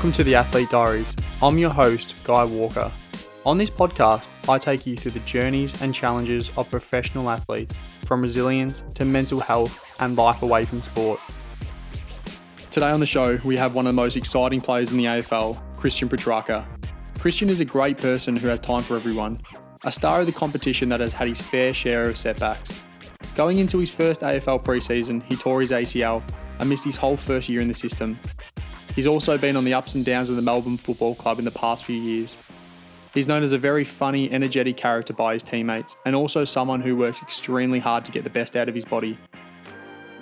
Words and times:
Welcome 0.00 0.12
to 0.12 0.24
the 0.24 0.34
Athlete 0.34 0.70
Diaries. 0.70 1.14
I'm 1.42 1.58
your 1.58 1.68
host, 1.68 2.24
Guy 2.24 2.42
Walker. 2.42 2.90
On 3.44 3.58
this 3.58 3.68
podcast, 3.68 4.30
I 4.48 4.56
take 4.56 4.86
you 4.86 4.96
through 4.96 5.10
the 5.10 5.20
journeys 5.20 5.82
and 5.82 5.94
challenges 5.94 6.50
of 6.56 6.70
professional 6.70 7.28
athletes, 7.28 7.76
from 8.06 8.22
resilience 8.22 8.82
to 8.94 9.04
mental 9.04 9.40
health 9.40 9.94
and 10.00 10.16
life 10.16 10.40
away 10.40 10.64
from 10.64 10.80
sport. 10.80 11.20
Today 12.70 12.88
on 12.88 13.00
the 13.00 13.04
show, 13.04 13.38
we 13.44 13.58
have 13.58 13.74
one 13.74 13.86
of 13.86 13.92
the 13.92 14.00
most 14.00 14.16
exciting 14.16 14.62
players 14.62 14.90
in 14.90 14.96
the 14.96 15.04
AFL, 15.04 15.60
Christian 15.76 16.08
Petracca. 16.08 16.64
Christian 17.18 17.50
is 17.50 17.60
a 17.60 17.66
great 17.66 17.98
person 17.98 18.34
who 18.34 18.48
has 18.48 18.58
time 18.58 18.80
for 18.80 18.96
everyone, 18.96 19.38
a 19.84 19.92
star 19.92 20.20
of 20.20 20.26
the 20.26 20.32
competition 20.32 20.88
that 20.88 21.00
has 21.00 21.12
had 21.12 21.28
his 21.28 21.42
fair 21.42 21.74
share 21.74 22.08
of 22.08 22.16
setbacks. 22.16 22.86
Going 23.36 23.58
into 23.58 23.76
his 23.76 23.90
first 23.90 24.22
AFL 24.22 24.64
preseason, 24.64 25.22
he 25.24 25.36
tore 25.36 25.60
his 25.60 25.72
ACL 25.72 26.22
and 26.58 26.70
missed 26.70 26.86
his 26.86 26.96
whole 26.96 27.18
first 27.18 27.50
year 27.50 27.60
in 27.60 27.68
the 27.68 27.74
system. 27.74 28.18
He's 28.94 29.06
also 29.06 29.38
been 29.38 29.56
on 29.56 29.64
the 29.64 29.74
ups 29.74 29.94
and 29.94 30.04
downs 30.04 30.30
of 30.30 30.36
the 30.36 30.42
Melbourne 30.42 30.76
Football 30.76 31.14
Club 31.14 31.38
in 31.38 31.44
the 31.44 31.50
past 31.50 31.84
few 31.84 31.96
years. 31.96 32.38
He's 33.14 33.28
known 33.28 33.42
as 33.42 33.52
a 33.52 33.58
very 33.58 33.84
funny, 33.84 34.30
energetic 34.30 34.76
character 34.76 35.12
by 35.12 35.34
his 35.34 35.42
teammates, 35.42 35.96
and 36.06 36.14
also 36.14 36.44
someone 36.44 36.80
who 36.80 36.96
works 36.96 37.22
extremely 37.22 37.78
hard 37.78 38.04
to 38.04 38.12
get 38.12 38.24
the 38.24 38.30
best 38.30 38.56
out 38.56 38.68
of 38.68 38.74
his 38.74 38.84
body. 38.84 39.18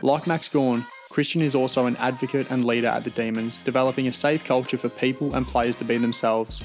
Like 0.00 0.26
Max 0.26 0.48
Gawn, 0.48 0.86
Christian 1.10 1.42
is 1.42 1.54
also 1.54 1.86
an 1.86 1.96
advocate 1.96 2.50
and 2.50 2.64
leader 2.64 2.86
at 2.88 3.04
the 3.04 3.10
Demons, 3.10 3.58
developing 3.58 4.06
a 4.06 4.12
safe 4.12 4.44
culture 4.44 4.78
for 4.78 4.88
people 4.88 5.34
and 5.34 5.46
players 5.46 5.76
to 5.76 5.84
be 5.84 5.98
themselves. 5.98 6.62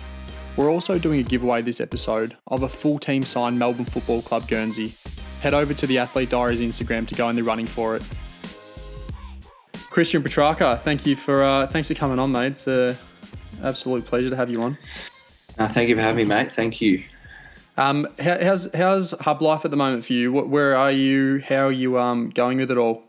We're 0.56 0.72
also 0.72 1.00
doing 1.00 1.20
a 1.20 1.24
giveaway 1.24 1.62
this 1.62 1.82
episode 1.82 2.38
of 2.48 2.64
a 2.64 2.70
full 2.70 3.00
team 3.00 3.24
signed 3.24 3.58
Melbourne 3.58 3.86
Football 3.86 4.22
Club 4.22 4.48
Guernsey. 4.48 4.94
Head 5.42 5.54
over 5.54 5.74
to 5.74 5.88
the 5.88 5.98
Athlete 5.98 6.30
Diaries 6.30 6.62
Instagram 6.62 7.08
to 7.08 7.16
go 7.16 7.28
in 7.30 7.36
the 7.36 7.42
running 7.42 7.66
for 7.66 7.96
it. 7.96 8.04
Christian 9.94 10.24
Petracca, 10.24 10.80
thank 10.80 11.06
you 11.06 11.16
for 11.16 11.44
uh, 11.44 11.68
thanks 11.68 11.88
for 11.88 11.94
coming 11.94 12.18
on, 12.18 12.32
mate. 12.32 12.54
It's 12.54 12.66
an 12.66 12.98
absolute 13.62 14.04
pleasure 14.04 14.32
to 14.32 14.36
have 14.36 14.50
you 14.50 14.60
on. 14.64 14.76
Uh, 15.60 15.68
thank 15.68 15.88
you 15.88 15.96
for 15.96 16.02
having 16.02 16.28
me, 16.28 16.36
mate. 16.36 16.52
Thank 16.52 16.82
you. 16.82 17.04
Um, 17.78 18.08
how, 18.20 18.44
how's 18.44 18.74
how's 18.74 19.12
hub 19.12 19.44
life 19.44 19.66
at 19.66 19.70
the 19.70 19.78
moment 19.78 20.04
for 20.04 20.14
you? 20.14 20.34
What, 20.34 20.50
Where 20.50 20.76
are 20.76 20.92
you? 20.92 21.44
How 21.48 21.68
are 21.68 21.72
you 21.72 22.00
um, 22.00 22.32
going 22.32 22.58
with 22.58 22.72
it 22.72 22.78
all? 22.78 23.04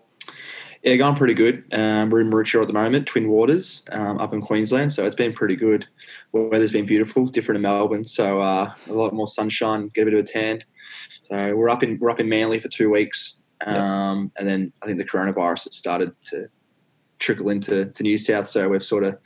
Yeah, 0.83 0.97
going 0.97 1.15
pretty 1.15 1.33
good. 1.33 1.65
Um, 1.73 2.11
we're 2.11 2.21
in 2.21 2.29
Maroochydore 2.29 2.61
at 2.61 2.67
the 2.67 2.75
moment, 2.75 3.07
Twin 3.07 3.31
Waters, 3.31 3.83
um, 3.93 4.19
up 4.19 4.35
in 4.35 4.43
Queensland. 4.43 4.93
So 4.93 5.07
it's 5.07 5.17
been 5.17 5.33
pretty 5.33 5.57
good. 5.57 5.87
Weather's 6.33 6.73
been 6.73 6.85
beautiful, 6.85 7.25
different 7.25 7.57
in 7.57 7.63
Melbourne. 7.63 8.05
So 8.05 8.43
uh, 8.43 8.71
a 8.91 8.93
lot 8.93 9.15
more 9.15 9.27
sunshine, 9.27 9.89
get 9.95 10.03
a 10.03 10.11
bit 10.11 10.15
of 10.15 10.21
a 10.21 10.23
tan. 10.25 10.63
So 11.23 11.57
we're 11.57 11.71
up 11.71 11.83
in 11.83 11.99
we're 11.99 12.11
up 12.11 12.21
in 12.21 12.29
Manly 12.29 12.61
for 12.61 12.69
two 12.69 12.91
weeks, 12.91 13.41
um, 13.65 14.25
yep. 14.25 14.33
and 14.37 14.47
then 14.47 14.73
I 14.83 14.87
think 14.87 14.99
the 14.99 15.07
coronavirus 15.07 15.65
has 15.65 15.77
started 15.77 16.15
to 16.27 16.51
trickle 17.25 17.49
into 17.49 17.87
to 17.87 18.03
New 18.03 18.19
South. 18.19 18.47
So 18.47 18.69
we've 18.69 18.85
sort 18.85 19.05
of 19.05 19.19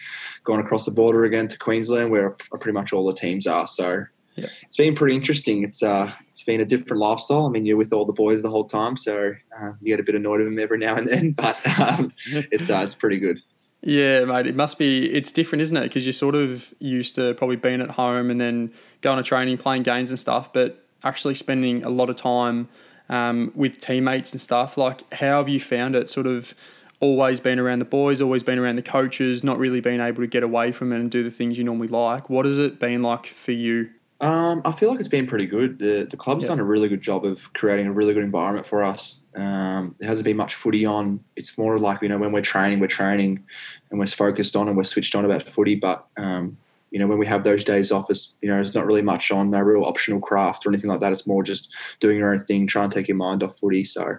gone 0.45 0.61
across 0.61 0.85
the 0.85 0.91
border 0.91 1.25
again 1.25 1.49
to 1.49 1.59
Queensland, 1.59 2.11
where 2.11 2.31
pretty 2.31 2.73
much 2.73 2.93
all 2.93 3.07
the 3.07 3.13
teams 3.13 3.47
are. 3.47 3.67
So 3.67 4.05
yeah. 4.37 4.47
it's 4.63 4.77
been 4.77 4.95
pretty 4.95 5.17
interesting. 5.17 5.65
It's 5.65 5.83
uh, 5.83 6.11
it's 6.31 6.45
been 6.45 6.61
a 6.61 6.65
different 6.65 7.01
lifestyle. 7.01 7.47
I 7.47 7.51
mean, 7.51 7.67
you're 7.67 7.77
with 7.77 7.93
all 7.93 8.05
the 8.05 8.13
boys 8.13 8.43
the 8.43 8.49
whole 8.49 8.65
time, 8.65 8.97
so 8.97 9.33
uh, 9.61 9.73
you 9.81 9.95
get 9.95 10.01
a 10.01 10.05
bit 10.05 10.15
annoyed 10.15 10.41
of 10.41 10.47
them 10.47 10.59
every 10.59 10.79
now 10.79 10.97
and 10.97 11.09
then, 11.09 11.33
but 11.37 11.59
um, 11.81 12.13
it's 12.27 12.71
uh, 12.71 12.81
it's 12.83 12.95
pretty 12.95 13.19
good. 13.19 13.41
Yeah, 13.81 14.25
mate. 14.25 14.47
It 14.47 14.57
must 14.57 14.79
be. 14.79 15.13
It's 15.13 15.33
different, 15.33 15.63
isn't 15.63 15.77
it? 15.77 15.83
Because 15.83 16.07
you're 16.07 16.13
sort 16.13 16.35
of 16.35 16.73
used 16.79 17.15
to 17.17 17.35
probably 17.35 17.57
being 17.57 17.81
at 17.81 17.91
home 17.91 18.31
and 18.31 18.41
then 18.41 18.73
going 19.03 19.19
to 19.19 19.23
training, 19.23 19.59
playing 19.59 19.83
games 19.83 20.11
and 20.11 20.19
stuff, 20.19 20.53
but 20.53 20.85
actually 21.05 21.35
spending 21.37 21.85
a 21.85 21.89
lot 21.89 22.11
of 22.11 22.17
time 22.17 22.69
um, 23.09 23.53
with 23.55 23.81
teammates 23.81 24.33
and 24.33 24.41
stuff. 24.41 24.77
Like, 24.77 25.13
how 25.15 25.39
have 25.39 25.49
you 25.49 25.61
found 25.61 25.95
it? 25.95 26.11
Sort 26.11 26.27
of 26.27 26.55
always 27.01 27.41
been 27.41 27.59
around 27.59 27.79
the 27.79 27.85
boys, 27.85 28.21
always 28.21 28.43
been 28.43 28.59
around 28.59 28.77
the 28.77 28.83
coaches, 28.83 29.45
not 29.45 29.59
really 29.59 29.81
being 29.81 30.01
able 30.01 30.23
to 30.23 30.27
get 30.27 30.43
away 30.43 30.73
from 30.73 30.93
it 30.93 30.97
and 30.97 31.11
do 31.11 31.23
the 31.23 31.31
things 31.31 31.59
you 31.59 31.65
normally 31.65 31.89
like. 31.89 32.29
What 32.29 32.47
has 32.47 32.59
it 32.59 32.79
been 32.79 33.03
like 33.03 33.27
for 33.27 33.53
you? 33.53 33.91
Um, 34.21 34.63
I 34.65 34.73
feel 34.73 34.91
like 34.91 34.99
it's 34.99 35.09
been 35.09 35.29
pretty 35.29 35.47
good. 35.47 35.79
The 35.79 36.07
the 36.11 36.17
club's 36.17 36.43
yep. 36.43 36.49
done 36.49 36.61
a 36.61 36.65
really 36.65 36.89
good 36.89 37.01
job 37.01 37.25
of 37.25 37.53
creating 37.53 37.87
a 37.87 37.93
really 37.93 38.15
good 38.15 38.25
environment 38.25 38.67
for 38.67 38.83
us. 38.83 39.21
Um, 39.37 39.95
there 39.99 40.09
hasn't 40.09 40.25
been 40.25 40.37
much 40.37 40.57
footy 40.57 40.85
on. 40.85 41.23
It's 41.37 41.57
more 41.57 41.79
like 41.79 42.03
you 42.03 42.09
know 42.09 42.19
when 42.19 42.33
we're 42.33 42.43
training, 42.43 42.81
we're 42.81 42.89
training, 42.89 43.45
and 43.91 44.01
we're 44.01 44.07
focused 44.07 44.57
on 44.57 44.67
and 44.67 44.77
we're 44.77 44.85
switched 44.85 45.15
on 45.15 45.25
about 45.25 45.49
footy. 45.49 45.77
But 45.77 46.05
um, 46.17 46.57
you 46.91 46.99
know 46.99 47.07
when 47.07 47.19
we 47.19 47.27
have 47.27 47.45
those 47.45 47.63
days 47.63 47.93
off, 47.93 48.11
it's 48.11 48.35
you 48.43 48.49
know 48.49 48.55
there's 48.55 48.75
not 48.75 48.87
really 48.87 49.03
much 49.03 49.31
on, 49.31 49.51
no 49.51 49.61
real 49.61 49.85
optional 49.85 50.19
craft 50.19 50.67
or 50.67 50.71
anything 50.71 50.91
like 50.91 50.99
that. 50.99 51.13
It's 51.13 51.27
more 51.27 51.45
just 51.45 51.73
doing 52.01 52.19
your 52.19 52.33
own 52.33 52.41
thing, 52.41 52.67
trying 52.67 52.91
to 52.91 52.95
take 52.95 53.07
your 53.07 53.17
mind 53.17 53.45
off 53.45 53.57
footy. 53.57 53.85
So 53.85 54.19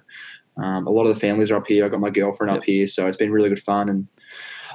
um, 0.62 0.88
a 0.88 0.90
lot 0.90 1.06
of 1.08 1.14
the 1.14 1.20
families 1.20 1.52
are 1.52 1.58
up 1.58 1.68
here. 1.68 1.86
I 1.86 1.90
got 1.90 2.00
my 2.00 2.10
girlfriend 2.10 2.52
yep. 2.52 2.60
up 2.60 2.66
here, 2.66 2.88
so 2.88 3.08
it's 3.08 3.18
been 3.18 3.32
really 3.32 3.50
good 3.50 3.62
fun. 3.62 3.90
And 3.90 4.08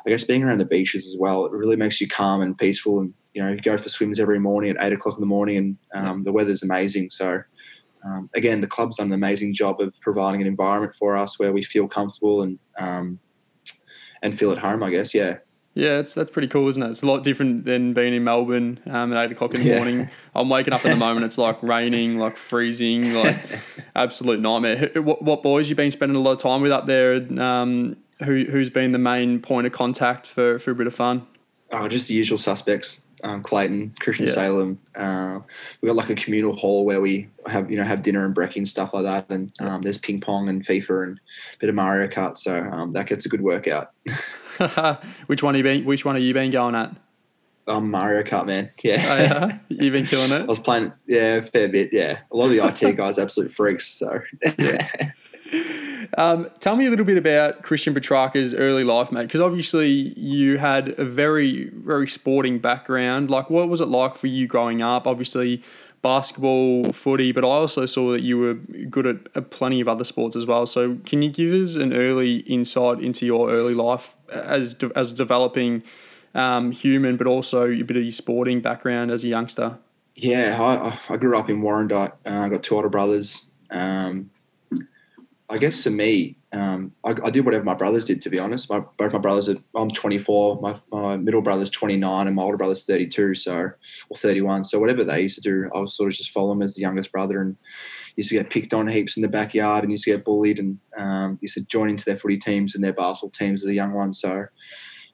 I 0.06 0.10
guess 0.10 0.24
being 0.24 0.42
around 0.42 0.58
the 0.58 0.64
beaches 0.64 1.06
as 1.06 1.16
well, 1.18 1.46
it 1.46 1.52
really 1.52 1.76
makes 1.76 2.00
you 2.00 2.08
calm 2.08 2.40
and 2.40 2.56
peaceful. 2.56 3.00
And 3.00 3.14
you 3.32 3.42
know, 3.42 3.50
you 3.50 3.60
go 3.60 3.76
for 3.76 3.88
swims 3.88 4.20
every 4.20 4.38
morning 4.38 4.70
at 4.70 4.82
eight 4.84 4.92
o'clock 4.92 5.16
in 5.16 5.20
the 5.20 5.26
morning, 5.26 5.56
and 5.56 5.76
um, 5.94 6.22
the 6.22 6.32
weather's 6.32 6.62
amazing. 6.62 7.10
So 7.10 7.40
um, 8.04 8.30
again, 8.34 8.60
the 8.60 8.66
club's 8.66 8.96
done 8.96 9.08
an 9.08 9.12
amazing 9.12 9.54
job 9.54 9.80
of 9.80 9.94
providing 10.00 10.40
an 10.40 10.46
environment 10.46 10.94
for 10.94 11.16
us 11.16 11.38
where 11.38 11.52
we 11.52 11.62
feel 11.62 11.88
comfortable 11.88 12.42
and 12.42 12.58
um, 12.78 13.18
and 14.22 14.38
feel 14.38 14.52
at 14.52 14.58
home. 14.58 14.82
I 14.82 14.90
guess, 14.90 15.14
yeah. 15.14 15.38
Yeah, 15.74 15.98
it's, 15.98 16.14
that's 16.14 16.30
pretty 16.30 16.46
cool, 16.46 16.68
isn't 16.68 16.82
it? 16.82 16.90
It's 16.90 17.02
a 17.02 17.06
lot 17.06 17.24
different 17.24 17.64
than 17.64 17.94
being 17.94 18.14
in 18.14 18.22
Melbourne 18.22 18.78
um, 18.86 19.12
at 19.12 19.24
eight 19.24 19.32
o'clock 19.32 19.54
in 19.54 19.62
the 19.62 19.70
yeah. 19.70 19.76
morning. 19.76 20.08
I'm 20.34 20.48
waking 20.48 20.72
up 20.72 20.84
at 20.84 20.90
the 20.90 20.96
moment, 20.96 21.26
it's 21.26 21.36
like 21.36 21.60
raining, 21.62 22.18
like 22.18 22.36
freezing, 22.36 23.12
like 23.12 23.40
absolute 23.96 24.40
nightmare. 24.40 24.90
What, 24.94 25.22
what, 25.22 25.42
boys 25.42 25.68
you 25.68 25.74
been 25.74 25.90
spending 25.90 26.16
a 26.16 26.20
lot 26.20 26.32
of 26.32 26.38
time 26.38 26.62
with 26.62 26.70
up 26.70 26.86
there? 26.86 27.16
Um, 27.40 27.96
who, 28.22 28.44
who's 28.44 28.70
been 28.70 28.92
the 28.92 28.98
main 28.98 29.40
point 29.40 29.66
of 29.66 29.72
contact 29.72 30.26
for, 30.26 30.60
for 30.60 30.70
a 30.70 30.74
bit 30.76 30.86
of 30.86 30.94
fun? 30.94 31.26
Oh, 31.72 31.88
just 31.88 32.06
the 32.06 32.14
usual 32.14 32.38
suspects. 32.38 33.06
Um, 33.24 33.42
Clayton, 33.42 33.94
Christian 34.00 34.26
yeah. 34.26 34.32
Salem. 34.32 34.78
Uh, 34.94 35.40
we've 35.80 35.88
got 35.88 35.96
like 35.96 36.10
a 36.10 36.14
communal 36.14 36.54
hall 36.54 36.84
where 36.84 37.00
we 37.00 37.30
have 37.46 37.70
you 37.70 37.78
know 37.78 37.82
have 37.82 38.02
dinner 38.02 38.26
and 38.26 38.36
brekkie 38.36 38.56
and 38.56 38.68
stuff 38.68 38.92
like 38.92 39.04
that. 39.04 39.30
And 39.30 39.50
um, 39.62 39.80
there's 39.80 39.96
ping 39.96 40.20
pong 40.20 40.50
and 40.50 40.64
FIFA 40.64 41.04
and 41.04 41.20
a 41.54 41.58
bit 41.58 41.70
of 41.70 41.74
Mario 41.74 42.06
Kart, 42.06 42.36
so 42.36 42.60
um, 42.60 42.90
that 42.90 43.06
gets 43.06 43.24
a 43.24 43.30
good 43.30 43.40
workout. 43.40 43.92
which 45.26 45.42
one 45.42 45.54
are 45.54 45.58
you 45.58 45.64
been? 45.64 45.84
Which 45.84 46.04
one 46.04 46.16
are 46.16 46.20
you 46.20 46.34
been 46.34 46.50
going 46.50 46.74
at? 46.74 46.94
Um, 47.66 47.90
Mario 47.90 48.22
Kart, 48.22 48.46
man. 48.46 48.68
Yeah. 48.82 49.06
Oh, 49.08 49.16
yeah. 49.16 49.58
You've 49.68 49.92
been 49.92 50.06
killing 50.06 50.32
it. 50.32 50.42
I 50.42 50.44
was 50.44 50.60
playing, 50.60 50.92
yeah, 51.06 51.36
a 51.36 51.42
fair 51.42 51.68
bit. 51.68 51.90
Yeah, 51.92 52.18
a 52.30 52.36
lot 52.36 52.46
of 52.46 52.50
the 52.50 52.66
IT 52.88 52.96
guys, 52.96 53.18
absolute 53.18 53.52
freaks. 53.52 53.86
So, 53.86 54.20
yeah. 54.58 55.12
Um, 56.18 56.48
tell 56.60 56.76
me 56.76 56.86
a 56.86 56.90
little 56.90 57.04
bit 57.04 57.16
about 57.16 57.62
Christian 57.62 57.94
Petracca's 57.94 58.54
early 58.54 58.84
life, 58.84 59.10
mate. 59.10 59.22
Because 59.22 59.40
obviously 59.40 60.18
you 60.18 60.58
had 60.58 60.90
a 60.98 61.04
very, 61.04 61.70
very 61.70 62.06
sporting 62.08 62.58
background. 62.58 63.30
Like, 63.30 63.50
what 63.50 63.68
was 63.68 63.80
it 63.80 63.88
like 63.88 64.14
for 64.14 64.26
you 64.26 64.46
growing 64.46 64.82
up? 64.82 65.06
Obviously, 65.06 65.62
basketball, 66.04 66.92
footy, 66.92 67.32
but 67.32 67.44
I 67.44 67.48
also 67.48 67.86
saw 67.86 68.12
that 68.12 68.20
you 68.20 68.36
were 68.36 68.54
good 68.90 69.06
at, 69.06 69.16
at, 69.34 69.50
plenty 69.50 69.80
of 69.80 69.88
other 69.88 70.04
sports 70.04 70.36
as 70.36 70.44
well. 70.44 70.66
So, 70.66 70.98
can 71.06 71.22
you 71.22 71.30
give 71.30 71.54
us 71.54 71.76
an 71.76 71.94
early 71.94 72.40
insight 72.40 73.00
into 73.00 73.24
your 73.24 73.50
early 73.50 73.72
life 73.72 74.14
as 74.30 74.74
de- 74.74 74.92
as 74.94 75.14
developing 75.14 75.82
um, 76.34 76.72
human, 76.72 77.16
but 77.16 77.26
also 77.26 77.70
a 77.70 77.82
bit 77.82 77.96
of 77.96 78.02
your 78.02 78.12
sporting 78.12 78.60
background 78.60 79.10
as 79.10 79.24
a 79.24 79.28
youngster? 79.28 79.78
Yeah, 80.14 80.62
I, 80.62 81.14
I 81.14 81.16
grew 81.16 81.38
up 81.38 81.48
in 81.48 81.62
Warrandyte. 81.62 82.12
Uh, 82.26 82.40
I 82.44 82.48
got 82.50 82.62
two 82.62 82.76
older 82.76 82.90
brothers. 82.90 83.48
Um, 83.70 84.30
I 85.48 85.56
guess 85.56 85.82
for 85.82 85.90
me, 85.90 86.36
um, 86.54 86.92
I, 87.04 87.14
I, 87.24 87.30
did 87.30 87.44
whatever 87.44 87.64
my 87.64 87.74
brothers 87.74 88.04
did. 88.04 88.22
To 88.22 88.30
be 88.30 88.38
honest, 88.38 88.70
my, 88.70 88.80
both 88.96 89.12
my 89.12 89.18
brothers 89.18 89.48
are. 89.48 89.56
I'm 89.74 89.90
24. 89.90 90.60
My, 90.60 90.80
my 90.92 91.16
middle 91.16 91.42
brother's 91.42 91.70
29, 91.70 92.26
and 92.26 92.36
my 92.36 92.42
older 92.42 92.56
brother's 92.56 92.84
32. 92.84 93.34
So, 93.34 93.54
or 93.54 93.78
31. 94.16 94.64
So 94.64 94.78
whatever 94.78 95.04
they 95.04 95.22
used 95.22 95.36
to 95.36 95.40
do, 95.40 95.70
I 95.74 95.80
was 95.80 95.96
sort 95.96 96.12
of 96.12 96.16
just 96.16 96.30
follow 96.30 96.50
them 96.50 96.62
as 96.62 96.74
the 96.74 96.82
youngest 96.82 97.10
brother, 97.12 97.40
and 97.40 97.56
used 98.16 98.28
to 98.28 98.36
get 98.36 98.50
picked 98.50 98.72
on 98.72 98.86
heaps 98.86 99.16
in 99.16 99.22
the 99.22 99.28
backyard, 99.28 99.84
and 99.84 99.90
used 99.90 100.04
to 100.04 100.10
get 100.10 100.24
bullied, 100.24 100.58
and 100.58 100.78
um, 100.96 101.38
used 101.40 101.54
to 101.54 101.64
join 101.64 101.90
into 101.90 102.04
their 102.04 102.16
footy 102.16 102.38
teams 102.38 102.74
and 102.74 102.84
their 102.84 102.92
basketball 102.92 103.30
teams 103.30 103.64
as 103.64 103.70
a 103.70 103.74
young 103.74 103.92
one. 103.92 104.12
So, 104.12 104.44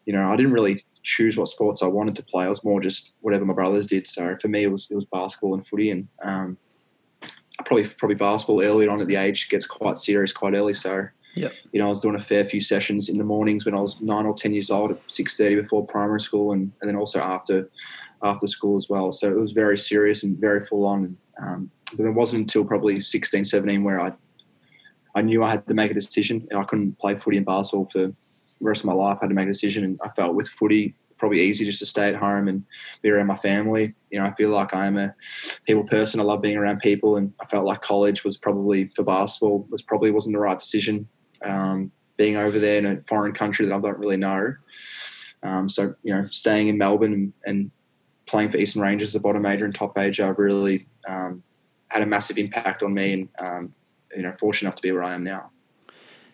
you 0.05 0.13
know, 0.13 0.31
I 0.31 0.37
didn't 0.37 0.53
really 0.53 0.85
choose 1.03 1.37
what 1.37 1.49
sports 1.49 1.83
I 1.83 1.87
wanted 1.87 2.17
to 2.17 2.23
play. 2.25 2.45
I 2.45 2.49
was 2.49 2.65
more 2.65 2.81
just 2.81 3.13
whatever 3.21 3.47
my 3.47 3.55
brothers 3.55 3.87
did. 3.87 4.07
So 4.07 4.37
for 4.37 4.49
me, 4.49 4.65
it 4.65 4.71
was 4.71 4.89
it 4.91 4.95
was 4.95 5.07
basketball 5.07 5.55
and 5.55 5.67
footy, 5.67 5.91
and 5.91 6.09
um, 6.23 6.59
probably 7.65 7.87
probably 7.87 8.17
basketball 8.17 8.63
earlier 8.63 8.91
on 8.91 9.01
at 9.01 9.07
the 9.07 9.17
age 9.17 9.49
gets 9.49 9.67
quite 9.67 9.97
serious 9.97 10.33
quite 10.33 10.55
early. 10.55 10.75
So 10.75 11.09
yeah, 11.35 11.51
you 11.73 11.81
know, 11.81 11.87
I 11.87 11.91
was 11.91 12.01
doing 12.01 12.17
a 12.17 12.21
fair 12.21 12.45
few 12.45 12.61
sessions 12.61 13.09
in 13.09 13.19
the 13.19 13.25
mornings 13.25 13.65
when 13.65 13.75
I 13.75 13.81
was 13.81 14.01
nine 14.01 14.27
or 14.27 14.35
ten 14.35 14.53
years 14.53 14.71
old 14.71 14.93
at 14.93 14.99
six 15.07 15.37
thirty 15.37 15.55
before 15.55 15.87
primary 15.87 16.21
school, 16.21 16.53
and, 16.53 16.73
and 16.81 16.89
then 16.89 16.97
also 16.97 17.21
after 17.21 17.71
after 18.23 18.47
school 18.47 18.77
as 18.77 18.89
well. 18.89 19.13
So 19.13 19.31
it 19.31 19.37
was 19.37 19.53
very 19.53 19.79
serious 19.79 20.23
and 20.23 20.37
very 20.39 20.61
full 20.61 20.87
on. 20.87 21.17
Um, 21.41 21.71
but 21.97 22.07
it 22.07 22.11
wasn't 22.11 22.43
until 22.43 22.65
probably 22.65 23.01
16, 23.01 23.45
17 23.45 23.83
where 23.83 24.01
I 24.01 24.13
I 25.15 25.23
knew 25.23 25.43
I 25.43 25.51
had 25.51 25.67
to 25.67 25.75
make 25.75 25.91
a 25.91 25.95
decision. 25.95 26.47
I 26.57 26.63
couldn't 26.65 26.99
play 26.99 27.17
footy 27.17 27.37
and 27.37 27.47
basketball 27.47 27.87
for 27.87 27.99
the 27.99 28.15
rest 28.61 28.83
of 28.83 28.87
my 28.87 28.93
life. 28.93 29.19
I 29.21 29.25
had 29.25 29.31
to 29.31 29.35
make 29.35 29.49
a 29.49 29.53
decision, 29.53 29.85
and 29.85 29.99
I 30.05 30.09
felt 30.11 30.37
with 30.37 30.49
footy 30.49 30.95
probably 31.19 31.41
easy 31.41 31.65
just 31.65 31.81
to 31.81 31.87
stay 31.87 32.09
at 32.09 32.15
home 32.15 32.49
and 32.49 32.65
be 33.03 33.11
around 33.11 33.27
my 33.27 33.37
family. 33.37 33.93
You 34.11 34.21
know, 34.21 34.25
I 34.25 34.35
feel 34.35 34.51
like 34.51 34.75
I'm 34.75 34.97
a 34.97 35.15
people 35.67 35.85
person. 35.85 36.21
I 36.21 36.23
love 36.23 36.43
being 36.43 36.57
around 36.57 36.79
people, 36.79 37.17
and 37.17 37.33
I 37.41 37.45
felt 37.47 37.67
like 37.67 37.83
college 37.83 38.25
was 38.25 38.37
probably 38.37 38.87
for 38.87 39.03
basketball 39.03 39.67
was 39.69 39.83
probably 39.83 40.13
wasn't 40.13 40.35
the 40.35 40.41
right 40.41 40.59
decision. 40.59 41.09
Um, 41.45 41.93
being 42.17 42.37
over 42.37 42.59
there 42.59 42.77
in 42.77 42.85
a 42.85 43.01
foreign 43.03 43.33
country 43.33 43.65
that 43.65 43.75
I 43.75 43.81
don't 43.81 43.99
really 43.99 44.19
know. 44.19 44.55
Um, 45.43 45.71
so 45.71 45.95
you 46.03 46.13
know, 46.13 46.27
staying 46.27 46.69
in 46.69 46.77
Melbourne 46.77 47.15
and, 47.15 47.33
and, 47.47 47.71
playing 48.27 48.49
for 48.49 48.59
Eastern 48.59 48.81
Rangers 48.81 49.13
the 49.13 49.19
bottom 49.19 49.43
major 49.43 49.65
and 49.65 49.75
top 49.75 49.97
major 49.97 50.33
really 50.35 50.87
um, 51.09 51.43
had 51.89 52.01
a 52.01 52.07
massive 52.07 52.39
impact 52.39 52.85
on 52.85 52.95
me, 52.95 53.13
and 53.13 53.29
um, 53.41 53.75
you 54.15 54.23
know, 54.23 54.33
fortunate 54.39 54.69
enough 54.69 54.77
to 54.77 54.83
be 54.83 54.93
where 54.93 55.03
I 55.03 55.15
am 55.15 55.25
now. 55.25 55.51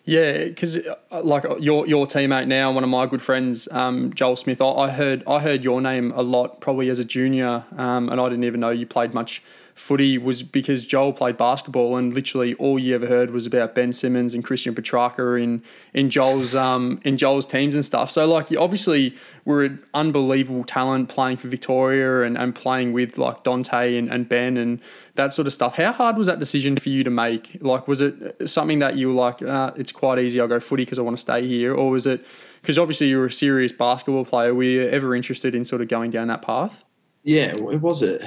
Yeah, 0.05 0.43
because 0.43 0.77
uh, 0.77 1.21
like 1.23 1.43
your 1.59 1.87
your 1.87 2.05
teammate 2.05 2.47
now, 2.47 2.71
one 2.71 2.83
of 2.83 2.89
my 2.89 3.07
good 3.07 3.21
friends, 3.21 3.67
um, 3.71 4.13
Joel 4.13 4.35
Smith. 4.35 4.61
I, 4.61 4.67
I, 4.67 4.91
heard 4.91 5.23
I 5.25 5.39
heard 5.39 5.63
your 5.63 5.81
name 5.81 6.11
a 6.15 6.21
lot, 6.21 6.61
probably 6.61 6.89
as 6.89 6.99
a 6.99 7.05
junior, 7.05 7.65
um, 7.75 8.09
and 8.09 8.21
I 8.21 8.29
didn't 8.29 8.43
even 8.43 8.59
know 8.59 8.69
you 8.69 8.85
played 8.85 9.13
much 9.13 9.41
footy 9.77 10.17
was 10.17 10.41
because 10.41 10.87
Joel 10.87 11.13
played 11.13 11.37
basketball 11.37 11.97
and 11.97 12.11
literally 12.11 12.55
all 12.55 12.79
you 12.79 12.95
ever 12.95 13.05
heard 13.05 13.29
was 13.29 13.45
about 13.45 13.75
Ben 13.75 13.93
Simmons 13.93 14.33
and 14.33 14.43
Christian 14.43 14.73
Petracca 14.73 15.41
in 15.41 15.63
in 15.93 16.09
Joel's 16.09 16.55
um 16.55 16.99
in 17.03 17.15
Joel's 17.15 17.45
teams 17.45 17.75
and 17.75 17.85
stuff. 17.85 18.09
So 18.09 18.25
like 18.25 18.51
obviously 18.57 19.15
we're 19.45 19.65
an 19.65 19.85
unbelievable 19.93 20.63
talent 20.63 21.09
playing 21.09 21.37
for 21.37 21.47
Victoria 21.47 22.23
and, 22.23 22.39
and 22.39 22.55
playing 22.55 22.91
with 22.91 23.19
like 23.19 23.43
Dante 23.43 23.97
and, 23.97 24.09
and 24.09 24.27
Ben 24.27 24.57
and 24.57 24.81
that 25.13 25.31
sort 25.31 25.45
of 25.45 25.53
stuff. 25.53 25.75
How 25.75 25.91
hard 25.91 26.17
was 26.17 26.25
that 26.25 26.39
decision 26.39 26.75
for 26.75 26.89
you 26.89 27.03
to 27.03 27.11
make? 27.11 27.57
Like 27.61 27.87
was 27.87 28.01
it 28.01 28.49
something 28.49 28.79
that 28.79 28.95
you 28.95 29.09
were 29.09 29.13
like, 29.13 29.43
uh, 29.43 29.73
it's 29.75 29.91
quite 29.91 30.17
easy, 30.17 30.41
I'll 30.41 30.47
go 30.47 30.59
footy 30.59 30.85
because 30.85 30.97
I 30.97 31.03
want 31.03 31.17
to 31.17 31.21
stay 31.21 31.47
here? 31.47 31.75
Or 31.75 31.91
was 31.91 32.07
it 32.07 32.25
because 32.63 32.79
obviously 32.79 33.09
you 33.09 33.19
were 33.19 33.27
a 33.27 33.31
serious 33.31 33.71
basketball 33.71 34.25
player, 34.25 34.55
were 34.55 34.63
you 34.63 34.87
ever 34.89 35.13
interested 35.13 35.53
in 35.53 35.65
sort 35.65 35.83
of 35.83 35.87
going 35.87 36.09
down 36.09 36.29
that 36.29 36.41
path? 36.41 36.83
Yeah, 37.23 37.53
it 37.53 37.81
was 37.81 38.01
it. 38.01 38.23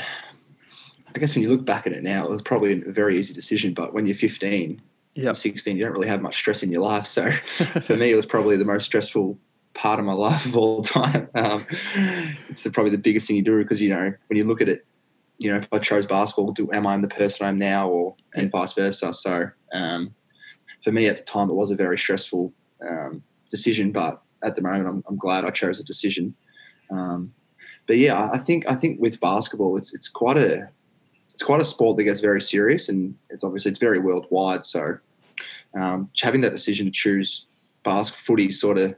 I 1.14 1.18
guess 1.18 1.34
when 1.34 1.42
you 1.42 1.50
look 1.50 1.64
back 1.64 1.86
at 1.86 1.92
it 1.92 2.02
now, 2.02 2.24
it 2.24 2.30
was 2.30 2.42
probably 2.42 2.82
a 2.82 2.90
very 2.90 3.18
easy 3.18 3.34
decision. 3.34 3.74
But 3.74 3.92
when 3.94 4.06
you're 4.06 4.16
15, 4.16 4.80
yep. 5.14 5.36
16, 5.36 5.76
you 5.76 5.84
don't 5.84 5.92
really 5.92 6.08
have 6.08 6.22
much 6.22 6.36
stress 6.36 6.62
in 6.62 6.70
your 6.70 6.82
life. 6.82 7.06
So 7.06 7.30
for 7.84 7.96
me, 7.96 8.12
it 8.12 8.16
was 8.16 8.26
probably 8.26 8.56
the 8.56 8.64
most 8.64 8.84
stressful 8.84 9.38
part 9.74 9.98
of 9.98 10.06
my 10.06 10.12
life 10.12 10.46
of 10.46 10.56
all 10.56 10.82
time. 10.82 11.28
Um, 11.34 11.66
it's 12.48 12.68
probably 12.68 12.90
the 12.90 12.98
biggest 12.98 13.26
thing 13.26 13.36
you 13.36 13.42
do 13.42 13.62
because, 13.62 13.80
you 13.80 13.88
know, 13.88 14.12
when 14.26 14.36
you 14.36 14.44
look 14.44 14.60
at 14.60 14.68
it, 14.68 14.84
you 15.38 15.50
know, 15.50 15.56
if 15.56 15.68
I 15.72 15.78
chose 15.78 16.04
basketball, 16.04 16.52
do, 16.52 16.70
am 16.72 16.86
I 16.86 16.96
the 16.98 17.08
person 17.08 17.46
I'm 17.46 17.56
now 17.56 17.88
or 17.88 18.14
and 18.34 18.44
yeah. 18.44 18.50
vice 18.50 18.74
versa? 18.74 19.14
So 19.14 19.48
um, 19.72 20.10
for 20.84 20.92
me 20.92 21.06
at 21.06 21.16
the 21.16 21.22
time, 21.22 21.48
it 21.48 21.54
was 21.54 21.70
a 21.70 21.76
very 21.76 21.96
stressful 21.96 22.52
um, 22.86 23.22
decision. 23.50 23.90
But 23.90 24.20
at 24.42 24.54
the 24.56 24.62
moment, 24.62 24.88
I'm, 24.88 25.02
I'm 25.08 25.16
glad 25.16 25.44
I 25.44 25.50
chose 25.50 25.80
a 25.80 25.84
decision. 25.84 26.34
Um, 26.90 27.32
but 27.86 27.98
yeah, 27.98 28.30
I 28.32 28.38
think 28.38 28.68
I 28.68 28.74
think 28.74 29.00
with 29.00 29.20
basketball, 29.20 29.76
it's 29.76 29.94
it's 29.94 30.08
quite 30.08 30.36
a 30.36 30.68
it's 31.40 31.46
quite 31.46 31.62
a 31.62 31.64
sport 31.64 31.96
that 31.96 32.04
gets 32.04 32.20
very 32.20 32.42
serious, 32.42 32.90
and 32.90 33.14
it's 33.30 33.44
obviously 33.44 33.70
it's 33.70 33.80
very 33.80 33.98
worldwide. 33.98 34.66
So 34.66 34.98
um, 35.74 36.10
having 36.20 36.42
that 36.42 36.50
decision 36.52 36.84
to 36.84 36.92
choose 36.92 37.46
basketball 37.82 38.36
footy 38.36 38.52
sort 38.52 38.76
of 38.76 38.94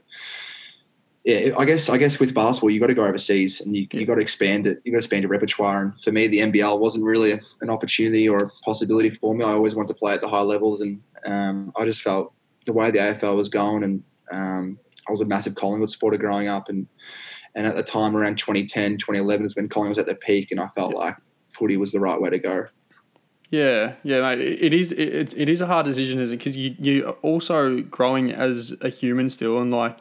yeah, 1.23 1.51
I 1.57 1.63
guess 1.63 1.87
I 1.87 1.95
guess 1.95 2.19
with 2.19 2.33
basketball 2.33 2.69
you 2.69 2.81
got 2.81 2.87
to 2.87 2.93
go 2.93 3.05
overseas 3.05 3.61
and 3.61 3.73
you 3.73 3.87
you 3.93 4.05
got 4.05 4.15
to 4.15 4.21
expand 4.21 4.67
it. 4.67 4.81
You 4.83 4.91
got 4.91 4.97
to 4.97 5.05
expand 5.05 5.23
your 5.23 5.29
repertoire. 5.29 5.83
And 5.83 6.01
for 6.01 6.11
me, 6.11 6.27
the 6.27 6.39
NBL 6.39 6.79
wasn't 6.79 7.05
really 7.05 7.31
a, 7.31 7.39
an 7.61 7.69
opportunity 7.69 8.27
or 8.27 8.39
a 8.39 8.49
possibility 8.65 9.09
for 9.09 9.33
me. 9.33 9.45
I 9.45 9.53
always 9.53 9.73
wanted 9.73 9.93
to 9.93 9.99
play 9.99 10.13
at 10.13 10.19
the 10.19 10.27
high 10.27 10.41
levels, 10.41 10.81
and 10.81 11.01
um, 11.25 11.71
I 11.77 11.85
just 11.85 12.01
felt 12.01 12.33
the 12.65 12.73
way 12.73 12.91
the 12.91 12.99
AFL 12.99 13.37
was 13.37 13.47
going, 13.47 13.85
and 13.85 14.03
um, 14.33 14.77
I 15.07 15.11
was 15.11 15.21
a 15.21 15.25
massive 15.25 15.55
Collingwood 15.55 15.89
supporter 15.89 16.17
growing 16.17 16.49
up, 16.49 16.67
and 16.67 16.87
and 17.55 17.65
at 17.65 17.77
the 17.77 17.83
time 17.83 18.17
around 18.17 18.37
2010, 18.37 18.97
2011 18.97 19.45
is 19.45 19.55
when 19.55 19.69
Collingwood 19.69 19.91
was 19.91 19.99
at 19.99 20.07
their 20.07 20.15
peak, 20.15 20.51
and 20.51 20.59
I 20.59 20.67
felt 20.75 20.93
like 20.93 21.15
footy 21.53 21.77
was 21.77 21.91
the 21.91 21.99
right 21.99 22.19
way 22.19 22.29
to 22.29 22.39
go. 22.39 22.67
Yeah, 23.49 23.93
yeah, 24.03 24.21
mate. 24.21 24.41
It 24.41 24.73
is. 24.73 24.91
It, 24.91 25.37
it 25.37 25.47
is 25.47 25.61
a 25.61 25.67
hard 25.67 25.85
decision, 25.85 26.19
isn't 26.19 26.33
it? 26.33 26.37
Because 26.39 26.57
you 26.57 26.75
you 26.79 27.09
also 27.21 27.81
growing 27.81 28.31
as 28.31 28.75
a 28.81 28.89
human 28.89 29.29
still, 29.29 29.61
and 29.61 29.71
like 29.71 29.99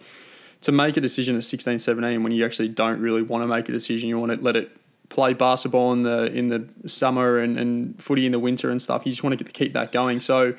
to 0.63 0.73
make 0.73 0.97
a 0.97 1.01
decision 1.01 1.37
at 1.37 1.45
16, 1.45 1.81
17 1.81 2.23
when 2.23 2.33
you 2.33 2.45
actually 2.47 2.69
don't 2.69 3.01
really 3.01 3.23
want 3.23 3.43
to 3.43 3.47
make 3.47 3.69
a 3.69 3.73
decision, 3.73 4.09
you 4.09 4.19
want 4.19 4.33
to 4.33 4.41
let 4.41 4.57
it 4.57 4.71
play 5.11 5.35
basketball 5.35 5.93
in 5.93 6.03
the 6.03 6.33
in 6.33 6.49
the 6.49 6.67
summer 6.89 7.39
and, 7.39 7.59
and 7.59 8.01
footy 8.03 8.25
in 8.25 8.33
the 8.33 8.39
winter 8.39 8.71
and 8.71 8.81
stuff. 8.81 9.05
You 9.05 9.13
just 9.13 9.23
want 9.23 9.33
to 9.33 9.45
get 9.45 9.53
to 9.53 9.59
keep 9.59 9.75
that 9.75 9.93
going. 9.93 10.21
So 10.21 10.55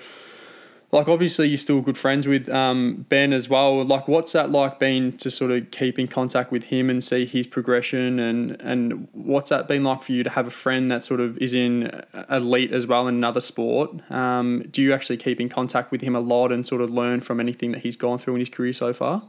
like 0.94 1.08
obviously 1.08 1.48
you're 1.48 1.58
still 1.58 1.82
good 1.82 1.98
friends 1.98 2.28
with 2.28 2.48
um, 2.50 3.06
Ben 3.10 3.34
as 3.34 3.50
well. 3.50 3.84
Like 3.84 4.08
what's 4.08 4.32
that 4.34 4.52
like 4.52 4.78
been 4.78 5.18
to 5.18 5.32
sort 5.32 5.50
of 5.50 5.72
keep 5.72 5.98
in 5.98 6.08
contact 6.08 6.52
with 6.52 6.66
him 6.66 6.88
and 6.88 7.04
see 7.04 7.26
his 7.26 7.48
progression 7.48 8.20
and 8.20 8.62
and 8.62 9.08
what's 9.12 9.50
that 9.50 9.68
been 9.68 9.84
like 9.84 10.04
for 10.04 10.12
you 10.12 10.22
to 10.22 10.30
have 10.30 10.46
a 10.46 10.52
friend 10.52 10.92
that 10.92 11.04
sort 11.04 11.20
of 11.20 11.36
is 11.40 11.56
in 11.56 12.04
elite 12.30 12.72
as 12.72 12.86
well 12.86 13.08
in 13.08 13.16
another 13.16 13.42
sport? 13.42 13.90
Um, 14.12 14.66
do 14.70 14.84
you 14.84 14.94
actually 14.94 15.18
keep 15.18 15.42
in 15.42 15.50
contact 15.50 15.92
with 15.92 16.02
him 16.02 16.16
a 16.16 16.20
lot 16.20 16.52
and 16.52 16.66
sort 16.66 16.82
of 16.82 16.92
learn 16.92 17.22
from 17.22 17.40
anything 17.40 17.72
that 17.72 17.82
he's 17.82 17.98
gone 17.98 18.20
through 18.20 18.36
in 18.36 18.40
his 18.40 18.50
career 18.50 18.74
so 18.74 18.94
far? 18.94 19.24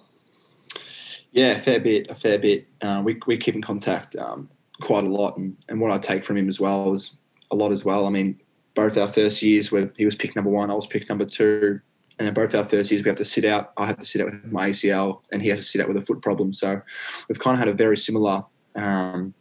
Yeah, 1.32 1.52
a 1.52 1.58
fair 1.58 1.81
bit, 1.81 2.11
a 2.11 2.14
fair 2.14 2.38
bit. 2.38 2.69
Uh, 2.82 3.00
we 3.02 3.19
we 3.26 3.38
keep 3.38 3.55
in 3.55 3.62
contact 3.62 4.16
um, 4.16 4.50
quite 4.82 5.05
a 5.05 5.08
lot, 5.08 5.38
and, 5.38 5.56
and 5.70 5.81
what 5.81 5.90
I 5.90 5.96
take 5.96 6.26
from 6.26 6.37
him 6.37 6.50
as 6.50 6.61
well 6.61 6.93
is 6.93 7.16
a 7.50 7.56
lot 7.56 7.72
as 7.72 7.87
well. 7.87 8.06
I 8.06 8.11
mean, 8.11 8.38
both 8.75 8.97
our 8.97 9.09
first 9.09 9.43
years 9.43 9.71
where 9.71 9.93
he 9.97 10.05
was 10.05 10.15
picked 10.15 10.37
number 10.37 10.50
one, 10.50 10.71
I 10.71 10.75
was 10.75 10.87
picked 10.87 11.09
number 11.09 11.25
two. 11.25 11.81
And 12.19 12.26
then 12.26 12.35
both 12.35 12.55
our 12.55 12.65
first 12.65 12.91
years, 12.91 13.03
we 13.03 13.09
have 13.09 13.17
to 13.19 13.25
sit 13.25 13.44
out. 13.44 13.73
I 13.76 13.87
have 13.87 13.99
to 13.99 14.06
sit 14.06 14.21
out 14.21 14.31
with 14.31 14.53
my 14.53 14.71
ACL, 14.71 15.23
and 15.32 15.43
he 15.43 15.49
has 15.49 15.59
to 15.59 15.65
sit 15.65 15.81
out 15.81 15.88
with 15.88 15.97
a 15.97 16.03
foot 16.03 16.23
problem. 16.23 16.53
So 16.53 16.81
we've 17.29 17.41
kind 17.41 17.55
of 17.55 17.59
had 17.59 17.69
a 17.69 17.73
very 17.73 17.97
similar, 17.97 18.44
um, 18.76 19.35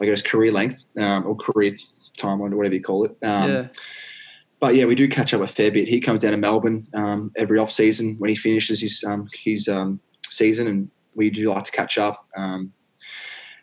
I 0.00 0.04
guess, 0.04 0.22
career 0.22 0.52
length 0.52 0.86
um, 0.96 1.26
or 1.26 1.34
career 1.34 1.76
time, 2.16 2.40
or 2.40 2.48
whatever 2.48 2.74
you 2.74 2.82
call 2.82 3.04
it. 3.04 3.16
Um, 3.22 3.50
yeah. 3.50 3.68
But 4.60 4.76
yeah, 4.76 4.84
we 4.84 4.94
do 4.94 5.08
catch 5.08 5.34
up 5.34 5.40
a 5.40 5.48
fair 5.48 5.72
bit. 5.72 5.88
He 5.88 6.00
comes 6.00 6.20
down 6.20 6.32
to 6.32 6.36
Melbourne 6.36 6.82
um, 6.94 7.32
every 7.36 7.58
off 7.58 7.72
season 7.72 8.14
when 8.18 8.28
he 8.30 8.36
finishes 8.36 8.80
his 8.80 9.02
um, 9.04 9.26
his 9.42 9.66
um, 9.66 9.98
season, 10.28 10.68
and 10.68 10.90
we 11.16 11.28
do 11.28 11.50
like 11.50 11.64
to 11.64 11.72
catch 11.72 11.98
up. 11.98 12.24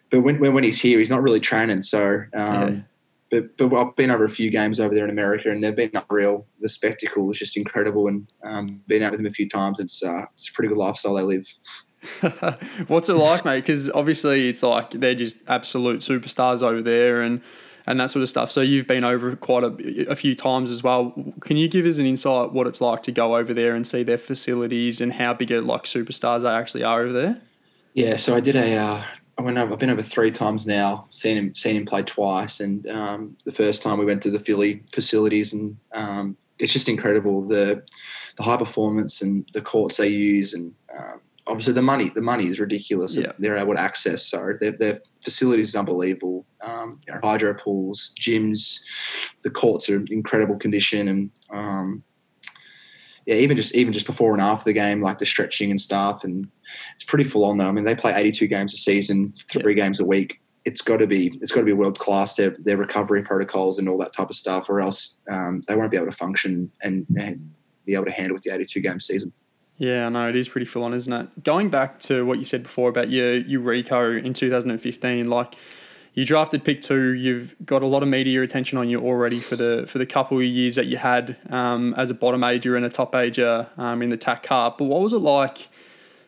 but 0.10 0.22
when, 0.22 0.40
when 0.40 0.64
he's 0.66 0.82
here, 0.82 1.00
he's 1.00 1.10
not 1.10 1.24
really 1.24 1.40
training, 1.40 1.82
so. 1.82 2.24
Yeah 2.36 2.82
but, 3.30 3.58
but 3.58 3.74
I've 3.74 3.96
been 3.96 4.12
over 4.12 4.26
a 4.26 4.30
few 4.30 4.50
games 4.50 4.80
over 4.80 4.94
there 4.94 5.04
in 5.04 5.10
America, 5.10 5.50
and 5.50 5.64
they've 5.64 5.76
been 5.76 5.92
unreal. 5.94 6.46
The 6.62 6.70
spectacle 6.70 7.30
is 7.32 7.40
just 7.40 7.58
incredible, 7.58 8.08
and 8.08 8.32
um, 8.44 8.82
been 8.88 9.04
out 9.04 9.12
with 9.12 9.20
them 9.20 9.28
a 9.28 9.32
few 9.32 9.50
times. 9.50 9.80
It's 9.80 10.04
uh, 10.04 10.26
it's 10.34 10.50
a 10.50 10.54
pretty 10.54 10.70
good 10.70 10.78
lifestyle 10.78 11.16
they 11.16 11.24
live. 11.24 11.48
What's 12.88 13.10
it 13.10 13.16
like, 13.16 13.44
mate? 13.44 13.62
Because 13.62 13.90
obviously 13.92 14.50
it's 14.50 14.64
like 14.64 14.92
they're 14.92 15.16
just 15.16 15.38
absolute 15.48 16.00
superstars 16.00 16.62
over 16.62 16.82
there, 16.82 17.22
and 17.22 17.42
and 17.86 18.00
that 18.00 18.10
sort 18.10 18.24
of 18.24 18.30
stuff. 18.30 18.52
So 18.52 18.62
you've 18.62 18.88
been 18.88 19.04
over 19.04 19.36
quite 19.36 19.64
a, 19.64 20.12
a 20.12 20.16
few 20.16 20.36
times 20.36 20.72
as 20.72 20.84
well. 20.84 21.14
Can 21.42 21.58
you 21.58 21.68
give 21.68 21.86
us 21.86 21.98
an 21.98 22.06
insight 22.06 22.52
what 22.52 22.68
it's 22.68 22.82
like 22.82 23.02
to 23.04 23.12
go 23.12 23.36
over 23.36 23.54
there 23.54 23.76
and 23.76 23.88
see 23.88 24.04
their 24.04 24.18
facilities 24.18 25.02
and 25.02 25.14
how 25.14 25.34
big 25.34 25.52
a 25.52 25.62
like 25.62 25.84
superstars 25.84 26.42
they 26.42 26.50
actually 26.50 26.84
are 26.84 27.02
over 27.02 27.14
there? 27.14 27.42
Yeah, 27.94 28.18
so 28.18 28.36
I 28.36 28.42
did 28.42 28.56
a 28.56 28.76
uh, 28.76 29.04
I 29.38 29.44
went 29.44 29.58
over, 29.58 29.72
I've 29.72 29.80
been 29.80 29.92
over 29.92 30.02
three 30.02 30.32
times 30.32 30.66
now, 30.66 31.08
seen 31.12 31.38
him 31.38 31.56
seen 31.56 31.76
him 31.76 31.86
play 31.86 32.02
twice, 32.02 32.60
and 32.60 32.88
um, 32.88 33.38
the 33.46 33.52
first 33.52 33.84
time 33.84 34.00
we 34.00 34.06
went 34.06 34.24
to 34.24 34.32
the 34.32 34.40
Philly 34.40 34.84
facilities, 34.92 35.54
and 35.54 35.78
um, 35.94 36.36
it's 36.58 36.74
just 36.74 36.90
incredible 36.90 37.48
the 37.48 37.84
the 38.38 38.44
high 38.44 38.58
performance 38.58 39.22
and 39.22 39.48
the 39.54 39.62
courts 39.62 39.98
they 39.98 40.08
use, 40.08 40.54
and 40.54 40.74
um, 40.98 41.22
obviously 41.46 41.74
the 41.74 41.82
money 41.82 42.10
the 42.16 42.22
money 42.22 42.48
is 42.48 42.60
ridiculous 42.60 43.16
yeah. 43.16 43.32
they're 43.38 43.58
able 43.58 43.76
to 43.76 43.80
access. 43.80 44.26
So 44.26 44.54
their, 44.60 44.72
their 44.72 45.00
facilities 45.24 45.70
is 45.70 45.76
unbelievable. 45.76 46.46
Um, 46.62 47.00
you 47.06 47.14
know, 47.14 47.20
hydro 47.22 47.54
pools, 47.54 48.14
gyms, 48.20 48.80
the 49.44 49.52
courts 49.52 49.88
are 49.90 49.98
in 49.98 50.08
incredible 50.10 50.58
condition, 50.58 51.08
and 51.08 51.32
um, 51.52 52.04
yeah, 53.28 53.36
even 53.36 53.58
just 53.58 53.76
even 53.76 53.92
just 53.92 54.06
before 54.06 54.32
and 54.32 54.42
after 54.42 54.64
the 54.64 54.74
game, 54.74 55.02
like 55.02 55.18
the 55.18 55.26
stretching 55.26 55.70
and 55.70 55.80
stuff, 55.80 56.24
and 56.24 56.48
it's 56.96 57.04
pretty 57.04 57.26
full 57.26 57.44
on 57.44 57.58
though. 57.58 57.68
I 57.68 57.74
mean, 57.74 57.84
they 57.84 57.94
play 57.94 58.14
82 58.16 58.48
games 58.48 58.74
a 58.74 58.78
season, 58.78 59.34
three 59.50 59.76
yeah. 59.76 59.84
games 59.84 60.00
a 60.00 60.06
week. 60.06 60.40
It's 60.64 60.82
got 60.82 60.98
to 60.98 61.08
be 61.08 61.38
it's 61.42 61.52
got 61.52 61.60
to 61.60 61.66
be 61.66 61.74
world 61.74 62.00
class. 62.00 62.38
Their 62.38 62.56
their 62.60 62.78
recovery 62.78 63.22
protocols 63.24 63.80
and 63.80 63.90
all 63.90 63.98
that 63.98 64.14
type 64.14 64.30
of 64.30 64.38
stuff, 64.38 64.70
or 64.70 64.80
else 64.80 65.18
um, 65.30 65.62
they 65.68 65.76
won't 65.76 65.92
be 65.92 65.98
able 65.98 66.10
to 66.10 66.16
function 66.16 66.72
and, 66.82 67.06
and 67.20 67.54
be 67.86 67.96
able 67.96 68.06
to 68.06 68.12
handle 68.12 68.34
with 68.34 68.44
the 68.44 68.54
82 68.54 68.80
game 68.80 69.02
season. 69.02 69.34
Yeah, 69.78 70.06
I 70.06 70.10
know 70.10 70.30
it 70.30 70.36
is 70.38 70.48
pretty 70.48 70.66
full 70.66 70.84
on, 70.86 70.94
isn't 70.94 71.12
it? 71.12 71.44
Going 71.44 71.70
back 71.70 72.00
to 72.00 72.26
what 72.26 72.40
you 72.40 72.46
said 72.46 72.64
before 72.64 72.90
about 72.90 73.10
your 73.10 73.36
Eureka 73.36 74.12
in 74.12 74.34
2015, 74.34 75.30
like 75.30 75.54
you 76.18 76.26
drafted 76.26 76.64
pick 76.64 76.82
two. 76.82 77.14
You've 77.14 77.56
got 77.64 77.84
a 77.84 77.86
lot 77.86 78.02
of 78.02 78.10
media 78.10 78.42
attention 78.42 78.80
on 78.80 78.90
you 78.90 79.00
already 79.06 79.40
for 79.40 79.56
the 79.56 79.86
for 79.88 80.00
the 80.00 80.06
couple 80.08 80.40
of 80.40 80.44
years 80.44 80.74
that 80.74 80.88
you 80.88 80.98
had 80.98 81.38
um, 81.52 81.94
as 81.94 82.10
a 82.10 82.16
bottom 82.16 82.44
ager 82.44 82.76
and 82.76 82.84
a 82.84 82.90
top 82.90 83.14
ager 83.14 83.68
um, 83.78 84.02
in 84.02 84.10
the 84.10 84.18
TAC 84.18 84.42
Cup. 84.42 84.80
But 84.80 84.86
what 84.86 85.02
was 85.02 85.14
it 85.14 85.20
like? 85.20 85.70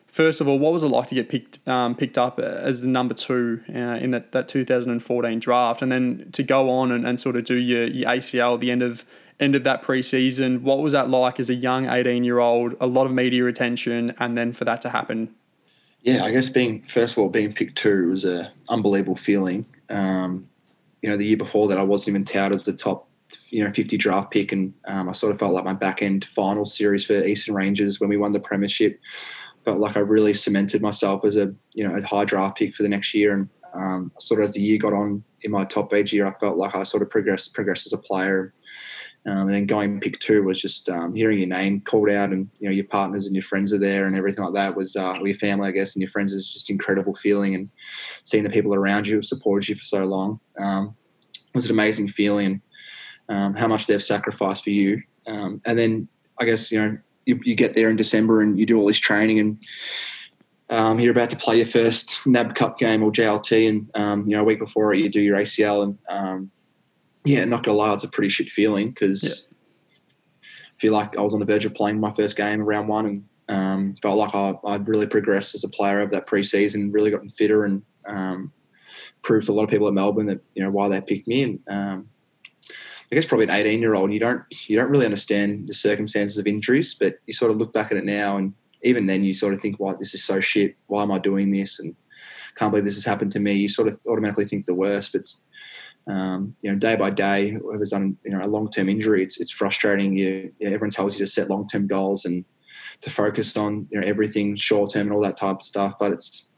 First 0.06 0.40
of 0.40 0.46
all, 0.46 0.60
what 0.60 0.72
was 0.72 0.84
it 0.84 0.88
like 0.88 1.08
to 1.08 1.16
get 1.16 1.28
picked 1.28 1.66
um, 1.66 1.96
picked 1.96 2.18
up 2.18 2.38
as 2.38 2.82
the 2.82 2.86
number 2.86 3.14
two 3.14 3.62
uh, 3.68 3.98
in 3.98 4.12
that, 4.12 4.30
that 4.30 4.46
2014 4.46 5.40
draft, 5.40 5.82
and 5.82 5.90
then 5.90 6.28
to 6.34 6.44
go 6.44 6.70
on 6.70 6.92
and, 6.92 7.04
and 7.04 7.18
sort 7.18 7.34
of 7.34 7.42
do 7.42 7.56
your, 7.56 7.86
your 7.86 8.08
ACL 8.10 8.54
at 8.54 8.60
the 8.60 8.70
end 8.70 8.84
of 8.84 9.04
end 9.40 9.56
of 9.56 9.64
that 9.64 9.82
preseason? 9.82 10.62
What 10.62 10.78
was 10.78 10.92
that 10.92 11.10
like 11.10 11.40
as 11.40 11.50
a 11.50 11.54
young 11.54 11.88
18 11.88 12.22
year 12.22 12.38
old? 12.38 12.76
A 12.80 12.86
lot 12.86 13.06
of 13.06 13.12
media 13.12 13.44
attention, 13.46 14.14
and 14.20 14.38
then 14.38 14.52
for 14.52 14.64
that 14.66 14.82
to 14.82 14.90
happen. 14.90 15.34
Yeah, 16.02 16.24
I 16.24 16.30
guess 16.30 16.48
being 16.48 16.82
first 16.82 17.14
of 17.14 17.18
all 17.18 17.28
being 17.28 17.52
picked 17.52 17.76
two 17.76 18.08
was 18.08 18.24
a 18.24 18.52
unbelievable 18.68 19.16
feeling. 19.16 19.66
Um, 19.90 20.48
you 21.02 21.08
know, 21.08 21.16
the 21.16 21.24
year 21.24 21.36
before 21.36 21.68
that, 21.68 21.78
I 21.78 21.82
wasn't 21.82 22.14
even 22.14 22.24
touted 22.24 22.54
as 22.54 22.64
the 22.64 22.72
top, 22.72 23.08
you 23.50 23.64
know, 23.64 23.70
50 23.70 23.96
draft 23.96 24.30
pick, 24.30 24.52
and 24.52 24.74
um, 24.86 25.08
I 25.08 25.12
sort 25.12 25.32
of 25.32 25.38
felt 25.38 25.54
like 25.54 25.64
my 25.64 25.72
back 25.72 26.02
end 26.02 26.26
final 26.26 26.64
series 26.64 27.04
for 27.04 27.24
Eastern 27.24 27.54
Rangers 27.54 28.00
when 28.00 28.10
we 28.10 28.16
won 28.16 28.32
the 28.32 28.40
premiership. 28.40 29.00
felt 29.64 29.78
like 29.78 29.96
I 29.96 30.00
really 30.00 30.34
cemented 30.34 30.82
myself 30.82 31.24
as 31.24 31.36
a 31.36 31.52
you 31.74 31.86
know 31.86 31.94
a 31.94 32.02
high 32.02 32.24
draft 32.24 32.58
pick 32.58 32.74
for 32.74 32.82
the 32.82 32.88
next 32.88 33.14
year. 33.14 33.32
And 33.34 33.48
um, 33.74 34.12
sort 34.18 34.40
of 34.40 34.44
as 34.44 34.52
the 34.52 34.62
year 34.62 34.78
got 34.78 34.92
on 34.92 35.22
in 35.42 35.50
my 35.50 35.64
top 35.64 35.94
age 35.94 36.12
year, 36.12 36.26
I 36.26 36.34
felt 36.38 36.58
like 36.58 36.74
I 36.74 36.82
sort 36.82 37.02
of 37.02 37.10
progressed 37.10 37.54
progressed 37.54 37.86
as 37.86 37.92
a 37.92 37.98
player. 37.98 38.52
Um, 39.26 39.40
and 39.40 39.50
then 39.50 39.66
going 39.66 40.00
pick 40.00 40.18
two 40.18 40.42
was 40.44 40.60
just 40.60 40.88
um, 40.88 41.14
hearing 41.14 41.38
your 41.38 41.48
name 41.48 41.82
called 41.82 42.08
out, 42.08 42.30
and 42.30 42.48
you 42.58 42.68
know 42.68 42.74
your 42.74 42.86
partners 42.86 43.26
and 43.26 43.36
your 43.36 43.42
friends 43.42 43.72
are 43.74 43.78
there, 43.78 44.06
and 44.06 44.16
everything 44.16 44.44
like 44.46 44.54
that 44.54 44.76
was 44.76 44.96
uh, 44.96 45.14
your 45.22 45.34
family, 45.34 45.68
I 45.68 45.72
guess, 45.72 45.94
and 45.94 46.00
your 46.00 46.10
friends 46.10 46.32
is 46.32 46.50
just 46.50 46.70
incredible 46.70 47.14
feeling, 47.14 47.54
and 47.54 47.68
seeing 48.24 48.44
the 48.44 48.50
people 48.50 48.74
around 48.74 49.08
you 49.08 49.16
who 49.16 49.22
supported 49.22 49.68
you 49.68 49.74
for 49.74 49.84
so 49.84 50.04
long 50.04 50.40
um, 50.58 50.96
was 51.54 51.66
an 51.66 51.72
amazing 51.72 52.08
feeling. 52.08 52.62
Um, 53.28 53.54
how 53.54 53.68
much 53.68 53.86
they've 53.86 54.02
sacrificed 54.02 54.64
for 54.64 54.70
you, 54.70 55.02
um, 55.26 55.60
and 55.66 55.78
then 55.78 56.08
I 56.40 56.46
guess 56.46 56.72
you 56.72 56.78
know 56.78 56.98
you, 57.26 57.38
you, 57.44 57.54
get 57.54 57.74
there 57.74 57.90
in 57.90 57.96
December 57.96 58.40
and 58.40 58.58
you 58.58 58.64
do 58.64 58.78
all 58.78 58.86
this 58.86 58.98
training, 58.98 59.38
and 59.38 59.58
um, 60.70 60.98
you're 60.98 61.12
about 61.12 61.30
to 61.30 61.36
play 61.36 61.58
your 61.58 61.66
first 61.66 62.26
NAB 62.26 62.54
Cup 62.54 62.78
game 62.78 63.02
or 63.02 63.12
JLT, 63.12 63.68
and 63.68 64.26
you 64.26 64.34
know 64.34 64.40
a 64.40 64.44
week 64.44 64.58
before 64.58 64.94
it 64.94 65.00
you 65.00 65.10
do 65.10 65.20
your 65.20 65.38
ACL, 65.38 65.82
and 65.82 66.50
yeah, 67.24 67.44
not 67.44 67.62
gonna 67.62 67.78
lie, 67.78 67.92
it's 67.92 68.04
a 68.04 68.08
pretty 68.08 68.30
shit 68.30 68.50
feeling 68.50 68.90
because 68.90 69.48
yeah. 69.50 70.42
I 70.42 70.78
feel 70.78 70.92
like 70.92 71.16
I 71.16 71.22
was 71.22 71.34
on 71.34 71.40
the 71.40 71.46
verge 71.46 71.64
of 71.64 71.74
playing 71.74 72.00
my 72.00 72.12
first 72.12 72.36
game 72.36 72.60
round 72.60 72.88
one 72.88 73.06
and 73.06 73.24
um, 73.50 73.94
felt 74.00 74.16
like 74.16 74.34
I, 74.34 74.54
would 74.62 74.88
really 74.88 75.06
progressed 75.06 75.54
as 75.54 75.64
a 75.64 75.68
player 75.68 76.00
over 76.00 76.10
that 76.12 76.26
preseason, 76.26 76.92
really 76.92 77.10
gotten 77.10 77.28
fitter 77.28 77.64
and 77.64 77.82
um, 78.06 78.52
proved 79.22 79.46
to 79.46 79.52
a 79.52 79.54
lot 79.54 79.64
of 79.64 79.70
people 79.70 79.88
at 79.88 79.94
Melbourne 79.94 80.26
that 80.26 80.40
you 80.54 80.62
know 80.62 80.70
why 80.70 80.88
they 80.88 81.00
picked 81.00 81.28
me. 81.28 81.42
And 81.42 81.60
um, 81.68 82.08
I 83.10 83.16
guess 83.16 83.26
probably 83.26 83.46
an 83.46 83.50
18 83.50 83.80
year 83.80 83.94
old, 83.94 84.12
you 84.12 84.20
don't 84.20 84.42
you 84.68 84.76
don't 84.76 84.90
really 84.90 85.04
understand 85.04 85.68
the 85.68 85.74
circumstances 85.74 86.38
of 86.38 86.46
injuries, 86.46 86.94
but 86.94 87.16
you 87.26 87.32
sort 87.32 87.50
of 87.50 87.56
look 87.56 87.72
back 87.72 87.90
at 87.90 87.98
it 87.98 88.04
now, 88.04 88.36
and 88.36 88.54
even 88.82 89.06
then 89.06 89.24
you 89.24 89.34
sort 89.34 89.52
of 89.52 89.60
think, 89.60 89.76
"Why 89.78 89.94
this 89.98 90.14
is 90.14 90.24
so 90.24 90.40
shit? 90.40 90.76
Why 90.86 91.02
am 91.02 91.12
I 91.12 91.18
doing 91.18 91.50
this?" 91.50 91.80
and 91.80 91.94
can't 92.56 92.72
believe 92.72 92.84
this 92.84 92.96
has 92.96 93.04
happened 93.04 93.32
to 93.32 93.40
me. 93.40 93.52
You 93.52 93.68
sort 93.68 93.88
of 93.88 93.98
automatically 94.08 94.44
think 94.44 94.66
the 94.66 94.74
worst, 94.74 95.12
but 95.12 95.32
um, 96.06 96.54
you 96.60 96.70
know, 96.70 96.78
day 96.78 96.96
by 96.96 97.10
day, 97.10 97.50
whoever's 97.50 97.90
done 97.90 98.16
you 98.24 98.30
know 98.30 98.40
a 98.42 98.48
long 98.48 98.70
term 98.70 98.88
injury, 98.88 99.22
it's 99.22 99.40
it's 99.40 99.50
frustrating. 99.50 100.16
You, 100.16 100.52
everyone 100.60 100.90
tells 100.90 101.18
you 101.18 101.26
to 101.26 101.30
set 101.30 101.50
long 101.50 101.68
term 101.68 101.86
goals 101.86 102.24
and 102.24 102.44
to 103.02 103.10
focus 103.10 103.56
on 103.56 103.86
you 103.90 104.00
know 104.00 104.06
everything 104.06 104.56
short 104.56 104.92
term 104.92 105.08
and 105.08 105.12
all 105.12 105.22
that 105.22 105.36
type 105.36 105.56
of 105.56 105.62
stuff, 105.62 105.94
but 105.98 106.12
it's 106.12 106.50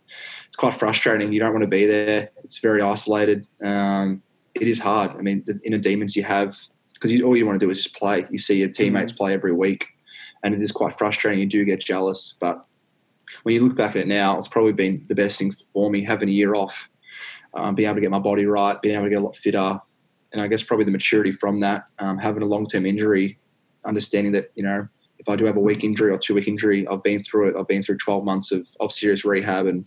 it's 0.46 0.56
quite 0.56 0.75
frustrating. 0.75 1.32
You 1.32 1.40
don't 1.40 1.52
want 1.52 1.62
to 1.62 1.68
be 1.68 1.87
there. 1.87 2.30
It's 2.44 2.58
very 2.58 2.82
isolated. 2.82 3.46
Um, 3.64 4.22
it 4.54 4.68
is 4.68 4.78
hard. 4.78 5.12
I 5.12 5.22
mean, 5.22 5.42
the 5.46 5.58
inner 5.64 5.78
demons 5.78 6.14
you 6.14 6.22
have 6.25 6.58
because 6.94 7.20
all 7.22 7.37
you 7.37 7.46
want 7.46 7.58
to 7.58 7.66
do 7.66 7.70
is 7.70 7.82
just 7.82 7.96
play. 7.96 8.26
You 8.30 8.38
see 8.38 8.58
your 8.58 8.68
teammates 8.68 9.12
mm-hmm. 9.12 9.18
play 9.18 9.34
every 9.34 9.52
week, 9.52 9.87
and 10.44 10.54
it 10.54 10.62
is 10.62 10.72
quite 10.72 10.96
frustrating. 10.99 11.40
You 11.40 11.46
do 11.46 11.64
get 11.64 11.80
jealous, 11.80 12.37
but 12.38 12.64
when 13.42 13.54
you 13.54 13.66
look 13.66 13.76
back 13.76 13.90
at 13.90 14.02
it 14.02 14.06
now, 14.06 14.38
it's 14.38 14.49
probably 14.49 14.72
been 14.72 15.04
the 15.08 15.14
best 15.14 15.38
thing 15.38 15.54
for 15.72 15.90
me 15.90 16.04
having 16.04 16.28
a 16.28 16.32
year 16.32 16.54
off 16.54 16.90
um, 17.54 17.75
being 17.75 17.88
able 17.88 17.97
to 17.97 18.00
get 18.00 18.11
my 18.11 18.18
body 18.18 18.47
right, 18.47 18.80
being 18.82 18.94
able 18.94 19.04
to 19.04 19.11
get 19.11 19.18
a 19.18 19.25
lot 19.25 19.37
fitter, 19.37 19.80
and 20.32 20.40
I 20.40 20.49
guess 20.49 20.62
probably 20.62 20.85
the 20.85 20.90
maturity 20.90 21.32
from 21.32 21.61
that, 21.61 21.90
um, 21.99 22.18
having 22.18 22.42
a 22.42 22.47
long 22.47 22.66
term 22.66 22.87
injury, 22.87 23.38
understanding 23.85 24.32
that 24.32 24.50
you 24.54 24.62
know 24.62 24.88
if 25.18 25.28
I 25.28 25.37
do 25.37 25.44
have 25.44 25.56
a 25.56 25.61
week 25.61 25.85
injury 25.85 26.12
or 26.12 26.18
two 26.18 26.35
week 26.35 26.49
injury, 26.49 26.87
I've 26.88 27.02
been 27.02 27.23
through 27.23 27.50
it. 27.50 27.56
I've 27.56 27.68
been 27.68 27.82
through 27.82 27.99
12 27.99 28.25
months 28.25 28.50
of, 28.50 28.66
of 28.80 28.90
serious 28.90 29.25
rehab 29.25 29.66
and 29.66 29.85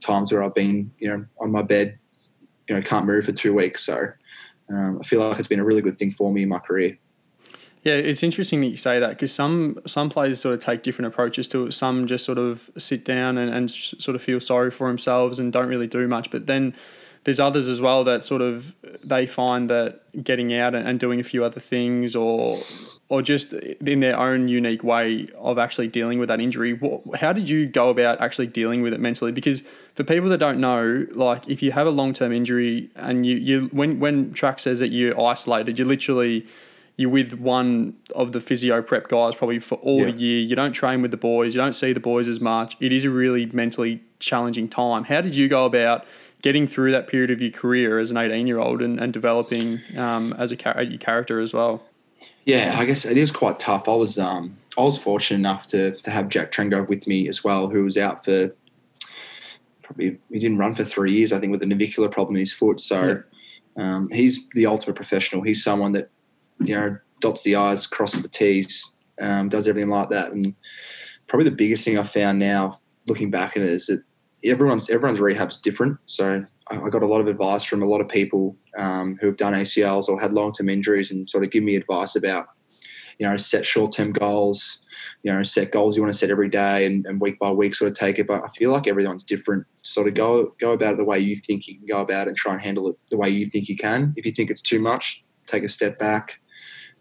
times 0.00 0.32
where 0.32 0.44
I've 0.44 0.54
been 0.54 0.92
you 0.98 1.08
know 1.08 1.24
on 1.40 1.50
my 1.50 1.62
bed, 1.62 1.98
you 2.68 2.74
know 2.74 2.82
can't 2.82 3.06
move 3.06 3.24
for 3.24 3.32
two 3.32 3.54
weeks. 3.54 3.84
So 3.84 4.06
um, 4.68 4.98
I 5.00 5.06
feel 5.06 5.20
like 5.20 5.38
it's 5.38 5.48
been 5.48 5.60
a 5.60 5.64
really 5.64 5.82
good 5.82 5.98
thing 5.98 6.12
for 6.12 6.32
me 6.32 6.42
in 6.42 6.48
my 6.48 6.58
career. 6.58 6.98
Yeah, 7.82 7.94
it's 7.94 8.24
interesting 8.24 8.60
that 8.62 8.66
you 8.66 8.76
say 8.76 8.98
that 8.98 9.10
because 9.10 9.32
some 9.32 9.78
some 9.86 10.10
players 10.10 10.40
sort 10.40 10.54
of 10.54 10.60
take 10.60 10.82
different 10.82 11.06
approaches 11.06 11.46
to 11.48 11.66
it. 11.66 11.72
Some 11.72 12.08
just 12.08 12.24
sort 12.24 12.36
of 12.36 12.68
sit 12.76 13.04
down 13.04 13.38
and, 13.38 13.54
and 13.54 13.70
sort 13.70 14.16
of 14.16 14.22
feel 14.22 14.40
sorry 14.40 14.72
for 14.72 14.88
themselves 14.88 15.38
and 15.38 15.52
don't 15.52 15.68
really 15.68 15.86
do 15.86 16.08
much. 16.08 16.32
But 16.32 16.48
then 16.48 16.74
there's 17.26 17.40
others 17.40 17.68
as 17.68 17.80
well 17.80 18.04
that 18.04 18.22
sort 18.22 18.40
of 18.40 18.72
they 19.02 19.26
find 19.26 19.68
that 19.68 20.00
getting 20.22 20.54
out 20.54 20.76
and 20.76 21.00
doing 21.00 21.18
a 21.18 21.24
few 21.24 21.42
other 21.42 21.58
things 21.58 22.14
or 22.14 22.56
or 23.08 23.20
just 23.20 23.52
in 23.52 23.98
their 23.98 24.16
own 24.16 24.46
unique 24.46 24.84
way 24.84 25.26
of 25.36 25.58
actually 25.58 25.88
dealing 25.88 26.20
with 26.20 26.28
that 26.28 26.40
injury. 26.40 26.78
How 27.16 27.32
did 27.32 27.48
you 27.48 27.66
go 27.66 27.88
about 27.90 28.20
actually 28.20 28.46
dealing 28.46 28.80
with 28.80 28.92
it 28.92 29.00
mentally? 29.00 29.32
Because 29.32 29.62
for 29.96 30.04
people 30.04 30.28
that 30.28 30.38
don't 30.38 30.60
know, 30.60 31.04
like 31.12 31.48
if 31.48 31.64
you 31.64 31.72
have 31.72 31.88
a 31.88 31.90
long 31.90 32.12
term 32.12 32.30
injury 32.30 32.90
and 32.94 33.26
you, 33.26 33.36
you 33.36 33.60
when 33.72 33.98
when 33.98 34.32
Trac 34.32 34.60
says 34.60 34.78
that 34.78 34.90
you're 34.90 35.20
isolated, 35.20 35.80
you're 35.80 35.88
literally 35.88 36.46
you're 36.96 37.10
with 37.10 37.34
one 37.34 37.94
of 38.14 38.30
the 38.30 38.40
physio 38.40 38.80
prep 38.82 39.08
guys 39.08 39.34
probably 39.34 39.58
for 39.58 39.78
all 39.78 39.98
yeah. 39.98 40.12
the 40.12 40.12
year. 40.12 40.40
You 40.42 40.54
don't 40.54 40.72
train 40.72 41.02
with 41.02 41.10
the 41.10 41.16
boys, 41.16 41.56
you 41.56 41.60
don't 41.60 41.74
see 41.74 41.92
the 41.92 41.98
boys 41.98 42.28
as 42.28 42.40
much. 42.40 42.76
It 42.78 42.92
is 42.92 43.04
a 43.04 43.10
really 43.10 43.46
mentally 43.46 44.00
challenging 44.20 44.68
time. 44.68 45.02
How 45.02 45.20
did 45.20 45.34
you 45.34 45.48
go 45.48 45.64
about 45.64 46.06
getting 46.46 46.68
through 46.68 46.92
that 46.92 47.08
period 47.08 47.28
of 47.28 47.40
your 47.40 47.50
career 47.50 47.98
as 47.98 48.12
an 48.12 48.16
18 48.16 48.46
year 48.46 48.60
old 48.60 48.80
and, 48.80 49.00
and 49.00 49.12
developing 49.12 49.80
um, 49.96 50.32
as 50.34 50.52
a 50.52 50.56
char- 50.56 50.80
your 50.80 50.96
character 50.96 51.40
as 51.40 51.52
well? 51.52 51.82
Yeah, 52.44 52.76
I 52.78 52.84
guess 52.84 53.04
it 53.04 53.16
is 53.16 53.32
quite 53.32 53.58
tough. 53.58 53.88
I 53.88 53.96
was 53.96 54.16
um, 54.16 54.56
I 54.78 54.82
was 54.82 54.96
fortunate 54.96 55.40
enough 55.40 55.66
to 55.68 55.96
to 55.96 56.10
have 56.12 56.28
Jack 56.28 56.52
Trengove 56.52 56.88
with 56.88 57.08
me 57.08 57.26
as 57.26 57.42
well, 57.42 57.66
who 57.66 57.82
was 57.82 57.98
out 57.98 58.24
for 58.24 58.54
probably 59.82 60.18
he 60.30 60.38
didn't 60.38 60.58
run 60.58 60.76
for 60.76 60.84
three 60.84 61.14
years, 61.14 61.32
I 61.32 61.40
think, 61.40 61.50
with 61.50 61.64
a 61.64 61.66
navicular 61.66 62.08
problem 62.08 62.36
in 62.36 62.40
his 62.40 62.52
foot. 62.52 62.80
So 62.80 63.22
yeah. 63.76 63.96
um, 63.96 64.08
he's 64.10 64.46
the 64.54 64.66
ultimate 64.66 64.94
professional. 64.94 65.42
He's 65.42 65.64
someone 65.64 65.90
that 65.92 66.10
you 66.60 66.76
know 66.76 66.96
dots 67.18 67.42
the 67.42 67.56
i's, 67.56 67.88
crosses 67.88 68.22
the 68.22 68.28
t's, 68.28 68.94
um, 69.20 69.48
does 69.48 69.66
everything 69.66 69.90
like 69.90 70.10
that. 70.10 70.30
And 70.30 70.54
probably 71.26 71.50
the 71.50 71.56
biggest 71.56 71.84
thing 71.84 71.98
I 71.98 72.04
found 72.04 72.38
now, 72.38 72.78
looking 73.08 73.32
back 73.32 73.56
at 73.56 73.64
it, 73.64 73.70
is 73.70 73.86
that 73.86 74.04
everyone's 74.46 74.90
everyone's 74.90 75.20
rehab's 75.20 75.58
different. 75.58 75.98
So 76.06 76.44
I 76.68 76.88
got 76.88 77.02
a 77.02 77.06
lot 77.06 77.20
of 77.20 77.28
advice 77.28 77.64
from 77.64 77.82
a 77.82 77.86
lot 77.86 78.00
of 78.00 78.08
people 78.08 78.56
um, 78.76 79.16
who 79.20 79.26
have 79.26 79.36
done 79.36 79.54
ACLs 79.54 80.08
or 80.08 80.20
had 80.20 80.32
long 80.32 80.52
term 80.52 80.68
injuries 80.68 81.10
and 81.10 81.28
sort 81.28 81.44
of 81.44 81.50
give 81.50 81.62
me 81.62 81.76
advice 81.76 82.16
about, 82.16 82.46
you 83.18 83.28
know, 83.28 83.36
set 83.36 83.64
short 83.64 83.92
term 83.92 84.12
goals, 84.12 84.84
you 85.22 85.32
know, 85.32 85.42
set 85.42 85.70
goals 85.70 85.96
you 85.96 86.02
want 86.02 86.12
to 86.12 86.18
set 86.18 86.30
every 86.30 86.48
day 86.48 86.84
and, 86.84 87.06
and, 87.06 87.20
week 87.20 87.38
by 87.38 87.50
week 87.50 87.74
sort 87.74 87.90
of 87.90 87.96
take 87.96 88.18
it. 88.18 88.26
But 88.26 88.42
I 88.44 88.48
feel 88.48 88.72
like 88.72 88.88
everyone's 88.88 89.24
different. 89.24 89.64
Sort 89.82 90.08
of 90.08 90.14
go 90.14 90.54
go 90.58 90.72
about 90.72 90.94
it 90.94 90.96
the 90.96 91.04
way 91.04 91.18
you 91.18 91.36
think 91.36 91.68
you 91.68 91.76
can 91.78 91.86
go 91.86 92.00
about 92.00 92.26
it 92.26 92.30
and 92.30 92.36
try 92.36 92.54
and 92.54 92.62
handle 92.62 92.88
it 92.88 92.96
the 93.10 93.16
way 93.16 93.28
you 93.28 93.46
think 93.46 93.68
you 93.68 93.76
can. 93.76 94.12
If 94.16 94.26
you 94.26 94.32
think 94.32 94.50
it's 94.50 94.62
too 94.62 94.80
much, 94.80 95.24
take 95.46 95.62
a 95.62 95.68
step 95.68 95.98
back. 95.98 96.40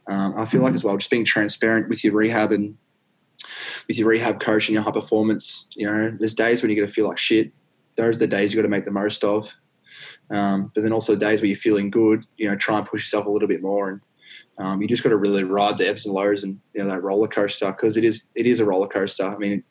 Um, 0.07 0.35
I 0.37 0.45
feel 0.45 0.61
like 0.61 0.75
as 0.75 0.83
well, 0.83 0.97
just 0.97 1.09
being 1.09 1.25
transparent 1.25 1.89
with 1.89 2.03
your 2.03 2.13
rehab 2.13 2.51
and 2.51 2.77
with 3.87 3.97
your 3.97 4.07
rehab 4.07 4.39
coach 4.39 4.67
and 4.67 4.73
your 4.73 4.83
high 4.83 4.91
performance, 4.91 5.67
you 5.75 5.87
know, 5.87 6.15
there's 6.17 6.33
days 6.33 6.61
when 6.61 6.69
you're 6.69 6.77
going 6.77 6.87
to 6.87 6.93
feel 6.93 7.07
like 7.07 7.17
shit. 7.17 7.51
Those 7.97 8.17
are 8.17 8.19
the 8.19 8.27
days 8.27 8.53
you 8.53 8.57
got 8.57 8.63
to 8.63 8.69
make 8.69 8.85
the 8.85 8.91
most 8.91 9.23
of. 9.23 9.55
Um, 10.29 10.71
but 10.73 10.81
then 10.81 10.91
also 10.91 11.15
days 11.15 11.41
where 11.41 11.47
you're 11.47 11.57
feeling 11.57 11.89
good, 11.89 12.25
you 12.37 12.47
know, 12.47 12.55
try 12.55 12.77
and 12.77 12.85
push 12.85 13.03
yourself 13.03 13.25
a 13.25 13.29
little 13.29 13.47
bit 13.47 13.61
more. 13.61 13.89
And 13.89 14.01
um, 14.57 14.81
you 14.81 14.87
just 14.87 15.03
got 15.03 15.09
to 15.09 15.17
really 15.17 15.43
ride 15.43 15.77
the 15.77 15.87
ebbs 15.87 16.05
and 16.05 16.15
lows 16.15 16.43
and 16.43 16.59
you 16.73 16.81
know 16.81 16.89
that 16.89 17.03
roller 17.03 17.27
coaster 17.27 17.71
because 17.71 17.97
it 17.97 18.03
is 18.03 18.23
it 18.35 18.45
is 18.45 18.59
a 18.59 18.65
roller 18.65 18.87
coaster. 18.87 19.25
I 19.25 19.37
mean, 19.37 19.63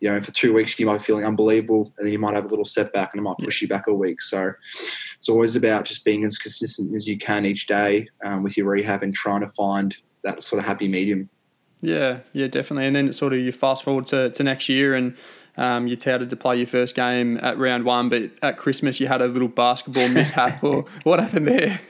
you 0.00 0.10
know, 0.10 0.20
for 0.20 0.32
two 0.32 0.52
weeks 0.52 0.78
you 0.78 0.86
might 0.86 0.98
be 0.98 1.04
feeling 1.04 1.24
unbelievable, 1.24 1.92
and 1.96 2.06
then 2.06 2.12
you 2.12 2.18
might 2.18 2.34
have 2.34 2.46
a 2.46 2.48
little 2.48 2.64
setback, 2.64 3.10
and 3.12 3.20
it 3.20 3.22
might 3.22 3.38
push 3.38 3.62
you 3.62 3.68
back 3.68 3.86
a 3.86 3.94
week. 3.94 4.22
So 4.22 4.52
it's 5.16 5.28
always 5.28 5.54
about 5.54 5.84
just 5.84 6.04
being 6.04 6.24
as 6.24 6.38
consistent 6.38 6.94
as 6.94 7.06
you 7.06 7.18
can 7.18 7.44
each 7.44 7.66
day 7.66 8.08
um, 8.24 8.42
with 8.42 8.56
your 8.56 8.68
rehab 8.68 9.02
and 9.02 9.14
trying 9.14 9.42
to 9.42 9.48
find 9.48 9.96
that 10.24 10.42
sort 10.42 10.60
of 10.60 10.66
happy 10.66 10.88
medium. 10.88 11.28
Yeah, 11.82 12.20
yeah, 12.32 12.46
definitely. 12.46 12.86
And 12.86 12.96
then 12.96 13.08
it's 13.08 13.18
sort 13.18 13.32
of 13.32 13.40
you 13.40 13.52
fast 13.52 13.84
forward 13.84 14.06
to, 14.06 14.30
to 14.30 14.42
next 14.42 14.68
year 14.68 14.94
and 14.94 15.16
um, 15.56 15.86
you 15.86 15.96
touted 15.96 16.30
to 16.30 16.36
play 16.36 16.56
your 16.56 16.66
first 16.66 16.94
game 16.94 17.38
at 17.42 17.58
round 17.58 17.84
one, 17.84 18.08
but 18.08 18.30
at 18.40 18.56
Christmas 18.56 19.00
you 19.00 19.08
had 19.08 19.20
a 19.20 19.26
little 19.26 19.48
basketball 19.48 20.08
mishap. 20.10 20.62
or 20.64 20.84
what 21.02 21.20
happened 21.20 21.48
there? 21.48 21.80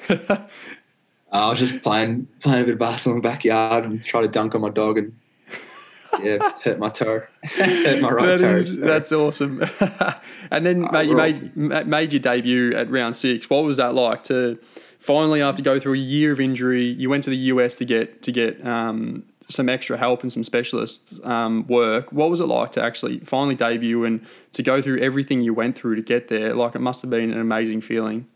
I 1.30 1.48
was 1.48 1.58
just 1.58 1.82
playing 1.82 2.26
playing 2.40 2.62
a 2.62 2.66
bit 2.66 2.72
of 2.74 2.78
basketball 2.78 3.16
in 3.16 3.22
the 3.22 3.28
backyard 3.28 3.84
and 3.84 4.02
trying 4.02 4.24
to 4.24 4.28
dunk 4.28 4.54
on 4.54 4.62
my 4.62 4.70
dog 4.70 4.98
and 4.98 5.14
yeah, 6.20 6.52
hurt 6.62 6.78
my 6.78 6.90
toe, 6.90 7.22
hurt 7.42 8.00
my 8.00 8.10
right 8.10 8.26
that 8.26 8.40
toe. 8.40 8.50
Is, 8.50 8.74
so. 8.74 8.80
That's 8.80 9.12
awesome. 9.12 9.62
and 10.50 10.66
then, 10.66 10.84
uh, 10.84 10.92
mate, 10.92 11.06
you 11.06 11.16
made 11.16 11.86
made 11.86 12.12
your 12.12 12.20
debut 12.20 12.74
at 12.74 12.90
round 12.90 13.16
six. 13.16 13.48
What 13.48 13.64
was 13.64 13.78
that 13.78 13.94
like 13.94 14.24
to 14.24 14.58
finally, 14.98 15.40
after 15.40 15.62
go 15.62 15.78
through 15.78 15.94
a 15.94 15.98
year 15.98 16.32
of 16.32 16.40
injury, 16.40 16.84
you 16.84 17.08
went 17.08 17.24
to 17.24 17.30
the 17.30 17.36
US 17.36 17.76
to 17.76 17.84
get 17.84 18.22
to 18.22 18.32
get 18.32 18.64
um, 18.66 19.24
some 19.52 19.68
extra 19.68 19.96
help 19.96 20.22
and 20.22 20.32
some 20.32 20.44
specialist 20.44 21.20
um, 21.24 21.66
work. 21.66 22.12
What 22.12 22.30
was 22.30 22.40
it 22.40 22.46
like 22.46 22.72
to 22.72 22.82
actually 22.82 23.20
finally 23.20 23.54
debut 23.54 24.04
and 24.04 24.26
to 24.52 24.62
go 24.62 24.82
through 24.82 24.98
everything 24.98 25.40
you 25.40 25.54
went 25.54 25.76
through 25.76 25.96
to 25.96 26.02
get 26.02 26.28
there? 26.28 26.54
Like 26.54 26.74
it 26.74 26.80
must 26.80 27.02
have 27.02 27.10
been 27.10 27.30
an 27.32 27.40
amazing 27.40 27.80
feeling. 27.80 28.26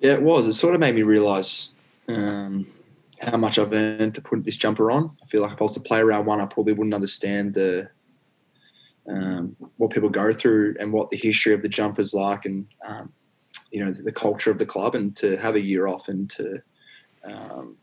Yeah, 0.00 0.12
it 0.14 0.22
was. 0.22 0.46
It 0.46 0.54
sort 0.54 0.74
of 0.74 0.80
made 0.80 0.94
me 0.94 1.02
realise 1.02 1.74
um, 2.08 2.66
how 3.20 3.36
much 3.36 3.58
I've 3.58 3.72
earned 3.72 4.14
to 4.14 4.22
put 4.22 4.44
this 4.44 4.56
jumper 4.56 4.90
on. 4.90 5.16
I 5.22 5.26
feel 5.26 5.42
like 5.42 5.52
if 5.52 5.60
I 5.60 5.64
was 5.64 5.74
to 5.74 5.80
play 5.80 6.00
around 6.00 6.26
one, 6.26 6.40
I 6.40 6.46
probably 6.46 6.72
wouldn't 6.72 6.94
understand 6.94 7.54
the 7.54 7.90
um, 9.08 9.56
what 9.76 9.90
people 9.90 10.08
go 10.08 10.32
through 10.32 10.76
and 10.78 10.92
what 10.92 11.10
the 11.10 11.16
history 11.16 11.52
of 11.52 11.62
the 11.62 11.68
jumper's 11.68 12.14
like, 12.14 12.44
and 12.44 12.66
um, 12.86 13.12
you 13.70 13.84
know 13.84 13.92
the, 13.92 14.02
the, 14.02 14.12
culture 14.12 14.50
of 14.50 14.58
the 14.58 14.66
club. 14.66 14.94
And 14.94 15.14
to 15.16 15.36
have 15.36 15.56
a 15.56 15.60
year 15.60 15.86
off 15.86 16.08
and 16.08 16.30
to 16.30 16.62
um, 17.24 17.76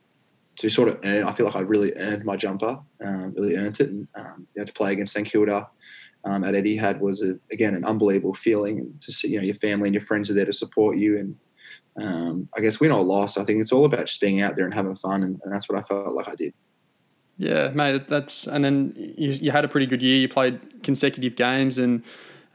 to 0.58 0.70
sort 0.70 0.90
of 0.90 1.00
earn. 1.04 1.24
I 1.24 1.32
feel 1.32 1.46
like 1.46 1.56
I 1.56 1.62
really 1.62 1.94
earned 1.98 2.26
my 2.26 2.36
jumper, 2.36 2.80
um, 3.04 3.34
really 3.36 3.56
earned 3.56 3.80
it, 3.80 3.90
and 3.90 4.08
um, 4.16 4.48
you 4.56 4.62
know, 4.62 4.66
to 4.66 4.74
play 4.74 4.92
against 4.92 5.14
St 5.14 5.28
Kilda 5.28 5.68
um, 6.26 6.44
at 6.44 6.54
Etihad 6.54 7.00
was 7.00 7.24
a, 7.24 7.36
again 7.52 7.76
an 7.76 7.86
unbelievable 7.86 8.34
feeling, 8.34 8.80
and 8.80 9.02
to 9.02 9.12
see 9.12 9.30
you 9.30 9.38
know 9.38 9.46
your 9.46 9.56
family 9.56 9.88
and 9.88 9.96
your 9.96 10.04
friends 10.04 10.30
are 10.30 10.34
there 10.34 10.46
to 10.46 10.54
support 10.54 10.98
you, 10.98 11.18
and 11.18 11.36
um, 12.02 12.50
I 12.58 12.62
guess 12.62 12.80
win 12.80 12.92
or 12.92 13.04
loss, 13.04 13.38
I 13.38 13.44
think 13.44 13.62
it's 13.62 13.72
all 13.72 13.86
about 13.86 14.08
just 14.08 14.22
being 14.22 14.42
out 14.42 14.56
there 14.56 14.66
and 14.66 14.74
having 14.74 14.96
fun, 14.96 15.24
and, 15.24 15.40
and 15.44 15.52
that's 15.52 15.70
what 15.70 15.80
I 15.80 15.84
felt 15.84 16.14
like 16.14 16.28
I 16.28 16.36
did. 16.36 16.54
Yeah, 17.38 17.70
mate. 17.70 18.08
That's 18.08 18.48
and 18.48 18.66
then 18.66 18.94
you, 18.96 19.32
you 19.32 19.52
had 19.52 19.64
a 19.64 19.68
pretty 19.68 19.86
good 19.86 20.02
year. 20.02 20.18
You 20.18 20.28
played 20.28 20.84
consecutive 20.84 21.36
games 21.36 21.78
and. 21.78 22.04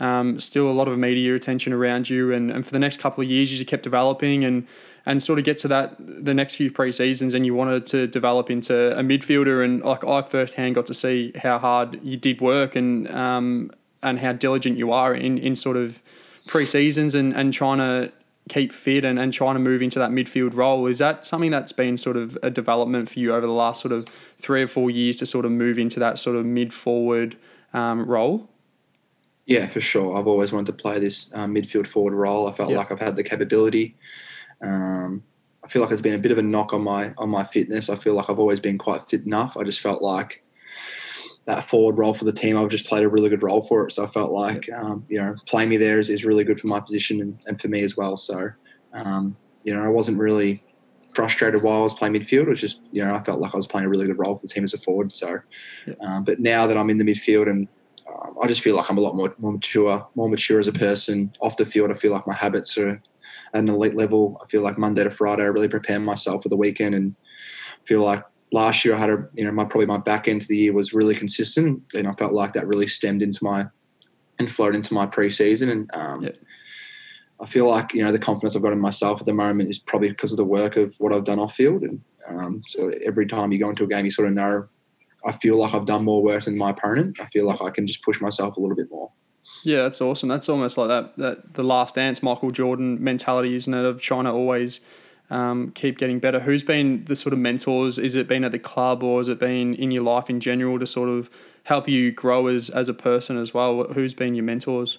Um, 0.01 0.41
still 0.41 0.69
a 0.69 0.73
lot 0.73 0.89
of 0.89 0.99
media 0.99 1.37
attention 1.37 1.73
around 1.73 2.11
you, 2.11 2.33
and, 2.33 2.51
and 2.51 2.67
for 2.67 2.73
the 2.73 2.81
next 2.81 2.99
couple 2.99 3.23
of 3.23 3.31
years, 3.31 3.53
you 3.53 3.59
just 3.59 3.71
kept 3.71 3.85
developing 3.85 4.45
and 4.45 4.67
and 5.05 5.23
sort 5.23 5.39
of 5.39 5.45
get 5.45 5.59
to 5.59 5.69
that 5.69 5.97
the 5.99 6.35
next 6.35 6.57
few 6.57 6.71
pre 6.71 6.93
seasons, 6.93 7.35
and 7.35 7.45
you 7.45 7.55
wanted 7.55 7.87
to 7.87 8.07
develop 8.07 8.51
into 8.51 8.97
a 8.99 9.03
midfielder. 9.03 9.65
And 9.65 9.83
like 9.83 10.05
I 10.05 10.23
firsthand 10.23 10.75
got 10.75 10.87
to 10.87 10.95
see 10.95 11.33
how 11.37 11.59
hard 11.59 11.99
you 12.03 12.17
did 12.17 12.41
work 12.41 12.77
and 12.77 13.11
um, 13.11 13.71
and 14.03 14.19
how 14.19 14.33
diligent 14.33 14.79
you 14.79 14.93
are 14.93 15.15
in 15.15 15.39
in 15.39 15.57
sort 15.57 15.77
of 15.77 16.03
pre 16.47 16.67
seasons 16.67 17.15
and 17.15 17.35
and 17.35 17.53
trying 17.53 17.79
to 17.79 18.13
keep 18.49 18.73
fit 18.73 19.05
and, 19.05 19.19
and 19.19 19.33
trying 19.33 19.55
to 19.55 19.61
move 19.61 19.83
into 19.83 19.99
that 19.99 20.11
midfield 20.11 20.57
role. 20.57 20.87
Is 20.87 20.99
that 20.99 21.25
something 21.25 21.51
that's 21.51 21.73
been 21.73 21.97
sort 21.97 22.17
of 22.17 22.37
a 22.43 22.51
development 22.51 23.09
for 23.09 23.19
you 23.21 23.33
over 23.35 23.47
the 23.47 23.53
last 23.53 23.81
sort 23.81 23.93
of 23.93 24.07
three 24.39 24.63
or 24.63 24.67
four 24.67 24.91
years 24.91 25.17
to 25.19 25.27
sort 25.27 25.45
of 25.45 25.53
move 25.53 25.79
into 25.79 26.01
that 26.01 26.19
sort 26.19 26.37
of 26.37 26.45
mid 26.45 26.75
forward 26.75 27.37
um, 27.73 28.05
role? 28.05 28.49
Yeah, 29.47 29.67
for 29.67 29.81
sure. 29.81 30.17
I've 30.17 30.27
always 30.27 30.53
wanted 30.53 30.67
to 30.67 30.73
play 30.83 30.99
this 30.99 31.31
um, 31.35 31.55
midfield 31.55 31.87
forward 31.87 32.15
role. 32.15 32.47
I 32.47 32.53
felt 32.53 32.71
yep. 32.71 32.79
like 32.79 32.93
I've 32.93 33.01
had 33.01 33.17
the 33.17 33.25
capability. 33.25 33.97
Um, 34.63 35.23
I 35.65 35.69
feel 35.69 35.83
like 35.83 35.93
it's 35.93 36.01
been 36.01 36.15
a 36.15 36.19
bit 36.19 36.33
of 36.33 36.39
a 36.39 36.43
knock 36.43 36.73
on 36.73 36.83
my 36.83 37.13
on 37.19 37.31
my 37.31 37.45
fitness. 37.45 37.89
I 37.89 37.97
feel 37.97 38.15
like 38.15 38.29
I've 38.29 38.39
always 38.39 38.61
been 38.61 38.79
quite 38.79 39.09
fit 39.09 39.25
enough. 39.25 39.57
I 39.57 39.65
just 39.65 39.81
felt 39.81 40.03
like 40.03 40.43
that 41.45 41.65
forward 41.65 41.99
role 41.99 42.15
for 42.15 42.25
the 42.25 42.33
team, 42.33 42.57
I've 42.57 42.69
just 42.69 42.87
played 42.87 43.03
a 43.03 43.09
really 43.09 43.29
good 43.29 43.43
role 43.43 43.63
for 43.63 43.87
it. 43.87 43.93
So 43.93 44.05
I 44.05 44.07
felt 44.07 44.31
like 44.31 44.69
um, 44.73 45.05
you 45.09 45.21
know 45.21 45.35
playing 45.47 45.69
me 45.69 45.77
there 45.77 45.99
is, 45.99 46.11
is 46.11 46.25
really 46.25 46.45
good 46.45 46.61
for 46.61 46.69
my 46.69 46.81
position 46.81 47.21
and, 47.21 47.39
and 47.47 47.61
for 47.61 47.69
me 47.69 47.83
as 47.83 47.97
well. 47.97 48.17
So 48.17 48.51
um, 48.93 49.37
you 49.65 49.75
know 49.75 49.85
I 49.85 49.89
wasn't 49.89 50.19
really 50.19 50.63
frustrated 51.15 51.63
while 51.63 51.81
I 51.81 51.83
was 51.83 51.95
playing 51.95 52.15
midfield. 52.15 52.43
It 52.43 52.49
was 52.49 52.61
just 52.61 52.83
you 52.91 53.03
know 53.03 53.15
I 53.15 53.23
felt 53.23 53.41
like 53.41 53.55
I 53.55 53.57
was 53.57 53.67
playing 53.67 53.87
a 53.87 53.91
really 53.91 54.07
good 54.07 54.19
role 54.19 54.37
for 54.37 54.43
the 54.43 54.53
team 54.53 54.65
as 54.65 54.75
a 54.75 54.79
forward. 54.79 55.15
So 55.15 55.39
um, 56.01 56.25
but 56.25 56.41
now 56.41 56.67
that 56.67 56.77
I'm 56.77 56.91
in 56.91 56.99
the 56.99 57.05
midfield 57.05 57.49
and 57.49 57.69
um, 58.09 58.37
I 58.43 58.47
just 58.47 58.61
feel 58.61 58.77
like 58.77 58.91
I'm 58.91 58.99
a 58.99 59.01
lot 59.01 59.17
more, 59.17 59.35
more 59.39 59.53
mature, 59.53 60.07
more 60.15 60.29
mature 60.29 60.61
as 60.61 60.69
a 60.69 60.73
person. 60.73 61.33
Off 61.41 61.57
the 61.57 61.67
field, 61.67 61.91
I 61.91 61.95
feel 61.95 62.13
like 62.13 62.27
my 62.27 62.35
habits 62.35 62.77
are 62.79 63.01
an 63.55 63.69
elite 63.69 63.95
level. 63.95 64.41
I 64.43 64.47
feel 64.47 64.63
like 64.63 64.79
Monday 64.79 65.05
to 65.05 65.11
Friday, 65.11 65.43
I 65.43 65.47
really 65.47 65.69
prepare 65.69 66.01
myself 66.01 66.43
for 66.43 66.49
the 66.49 66.57
weekend 66.57 66.95
and 66.95 67.15
feel 67.85 68.03
like 68.03 68.25
last 68.53 68.85
year 68.85 68.95
I 68.95 68.99
had 68.99 69.11
a, 69.11 69.29
you 69.35 69.45
know, 69.45 69.53
my 69.53 69.65
probably 69.65 69.87
my 69.87 69.99
back 69.99 70.29
end 70.29 70.43
of 70.43 70.49
the 70.49 70.57
year 70.57 70.73
was 70.73 70.93
really 70.93 71.15
consistent 71.15 71.83
and 71.95 72.07
I 72.07 72.13
felt 72.13 72.33
like 72.33 72.53
that 72.53 72.67
really 72.67 72.87
stemmed 72.87 73.23
into 73.23 73.43
my 73.43 73.67
and 74.39 74.51
flowed 74.51 74.75
into 74.75 74.95
my 74.95 75.07
preseason. 75.07 75.71
And 75.71 75.91
um, 75.95 76.29
I 77.41 77.47
feel 77.47 77.69
like, 77.69 77.93
you 77.93 78.05
know, 78.05 78.13
the 78.13 78.19
confidence 78.19 78.57
I've 78.57 78.63
got 78.63 78.73
in 78.73 78.81
myself 78.81 79.21
at 79.21 79.27
the 79.27 79.35
moment 79.35 79.69
is 79.69 79.79
probably 79.79 80.09
because 80.09 80.33
of 80.33 80.37
the 80.37 80.45
work 80.45 80.77
of 80.77 80.95
what 80.99 81.13
I've 81.13 81.25
done 81.25 81.39
off 81.39 81.55
field. 81.55 81.83
And 81.83 82.03
um, 82.29 82.63
so 82.67 82.93
every 83.05 83.27
time 83.27 83.53
you 83.53 83.59
go 83.59 83.71
into 83.71 83.85
a 83.85 83.89
game, 83.89 84.05
you 84.05 84.11
sort 84.11 84.29
of 84.29 84.35
know, 84.35 84.67
I 85.25 85.33
feel 85.33 85.59
like 85.59 85.75
I've 85.75 85.87
done 85.87 86.05
more 86.05 86.23
work 86.23 86.45
than 86.45 86.57
my 86.57 86.71
opponent. 86.71 87.21
I 87.21 87.27
feel 87.27 87.47
like 87.47 87.63
I 87.63 87.71
can 87.71 87.87
just 87.87 88.05
push 88.05 88.21
myself 88.21 88.57
a 88.57 88.61
little 88.61 88.77
bit 88.77 88.91
more. 88.91 89.11
Yeah, 89.65 89.83
that's 89.83 90.01
awesome. 90.01 90.29
That's 90.29 90.49
almost 90.49 90.79
like 90.79 90.89
that 90.89 91.17
that 91.17 91.55
the 91.55 91.63
last 91.63 91.95
dance 91.95 92.23
Michael 92.23 92.51
Jordan 92.51 93.03
mentality, 93.03 93.55
isn't 93.55 93.73
it? 93.73 93.85
Of 93.85 94.01
trying 94.01 94.25
to 94.25 94.31
always 94.31 94.81
um, 95.31 95.71
keep 95.73 95.99
getting 95.99 96.19
better. 96.19 96.41
Who's 96.41 96.63
been 96.65 97.05
the 97.05 97.17
sort 97.17 97.33
of 97.33 97.39
mentors? 97.39 97.99
Is 97.99 98.15
it 98.15 98.29
been 98.29 98.45
at 98.45 98.53
the 98.53 98.59
club 98.59 99.03
or 99.03 99.19
has 99.19 99.29
it 99.29 99.39
been 99.39 99.75
in 99.75 99.91
your 99.91 100.03
life 100.03 100.29
in 100.29 100.41
general 100.41 100.79
to 100.79 100.87
sort 100.87 101.09
of 101.09 101.31
help 101.65 101.89
you 101.89 102.13
grow 102.13 102.49
as 102.49 102.71
as 102.71 102.89
a 102.89 102.95
person 102.95 103.39
as 103.39 103.55
well? 103.55 103.85
Who's 103.93 104.15
been 104.15 104.35
your 104.35 104.45
mentors? 104.45 104.99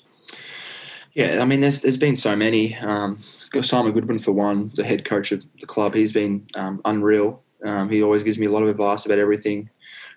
Yeah, 1.14 1.40
I 1.42 1.46
mean, 1.46 1.62
there's 1.62 1.82
there's 1.82 1.98
been 1.98 2.16
so 2.16 2.36
many. 2.36 2.76
Um, 2.78 3.18
Simon 3.20 3.94
Goodwin 3.94 4.18
for 4.18 4.32
one, 4.32 4.72
the 4.76 4.84
head 4.84 5.06
coach 5.06 5.32
of 5.32 5.46
the 5.60 5.68
club. 5.68 5.94
He's 5.94 6.12
been 6.12 6.48
um, 6.56 6.82
unreal. 6.86 7.42
Um, 7.66 7.90
he 7.90 8.02
always 8.02 8.24
gives 8.24 8.40
me 8.40 8.48
a 8.48 8.52
lot 8.52 8.64
of 8.64 8.70
advice 8.70 9.06
about 9.06 9.20
everything. 9.20 9.70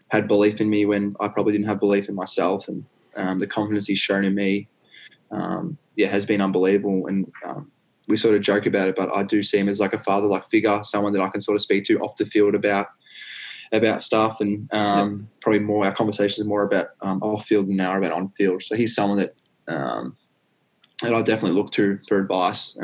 Had 0.09 0.27
belief 0.27 0.61
in 0.61 0.70
me 0.70 0.87
when 0.87 1.14
I 1.20 1.29
probably 1.29 1.53
didn't 1.53 1.66
have 1.66 1.81
belief 1.81 2.09
in 2.09 2.14
myself, 2.14 2.68
and 2.68 2.85
um, 3.16 3.38
the 3.38 3.46
confidence 3.46 3.87
he's 3.87 3.98
shown 3.98 4.24
in 4.24 4.35
me, 4.35 4.68
um, 5.31 5.76
yeah, 5.96 6.09
has 6.09 6.24
been 6.24 6.40
unbelievable. 6.40 7.07
And 7.07 7.31
um, 7.44 7.70
we 8.09 8.16
sort 8.16 8.37
of 8.37 8.42
joke 8.42 8.66
about 8.66 8.88
it, 8.88 8.96
but 8.96 9.14
I 9.14 9.22
do 9.24 9.42
see 9.42 9.59
him 9.59 9.68
as 9.68 9.81
like 9.81 9.94
a 9.94 9.98
father-like 9.98 10.48
figure, 10.50 10.81
someone 10.83 11.12
that 11.14 11.22
I 11.22 11.29
can 11.29 11.40
sort 11.40 11.57
of 11.57 11.62
speak 11.62 11.85
to 11.87 11.98
off 11.98 12.16
the 12.16 12.26
field 12.26 12.55
about 12.55 12.87
about 13.72 14.00
stuff. 14.02 14.40
And 14.40 14.72
um, 14.72 15.18
yep. 15.18 15.40
probably 15.40 15.61
more 15.61 15.85
our 15.85 15.94
conversations 15.94 16.46
are 16.46 16.48
more 16.48 16.62
about 16.62 16.88
um, 17.00 17.20
off 17.22 17.46
field 17.46 17.68
than 17.68 17.76
now 17.76 17.96
about 17.98 18.12
on 18.12 18.31
field. 18.31 18.62
So 18.62 18.76
he's 18.76 18.94
someone 18.94 19.18
that 19.18 19.35
um, 19.66 20.14
that 21.02 21.14
I 21.14 21.22
definitely 21.22 21.57
look 21.57 21.72
to 21.72 21.98
for 22.09 22.18
advice. 22.18 22.76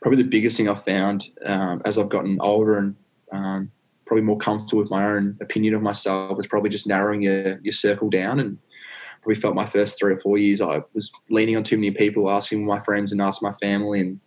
probably 0.00 0.22
the 0.22 0.28
biggest 0.28 0.56
thing 0.56 0.68
I've 0.68 0.84
found 0.84 1.28
as 1.44 1.98
I've 1.98 2.08
gotten 2.08 2.38
older 2.40 2.78
and 2.78 3.70
probably 4.06 4.22
more 4.22 4.38
comfortable 4.38 4.82
with 4.82 4.90
my 4.90 5.04
own 5.04 5.36
opinion 5.40 5.74
of 5.74 5.82
myself 5.82 6.38
is 6.38 6.46
probably 6.46 6.70
just 6.70 6.86
narrowing 6.86 7.22
your, 7.22 7.58
your 7.62 7.72
circle 7.72 8.10
down 8.10 8.38
and 8.40 8.58
probably 9.24 9.40
felt 9.40 9.54
my 9.54 9.66
first 9.66 9.98
three 9.98 10.14
or 10.14 10.20
four 10.20 10.36
years 10.36 10.60
I 10.60 10.82
was 10.92 11.10
leaning 11.30 11.56
on 11.56 11.64
too 11.64 11.76
many 11.76 11.90
people, 11.90 12.30
asking 12.30 12.64
my 12.66 12.78
friends 12.80 13.10
and 13.10 13.20
asking 13.20 13.48
my 13.48 13.54
family 13.54 14.00
and 14.00 14.20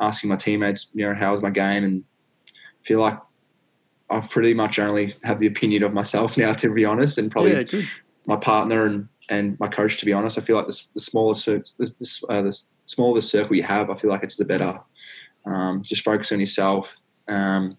asking 0.00 0.30
my 0.30 0.36
teammates, 0.36 0.88
you 0.94 1.06
know, 1.06 1.14
how 1.14 1.32
was 1.32 1.42
my 1.42 1.50
game, 1.50 1.84
and 1.84 2.02
feel 2.82 3.00
like 3.00 3.18
I've 4.10 4.30
pretty 4.30 4.54
much 4.54 4.78
only 4.78 5.14
have 5.24 5.38
the 5.38 5.46
opinion 5.46 5.82
of 5.82 5.92
myself 5.92 6.36
now, 6.38 6.54
to 6.54 6.72
be 6.72 6.84
honest, 6.84 7.18
and 7.18 7.30
probably 7.30 7.52
yeah, 7.52 7.82
my 8.26 8.36
partner 8.36 8.86
and 8.86 9.08
and 9.28 9.60
my 9.60 9.68
coach. 9.68 9.98
To 9.98 10.06
be 10.06 10.14
honest, 10.14 10.38
I 10.38 10.40
feel 10.40 10.56
like 10.56 10.66
the, 10.66 10.82
the 10.94 11.00
smaller 11.00 11.34
the, 11.34 11.62
uh, 12.30 12.42
the, 12.42 12.60
smaller 12.86 13.16
the 13.16 13.22
circle 13.22 13.54
you 13.54 13.62
have, 13.64 13.90
I 13.90 13.96
feel 13.96 14.10
like 14.10 14.22
it's 14.22 14.38
the 14.38 14.46
better. 14.46 14.80
Um, 15.44 15.82
just 15.82 16.02
focus 16.02 16.32
on 16.32 16.40
yourself. 16.40 16.96
Um, 17.28 17.76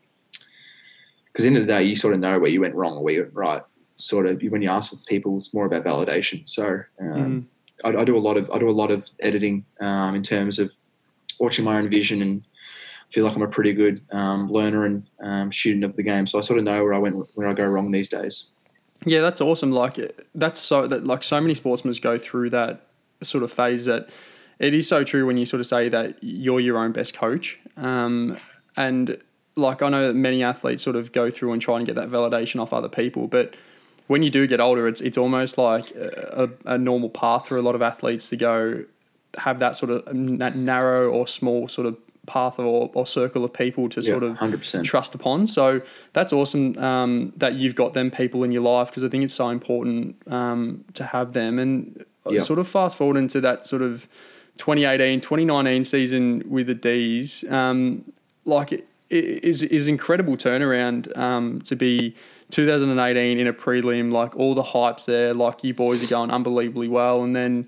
because 1.25 1.45
in 1.45 1.53
the, 1.53 1.60
end 1.60 1.63
of 1.63 1.67
the 1.67 1.79
day, 1.79 1.88
you 1.88 1.95
sort 1.95 2.13
of 2.13 2.19
know 2.19 2.39
where 2.39 2.49
you 2.49 2.62
went 2.62 2.75
wrong 2.75 2.97
or 2.97 3.03
where 3.03 3.13
you 3.13 3.21
went 3.21 3.34
right 3.34 3.62
sort 3.99 4.25
of 4.25 4.41
when 4.41 4.62
you 4.62 4.69
ask 4.69 4.93
people, 5.05 5.38
it's 5.38 5.53
more 5.53 5.65
about 5.65 5.83
validation. 5.83 6.49
So 6.49 6.79
um, 6.99 7.47
mm. 7.83 7.95
I, 7.95 8.01
I, 8.01 8.05
do 8.05 8.17
a 8.17 8.19
lot 8.19 8.38
of 8.38 8.49
I 8.49 8.57
do 8.57 8.69
a 8.69 8.71
lot 8.71 8.91
of 8.91 9.07
editing 9.19 9.65
um, 9.79 10.15
in 10.15 10.23
terms 10.23 10.57
of 10.57 10.75
watching 11.39 11.65
my 11.65 11.77
own 11.77 11.89
vision 11.89 12.21
and 12.21 12.43
feel 13.09 13.25
like 13.25 13.35
I'm 13.35 13.41
a 13.41 13.47
pretty 13.47 13.73
good 13.73 14.01
um, 14.12 14.49
learner 14.49 14.85
and 14.85 15.03
um, 15.21 15.51
student 15.51 15.83
of 15.83 15.95
the 15.95 16.03
game. 16.03 16.27
So 16.27 16.39
I 16.39 16.41
sort 16.41 16.59
of 16.59 16.65
know 16.65 16.83
where 16.83 16.93
I 16.93 16.97
went 16.97 17.27
where 17.35 17.47
I 17.47 17.53
go 17.53 17.65
wrong 17.65 17.91
these 17.91 18.09
days. 18.09 18.45
Yeah, 19.05 19.21
that's 19.21 19.41
awesome. 19.41 19.71
Like 19.71 19.97
that's 20.33 20.59
so 20.59 20.88
that 20.88 21.05
like 21.05 21.23
so 21.23 21.39
many 21.41 21.53
sportsmen 21.53 21.93
go 22.01 22.17
through 22.17 22.51
that 22.51 22.88
sort 23.21 23.43
of 23.43 23.51
phase 23.51 23.85
that 23.85 24.09
it 24.59 24.73
is 24.73 24.88
so 24.88 25.03
true 25.03 25.25
when 25.25 25.38
you 25.38 25.45
sort 25.45 25.59
of 25.59 25.67
say 25.67 25.89
that 25.89 26.17
you're 26.21 26.59
your 26.59 26.77
own 26.77 26.91
best 26.91 27.13
coach. 27.13 27.59
Um, 27.77 28.38
and 28.77 29.17
like 29.55 29.81
I 29.81 29.89
know 29.89 30.07
that 30.07 30.15
many 30.15 30.43
athletes 30.43 30.83
sort 30.83 30.95
of 30.95 31.12
go 31.12 31.29
through 31.29 31.53
and 31.53 31.62
try 31.62 31.77
and 31.77 31.85
get 31.85 31.95
that 31.95 32.09
validation 32.09 32.62
off 32.62 32.73
other 32.73 32.89
people, 32.89 33.27
but 33.27 33.55
when 34.10 34.24
you 34.24 34.32
do 34.32 34.48
get 34.48 34.60
older, 34.60 34.88
it's 34.88 35.02
it's 35.02 35.19
almost 35.19 35.60
like 35.60 35.91
a, 35.91 36.50
a, 36.65 36.80
normal 36.80 37.10
path 37.12 37.48
for 37.48 37.58
a 37.58 37.62
lot 37.62 37.76
of 37.76 37.84
athletes 37.84 38.28
to 38.30 38.38
go 38.38 38.84
have 39.38 39.60
that 39.60 39.76
sort 39.76 39.91
of 39.91 40.12
narrow 40.12 41.12
or 41.12 41.28
small 41.28 41.67
sort 41.67 41.86
of 41.86 41.95
path 42.26 42.58
or, 42.58 42.89
or 42.95 43.06
circle 43.06 43.45
of 43.45 43.54
people 43.54 43.88
to 43.89 44.02
sort 44.02 44.24
of 44.24 44.36
100%. 44.39 44.84
trust 44.84 45.13
upon. 45.13 45.45
So 45.45 45.84
that's 46.13 46.34
awesome 46.34 46.76
um, 46.80 47.34
that 47.38 47.54
you've 47.54 47.76
got 47.76 47.93
them 47.93 48.10
people 48.10 48.43
in 48.43 48.52
your 48.52 48.63
life 48.63 48.88
because 48.89 49.04
I 49.04 49.10
think 49.10 49.24
it's 49.24 49.34
so 49.36 49.50
important 49.50 50.19
um, 50.26 50.86
to 50.95 51.04
have 51.04 51.34
them. 51.34 51.60
And 51.60 52.04
sort 52.39 52.58
of 52.58 52.67
fast 52.67 52.98
forward 52.98 53.17
into 53.17 53.39
that 53.41 53.63
sort 53.63 53.84
of 53.84 54.08
2018, 54.58 55.19
2019 55.19 55.84
season 55.84 56.43
with 56.48 56.65
the 56.65 56.74
D's, 56.74 57.43
um, 57.52 58.12
like 58.45 58.72
it, 58.72 58.88
it 59.12 59.43
is 59.43 59.62
is 59.62 59.88
incredible 59.88 60.36
turnaround 60.36 61.15
um, 61.15 61.62
to 61.62 61.76
be 61.76 62.15
2018 62.51 63.39
in 63.39 63.47
a 63.47 63.53
prelim, 63.53 64.12
like 64.12 64.35
all 64.35 64.55
the 64.55 64.63
hype's 64.63 65.05
there, 65.05 65.33
like 65.33 65.63
you 65.63 65.73
boys 65.73 66.03
are 66.03 66.07
going 66.07 66.31
unbelievably 66.31 66.88
well, 66.88 67.23
and 67.23 67.35
then 67.35 67.67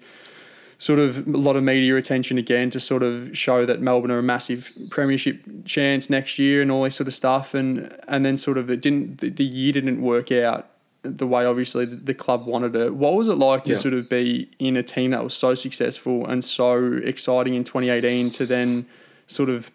sort 0.77 0.97
of 0.97 1.27
a 1.27 1.37
lot 1.37 1.55
of 1.55 1.63
media 1.63 1.95
attention 1.95 2.39
again 2.39 2.71
to 2.71 2.79
sort 2.79 3.03
of 3.03 3.37
show 3.37 3.65
that 3.67 3.81
Melbourne 3.81 4.09
are 4.09 4.17
a 4.17 4.23
massive 4.23 4.73
premiership 4.89 5.39
chance 5.63 6.09
next 6.09 6.39
year 6.39 6.61
and 6.61 6.71
all 6.71 6.83
this 6.83 6.95
sort 6.95 7.07
of 7.07 7.13
stuff, 7.13 7.53
and 7.53 7.95
and 8.07 8.25
then 8.25 8.37
sort 8.37 8.57
of 8.57 8.69
it 8.69 8.81
didn't 8.81 9.19
the, 9.19 9.29
the 9.29 9.45
year 9.45 9.71
didn't 9.71 10.01
work 10.01 10.31
out 10.31 10.67
the 11.03 11.25
way 11.25 11.45
obviously 11.45 11.85
the 11.85 12.13
club 12.13 12.45
wanted 12.45 12.75
it. 12.75 12.95
What 12.95 13.15
was 13.15 13.27
it 13.27 13.35
like 13.35 13.63
to 13.65 13.71
yeah. 13.71 13.77
sort 13.77 13.93
of 13.93 14.07
be 14.07 14.49
in 14.59 14.77
a 14.77 14.83
team 14.83 15.11
that 15.11 15.23
was 15.23 15.33
so 15.33 15.55
successful 15.55 16.25
and 16.27 16.43
so 16.43 16.93
exciting 17.03 17.55
in 17.55 17.63
2018 17.63 18.29
to 18.31 18.45
then 18.45 18.87
sort 19.31 19.49
of 19.49 19.71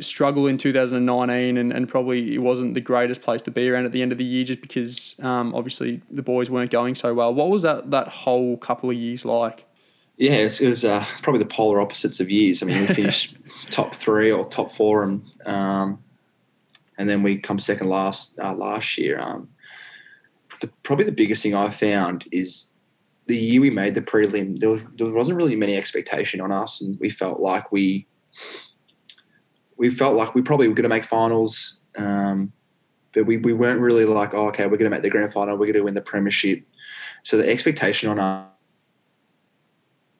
struggle 0.00 0.46
in 0.46 0.56
2019 0.56 1.56
and, 1.56 1.72
and 1.72 1.88
probably 1.88 2.34
it 2.34 2.38
wasn't 2.38 2.74
the 2.74 2.80
greatest 2.80 3.22
place 3.22 3.42
to 3.42 3.50
be 3.50 3.68
around 3.68 3.84
at 3.84 3.92
the 3.92 4.02
end 4.02 4.12
of 4.12 4.18
the 4.18 4.24
year 4.24 4.44
just 4.44 4.60
because 4.60 5.16
um, 5.20 5.54
obviously 5.54 6.00
the 6.10 6.22
boys 6.22 6.50
weren't 6.50 6.70
going 6.70 6.94
so 6.94 7.12
well. 7.12 7.34
What 7.34 7.50
was 7.50 7.62
that, 7.62 7.90
that 7.90 8.08
whole 8.08 8.56
couple 8.56 8.90
of 8.90 8.96
years 8.96 9.24
like? 9.24 9.66
Yeah, 10.16 10.34
it 10.34 10.60
was 10.60 10.84
uh, 10.84 11.04
probably 11.22 11.38
the 11.38 11.46
polar 11.46 11.80
opposites 11.80 12.20
of 12.20 12.30
years. 12.30 12.62
I 12.62 12.66
mean, 12.66 12.80
we 12.82 12.86
finished 12.88 13.36
top 13.70 13.94
three 13.94 14.30
or 14.30 14.44
top 14.44 14.70
four 14.70 15.02
and 15.02 15.22
um, 15.46 15.98
and 16.98 17.08
then 17.08 17.22
we 17.22 17.38
come 17.38 17.58
second 17.58 17.88
last 17.88 18.38
uh, 18.38 18.54
last 18.54 18.98
year. 18.98 19.18
Um, 19.18 19.48
the, 20.60 20.68
probably 20.82 21.06
the 21.06 21.12
biggest 21.12 21.42
thing 21.42 21.54
I 21.54 21.70
found 21.70 22.26
is 22.30 22.72
the 23.26 23.36
year 23.36 23.62
we 23.62 23.70
made 23.70 23.94
the 23.94 24.02
prelim. 24.02 24.60
There 24.60 24.68
was 24.68 24.84
there 24.96 25.10
wasn't 25.10 25.38
really 25.38 25.56
many 25.56 25.76
expectation 25.76 26.42
on 26.42 26.52
us, 26.52 26.82
and 26.82 27.00
we 27.00 27.08
felt 27.08 27.40
like 27.40 27.72
we 27.72 28.06
we 29.80 29.88
felt 29.88 30.14
like 30.14 30.34
we 30.34 30.42
probably 30.42 30.68
were 30.68 30.74
going 30.74 30.82
to 30.82 30.90
make 30.90 31.06
finals. 31.06 31.80
Um, 31.96 32.52
but 33.14 33.24
we, 33.24 33.38
we 33.38 33.54
weren't 33.54 33.80
really 33.80 34.04
like, 34.04 34.34
oh, 34.34 34.48
okay, 34.48 34.66
we're 34.66 34.76
going 34.76 34.90
to 34.90 34.94
make 34.94 35.02
the 35.02 35.08
grand 35.08 35.32
final, 35.32 35.56
we're 35.56 35.64
going 35.64 35.72
to 35.72 35.82
win 35.84 35.94
the 35.94 36.02
premiership. 36.02 36.62
So 37.22 37.38
the 37.38 37.48
expectation 37.48 38.10
on 38.10 38.18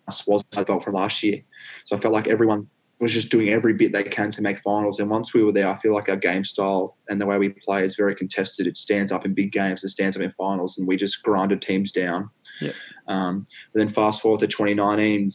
us 0.08 0.26
was 0.26 0.42
I 0.56 0.64
felt 0.64 0.82
from 0.82 0.94
last 0.94 1.22
year. 1.22 1.42
So 1.84 1.94
I 1.94 2.00
felt 2.00 2.14
like 2.14 2.26
everyone 2.26 2.68
was 3.00 3.12
just 3.12 3.30
doing 3.30 3.50
every 3.50 3.74
bit 3.74 3.92
they 3.92 4.02
can 4.02 4.32
to 4.32 4.40
make 4.40 4.60
finals. 4.60 4.98
And 4.98 5.10
once 5.10 5.34
we 5.34 5.44
were 5.44 5.52
there, 5.52 5.68
I 5.68 5.76
feel 5.76 5.94
like 5.94 6.08
our 6.08 6.16
game 6.16 6.44
style 6.46 6.96
and 7.10 7.20
the 7.20 7.26
way 7.26 7.36
we 7.38 7.50
play 7.50 7.84
is 7.84 7.96
very 7.96 8.14
contested. 8.14 8.66
It 8.66 8.78
stands 8.78 9.12
up 9.12 9.26
in 9.26 9.34
big 9.34 9.52
games, 9.52 9.84
it 9.84 9.90
stands 9.90 10.16
up 10.16 10.22
in 10.22 10.30
finals, 10.32 10.78
and 10.78 10.88
we 10.88 10.96
just 10.96 11.22
grinded 11.22 11.60
teams 11.60 11.92
down. 11.92 12.30
Yeah. 12.62 12.72
Um, 13.08 13.46
but 13.74 13.80
then 13.80 13.88
fast 13.88 14.22
forward 14.22 14.40
to 14.40 14.46
2019, 14.46 15.34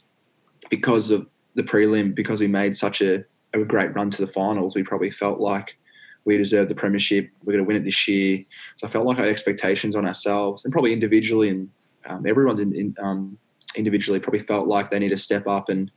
because 0.72 1.12
of 1.12 1.30
the 1.54 1.64
prelim, 1.64 2.16
because 2.16 2.40
we 2.40 2.48
made 2.48 2.76
such 2.76 3.02
a, 3.02 3.24
a 3.62 3.66
great 3.66 3.94
run 3.96 4.10
to 4.12 4.26
the 4.26 4.32
finals, 4.32 4.76
we 4.76 4.84
probably 4.84 5.12
felt 5.12 5.40
like 5.40 5.78
we 6.26 6.38
deserved 6.38 6.70
the 6.70 6.76
premiership. 6.76 7.30
We're 7.44 7.54
going 7.54 7.64
to 7.64 7.68
win 7.68 7.78
it 7.78 7.86
this 7.86 8.08
year. 8.08 8.40
So 8.78 8.88
I 8.88 8.90
felt 8.90 9.06
like 9.06 9.20
our 9.20 9.26
expectations 9.26 9.96
on 9.96 10.08
ourselves 10.08 10.66
and 10.66 10.72
probably 10.72 10.94
individually 10.94 11.50
and 11.50 11.70
um, 12.08 12.26
everyone's 12.26 12.60
in, 12.60 12.74
in, 12.74 12.96
um, 13.00 13.38
individually 13.76 14.20
probably 14.20 14.40
felt 14.40 14.68
like 14.68 14.90
they 14.90 15.00
need 15.00 15.10
to 15.10 15.18
step 15.18 15.48
up 15.48 15.70
and 15.70 15.92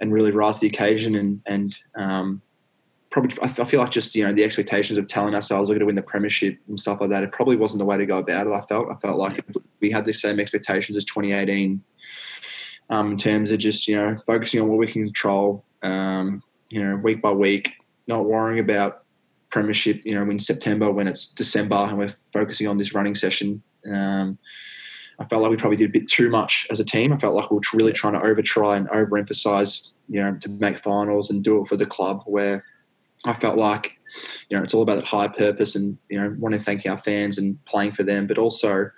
and 0.00 0.12
really 0.12 0.32
rise 0.32 0.56
to 0.56 0.62
the 0.62 0.66
occasion 0.66 1.14
and 1.14 1.40
and 1.46 1.78
um, 1.96 2.42
probably 3.10 3.36
I 3.42 3.48
feel 3.48 3.80
like 3.80 3.92
just 3.92 4.14
you 4.14 4.26
know 4.26 4.34
the 4.34 4.44
expectations 4.44 4.98
of 4.98 5.06
telling 5.06 5.34
ourselves 5.34 5.68
we're 5.68 5.74
going 5.74 5.80
to 5.80 5.86
win 5.86 5.94
the 5.94 6.02
premiership 6.02 6.58
and 6.68 6.78
stuff 6.78 7.00
like 7.00 7.10
that. 7.10 7.22
It 7.22 7.32
probably 7.32 7.56
wasn't 7.56 7.78
the 7.78 7.84
way 7.84 7.96
to 7.96 8.06
go 8.06 8.18
about 8.18 8.48
it. 8.48 8.52
I 8.52 8.60
felt 8.62 8.88
I 8.90 8.96
felt 8.96 9.18
like 9.18 9.44
we 9.80 9.90
had 9.90 10.04
the 10.04 10.12
same 10.12 10.40
expectations 10.40 10.96
as 10.96 11.04
2018 11.04 11.80
um, 12.90 13.12
in 13.12 13.18
terms 13.18 13.52
of 13.52 13.58
just 13.60 13.86
you 13.86 13.96
know 13.96 14.18
focusing 14.26 14.60
on 14.60 14.68
what 14.68 14.78
we 14.78 14.88
can 14.88 15.04
control. 15.04 15.64
Um, 15.84 16.42
you 16.70 16.82
know, 16.82 16.96
week 16.96 17.22
by 17.22 17.30
week, 17.30 17.72
not 18.08 18.24
worrying 18.24 18.58
about 18.58 19.04
premiership, 19.50 20.00
you 20.04 20.14
know, 20.14 20.28
in 20.28 20.38
September 20.40 20.90
when 20.90 21.06
it's 21.06 21.28
December 21.28 21.76
and 21.76 21.98
we're 21.98 22.14
focusing 22.32 22.66
on 22.66 22.76
this 22.76 22.94
running 22.94 23.14
session. 23.14 23.62
Um, 23.88 24.38
I 25.20 25.24
felt 25.24 25.42
like 25.42 25.50
we 25.52 25.56
probably 25.56 25.76
did 25.76 25.90
a 25.90 25.92
bit 25.92 26.08
too 26.08 26.28
much 26.28 26.66
as 26.70 26.80
a 26.80 26.84
team. 26.84 27.12
I 27.12 27.18
felt 27.18 27.36
like 27.36 27.50
we 27.50 27.56
were 27.56 27.62
really 27.72 27.92
trying 27.92 28.14
to 28.14 28.22
over 28.22 28.42
try 28.42 28.76
and 28.76 28.88
overemphasize, 28.88 29.92
you 30.08 30.20
know, 30.20 30.36
to 30.40 30.48
make 30.48 30.80
finals 30.80 31.30
and 31.30 31.44
do 31.44 31.60
it 31.60 31.68
for 31.68 31.76
the 31.76 31.86
club. 31.86 32.22
Where 32.26 32.64
I 33.24 33.34
felt 33.34 33.56
like, 33.56 33.96
you 34.48 34.56
know, 34.56 34.62
it's 34.64 34.74
all 34.74 34.82
about 34.82 34.96
that 34.96 35.06
high 35.06 35.28
purpose 35.28 35.76
and 35.76 35.96
you 36.08 36.20
know, 36.20 36.34
want 36.38 36.54
to 36.54 36.60
thank 36.60 36.84
our 36.86 36.98
fans 36.98 37.38
and 37.38 37.64
playing 37.64 37.92
for 37.92 38.02
them, 38.02 38.26
but 38.26 38.38
also 38.38 38.90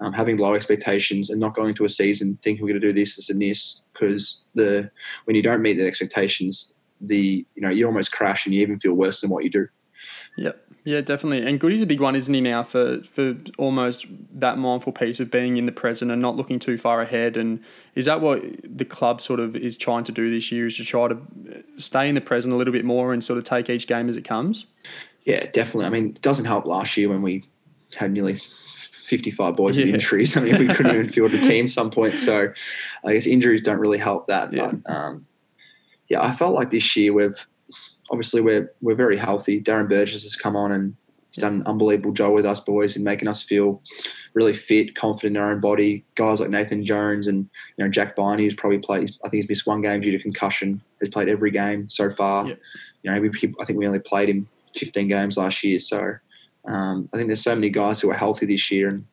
um, 0.00 0.12
having 0.12 0.36
low 0.36 0.54
expectations 0.54 1.30
and 1.30 1.40
not 1.40 1.54
going 1.54 1.70
into 1.70 1.84
a 1.84 1.88
season 1.88 2.38
thinking 2.42 2.64
we're 2.64 2.70
going 2.70 2.80
to 2.80 2.86
do 2.86 2.92
this, 2.92 3.16
this, 3.16 3.30
and 3.30 3.42
this. 3.42 3.82
Because 3.94 4.42
the 4.54 4.90
when 5.24 5.36
you 5.36 5.42
don't 5.42 5.62
meet 5.62 5.78
the 5.78 5.86
expectations, 5.86 6.72
the 7.00 7.46
you 7.54 7.62
know 7.62 7.70
you 7.70 7.86
almost 7.86 8.12
crash 8.12 8.44
and 8.44 8.54
you 8.54 8.60
even 8.60 8.78
feel 8.78 8.94
worse 8.94 9.20
than 9.22 9.30
what 9.30 9.44
you 9.44 9.50
do. 9.50 9.68
Yep. 10.36 10.60
Yeah, 10.86 11.00
definitely. 11.00 11.46
And 11.48 11.58
Goody's 11.58 11.80
a 11.80 11.86
big 11.86 12.00
one, 12.00 12.14
isn't 12.14 12.34
he, 12.34 12.42
now, 12.42 12.62
for, 12.62 13.02
for 13.04 13.36
almost 13.56 14.04
that 14.34 14.58
mindful 14.58 14.92
piece 14.92 15.18
of 15.18 15.30
being 15.30 15.56
in 15.56 15.64
the 15.64 15.72
present 15.72 16.10
and 16.10 16.20
not 16.20 16.36
looking 16.36 16.58
too 16.58 16.76
far 16.76 17.00
ahead. 17.00 17.38
And 17.38 17.64
is 17.94 18.04
that 18.04 18.20
what 18.20 18.42
the 18.62 18.84
club 18.84 19.22
sort 19.22 19.40
of 19.40 19.56
is 19.56 19.78
trying 19.78 20.04
to 20.04 20.12
do 20.12 20.30
this 20.30 20.52
year, 20.52 20.66
is 20.66 20.76
to 20.76 20.84
try 20.84 21.08
to 21.08 21.16
stay 21.76 22.06
in 22.06 22.14
the 22.14 22.20
present 22.20 22.52
a 22.52 22.56
little 22.58 22.72
bit 22.72 22.84
more 22.84 23.14
and 23.14 23.24
sort 23.24 23.38
of 23.38 23.44
take 23.44 23.70
each 23.70 23.86
game 23.86 24.10
as 24.10 24.18
it 24.18 24.26
comes? 24.26 24.66
Yeah, 25.24 25.46
definitely. 25.52 25.86
I 25.86 25.88
mean, 25.88 26.08
it 26.10 26.20
doesn't 26.20 26.44
help 26.44 26.66
last 26.66 26.98
year 26.98 27.08
when 27.08 27.22
we 27.22 27.44
had 27.96 28.12
nearly 28.12 28.34
55 29.04 29.56
boys 29.56 29.76
yeah. 29.76 29.84
with 29.84 29.94
injuries. 29.94 30.36
I 30.36 30.40
mean, 30.40 30.58
we 30.58 30.66
couldn't 30.66 30.94
even 30.94 31.08
field 31.10 31.34
a 31.34 31.40
team 31.40 31.68
some 31.68 31.90
point. 31.90 32.16
So 32.16 32.52
I 33.04 33.12
guess 33.12 33.26
injuries 33.26 33.62
don't 33.62 33.78
really 33.78 33.98
help 33.98 34.26
that. 34.28 34.52
Yeah. 34.52 34.72
But 34.72 34.92
um, 34.92 35.26
yeah, 36.08 36.22
I 36.22 36.32
felt 36.32 36.54
like 36.54 36.70
this 36.70 36.96
year 36.96 37.12
we've 37.12 37.46
obviously 38.10 38.40
we're 38.40 38.72
we're 38.80 38.94
very 38.94 39.16
healthy. 39.16 39.60
Darren 39.60 39.88
Burgess 39.88 40.22
has 40.22 40.36
come 40.36 40.56
on 40.56 40.72
and 40.72 40.96
he's 41.30 41.42
done 41.42 41.56
an 41.56 41.66
unbelievable 41.66 42.12
job 42.12 42.32
with 42.32 42.46
us 42.46 42.60
boys 42.60 42.96
in 42.96 43.04
making 43.04 43.28
us 43.28 43.42
feel 43.42 43.82
really 44.32 44.52
fit, 44.52 44.94
confident 44.94 45.36
in 45.36 45.42
our 45.42 45.50
own 45.50 45.60
body. 45.60 46.04
Guys 46.14 46.40
like 46.40 46.50
Nathan 46.50 46.84
Jones 46.84 47.26
and 47.26 47.48
you 47.76 47.84
know 47.84 47.90
Jack 47.90 48.16
Viney, 48.16 48.44
who's 48.44 48.54
probably 48.54 48.78
played. 48.78 49.10
I 49.24 49.28
think 49.28 49.42
he's 49.42 49.48
missed 49.48 49.66
one 49.66 49.82
game 49.82 50.00
due 50.00 50.12
to 50.12 50.18
concussion. 50.18 50.80
He's 51.00 51.10
played 51.10 51.28
every 51.28 51.50
game 51.50 51.88
so 51.90 52.10
far. 52.10 52.46
You 52.46 52.56
know, 53.04 53.20
we, 53.20 53.30
I 53.60 53.64
think 53.64 53.78
we 53.78 53.86
only 53.86 53.98
played 53.98 54.30
him 54.30 54.48
15 54.74 55.08
games 55.08 55.36
last 55.36 55.62
year. 55.62 55.78
So 55.78 56.14
um, 56.66 57.08
I 57.12 57.16
think 57.16 57.28
there's 57.28 57.42
so 57.42 57.54
many 57.54 57.70
guys 57.70 58.00
who 58.00 58.10
are 58.10 58.14
healthy 58.14 58.46
this 58.46 58.70
year 58.70 58.88
and. 58.88 59.06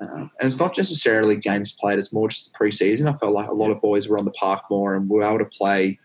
Um, 0.00 0.30
and 0.40 0.48
it's 0.48 0.58
not 0.58 0.78
necessarily 0.78 1.36
games 1.36 1.72
played; 1.78 1.98
it's 1.98 2.12
more 2.12 2.28
just 2.28 2.52
the 2.52 2.58
preseason. 2.58 3.06
I 3.06 3.16
felt 3.18 3.34
like 3.34 3.50
a 3.50 3.54
lot 3.54 3.70
of 3.70 3.82
boys 3.82 4.08
were 4.08 4.18
on 4.18 4.24
the 4.24 4.30
park 4.30 4.62
more, 4.70 4.94
and 4.94 5.10
we 5.10 5.18
were 5.18 5.24
able 5.24 5.40
to 5.40 5.44
play 5.44 5.98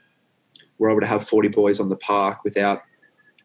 we're 0.77 0.89
able 0.89 1.01
to 1.01 1.07
have 1.07 1.27
40 1.27 1.49
boys 1.49 1.79
on 1.79 1.89
the 1.89 1.95
park 1.95 2.43
without, 2.43 2.81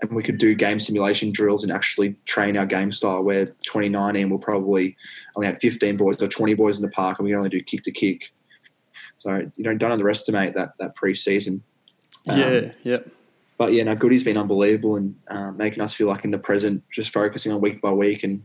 and 0.00 0.10
we 0.12 0.22
could 0.22 0.38
do 0.38 0.54
game 0.54 0.80
simulation 0.80 1.32
drills 1.32 1.62
and 1.62 1.72
actually 1.72 2.16
train 2.24 2.56
our 2.56 2.66
game 2.66 2.92
style. 2.92 3.22
Where 3.22 3.46
2019 3.46 4.30
we'll 4.30 4.38
probably 4.38 4.96
only 5.36 5.46
had 5.46 5.60
15 5.60 5.96
boys 5.96 6.22
or 6.22 6.28
20 6.28 6.54
boys 6.54 6.78
in 6.78 6.82
the 6.82 6.90
park, 6.90 7.18
and 7.18 7.26
we 7.26 7.34
only 7.34 7.48
do 7.48 7.62
kick 7.62 7.82
to 7.84 7.92
kick. 7.92 8.32
So 9.18 9.50
you 9.56 9.64
know, 9.64 9.76
don't 9.76 9.92
underestimate 9.92 10.54
that 10.54 10.72
that 10.78 10.96
preseason. 10.96 11.60
Um, 12.28 12.38
yeah, 12.38 12.72
yeah. 12.82 12.98
But 13.58 13.72
yeah, 13.72 13.82
no, 13.82 13.94
Goody's 13.94 14.24
been 14.24 14.38
unbelievable 14.38 14.96
and 14.96 15.14
uh, 15.28 15.52
making 15.52 15.82
us 15.82 15.92
feel 15.92 16.06
like 16.06 16.24
in 16.24 16.30
the 16.30 16.38
present, 16.38 16.82
just 16.90 17.12
focusing 17.12 17.52
on 17.52 17.60
week 17.60 17.82
by 17.82 17.90
week. 17.90 18.22
And 18.22 18.42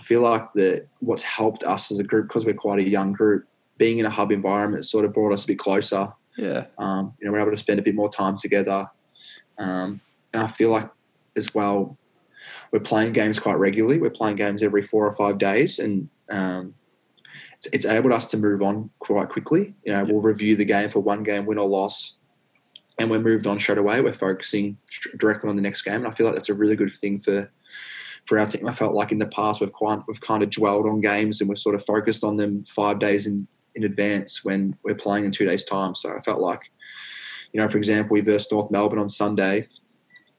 I 0.00 0.02
feel 0.02 0.22
like 0.22 0.52
that 0.54 0.88
what's 1.00 1.22
helped 1.22 1.62
us 1.64 1.92
as 1.92 1.98
a 1.98 2.04
group 2.04 2.28
because 2.28 2.46
we're 2.46 2.54
quite 2.54 2.78
a 2.78 2.88
young 2.88 3.12
group, 3.12 3.46
being 3.76 3.98
in 3.98 4.06
a 4.06 4.10
hub 4.10 4.32
environment 4.32 4.86
sort 4.86 5.04
of 5.04 5.12
brought 5.12 5.32
us 5.32 5.44
a 5.44 5.48
bit 5.48 5.58
closer 5.58 6.12
yeah. 6.36 6.66
Um, 6.78 7.14
you 7.18 7.26
know, 7.26 7.32
we're 7.32 7.40
able 7.40 7.52
to 7.52 7.56
spend 7.56 7.78
a 7.78 7.82
bit 7.82 7.94
more 7.94 8.08
time 8.08 8.38
together. 8.38 8.86
Um, 9.58 10.00
and 10.32 10.42
I 10.42 10.46
feel 10.46 10.70
like 10.70 10.90
as 11.36 11.54
well, 11.54 11.96
we're 12.72 12.80
playing 12.80 13.12
games 13.12 13.38
quite 13.38 13.58
regularly. 13.58 13.98
We're 13.98 14.10
playing 14.10 14.36
games 14.36 14.62
every 14.62 14.82
four 14.82 15.06
or 15.06 15.12
five 15.12 15.38
days, 15.38 15.78
and 15.78 16.08
um, 16.30 16.74
it's, 17.54 17.66
it's 17.72 17.84
enabled 17.84 18.12
us 18.12 18.26
to 18.28 18.36
move 18.36 18.62
on 18.62 18.90
quite 18.98 19.28
quickly. 19.28 19.74
You 19.84 19.92
know, 19.92 20.04
we'll 20.04 20.20
review 20.20 20.56
the 20.56 20.64
game 20.64 20.90
for 20.90 21.00
one 21.00 21.22
game, 21.22 21.46
win 21.46 21.58
or 21.58 21.68
loss, 21.68 22.18
and 22.98 23.10
we're 23.10 23.20
moved 23.20 23.46
on 23.46 23.58
straight 23.58 23.78
away. 23.78 24.00
We're 24.00 24.12
focusing 24.12 24.78
directly 25.18 25.50
on 25.50 25.56
the 25.56 25.62
next 25.62 25.82
game, 25.82 25.96
and 25.96 26.06
I 26.06 26.10
feel 26.10 26.26
like 26.26 26.34
that's 26.34 26.48
a 26.48 26.54
really 26.54 26.76
good 26.76 26.92
thing 26.92 27.20
for 27.20 27.50
for 28.26 28.38
our 28.38 28.46
team. 28.46 28.66
I 28.66 28.72
felt 28.72 28.94
like 28.94 29.12
in 29.12 29.18
the 29.18 29.26
past 29.26 29.60
we've 29.60 29.72
quite 29.72 30.00
we've 30.08 30.20
kind 30.20 30.42
of 30.42 30.50
dwelled 30.50 30.86
on 30.86 31.00
games 31.00 31.40
and 31.40 31.48
we're 31.48 31.56
sort 31.56 31.74
of 31.74 31.84
focused 31.84 32.24
on 32.24 32.36
them 32.36 32.62
five 32.64 32.98
days 32.98 33.26
in 33.26 33.46
in 33.74 33.84
advance 33.84 34.44
when 34.44 34.76
we're 34.84 34.94
playing 34.94 35.24
in 35.24 35.32
two 35.32 35.44
days' 35.44 35.64
time. 35.64 35.94
So 35.94 36.14
I 36.14 36.20
felt 36.20 36.40
like, 36.40 36.60
you 37.52 37.60
know, 37.60 37.68
for 37.68 37.76
example, 37.76 38.14
we 38.14 38.20
versed 38.20 38.52
North 38.52 38.70
Melbourne 38.70 39.00
on 39.00 39.08
Sunday, 39.08 39.68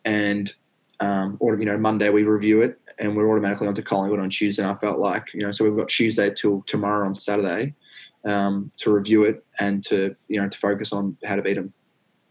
and 0.05 0.53
um, 0.99 1.37
or 1.39 1.59
you 1.59 1.65
know 1.65 1.77
Monday 1.77 2.09
we 2.09 2.23
review 2.23 2.61
it, 2.61 2.79
and 2.99 3.15
we're 3.15 3.29
automatically 3.29 3.67
onto 3.67 3.81
Collingwood 3.81 4.19
on 4.19 4.29
Tuesday. 4.29 4.63
And 4.63 4.71
I 4.71 4.75
felt 4.75 4.99
like, 4.99 5.33
you 5.33 5.41
know, 5.41 5.51
so 5.51 5.65
we've 5.65 5.75
got 5.75 5.89
Tuesday 5.89 6.33
till 6.33 6.63
tomorrow 6.67 7.05
on 7.05 7.13
Saturday 7.13 7.73
um, 8.25 8.71
to 8.77 8.91
review 8.91 9.25
it 9.25 9.45
and 9.59 9.83
to 9.85 10.15
you 10.27 10.41
know 10.41 10.49
to 10.49 10.57
focus 10.57 10.93
on 10.93 11.17
how 11.25 11.35
to 11.35 11.41
beat 11.41 11.55
them. 11.55 11.73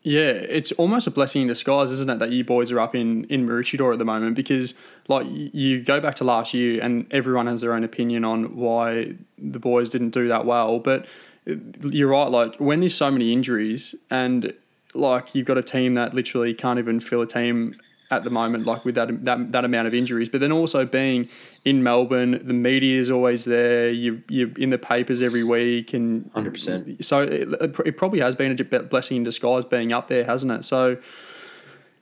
Yeah, 0.06 0.32
it's 0.32 0.70
almost 0.72 1.06
a 1.06 1.10
blessing 1.10 1.40
in 1.42 1.48
disguise, 1.48 1.90
isn't 1.90 2.10
it, 2.10 2.18
that 2.18 2.30
you 2.30 2.44
boys 2.44 2.70
are 2.70 2.78
up 2.78 2.94
in 2.94 3.24
in 3.24 3.48
Maroochydore 3.48 3.94
at 3.94 3.98
the 3.98 4.04
moment? 4.04 4.36
Because 4.36 4.74
like 5.08 5.26
you 5.30 5.82
go 5.82 5.98
back 5.98 6.14
to 6.16 6.24
last 6.24 6.52
year, 6.52 6.82
and 6.82 7.06
everyone 7.10 7.46
has 7.46 7.62
their 7.62 7.72
own 7.72 7.84
opinion 7.84 8.22
on 8.22 8.54
why 8.54 9.14
the 9.38 9.58
boys 9.58 9.88
didn't 9.88 10.10
do 10.10 10.28
that 10.28 10.44
well. 10.44 10.78
But 10.78 11.06
uh, 11.50 11.54
you're 11.84 12.10
right, 12.10 12.30
like 12.30 12.56
when 12.56 12.80
there's 12.80 12.94
so 12.94 13.10
many 13.10 13.32
injuries, 13.32 13.94
and 14.10 14.52
like 14.92 15.34
you've 15.34 15.46
got 15.46 15.56
a 15.56 15.62
team 15.62 15.94
that 15.94 16.12
literally 16.12 16.52
can't 16.52 16.78
even 16.78 17.00
fill 17.00 17.22
a 17.22 17.26
team 17.26 17.74
at 18.10 18.24
the 18.24 18.30
moment, 18.30 18.66
like 18.66 18.84
with 18.84 18.94
that 18.94 19.24
that, 19.24 19.52
that 19.52 19.64
amount 19.64 19.88
of 19.88 19.94
injuries. 19.94 20.28
But 20.28 20.40
then 20.40 20.52
also 20.52 20.84
being 20.84 21.28
in 21.64 21.82
Melbourne, 21.82 22.40
the 22.44 22.52
media 22.52 22.98
is 23.00 23.10
always 23.10 23.44
there. 23.44 23.90
You 23.90 24.22
you're 24.28 24.50
in 24.58 24.70
the 24.70 24.78
papers 24.78 25.22
every 25.22 25.44
week, 25.44 25.92
and 25.92 26.30
hundred 26.34 26.54
percent. 26.54 27.04
So 27.04 27.22
it, 27.22 27.48
it, 27.86 27.96
probably 27.96 28.20
has 28.20 28.36
been 28.36 28.58
a 28.58 28.82
blessing 28.82 29.18
in 29.18 29.24
disguise 29.24 29.64
being 29.64 29.92
up 29.92 30.08
there, 30.08 30.24
hasn't 30.24 30.52
it? 30.52 30.64
So. 30.64 30.98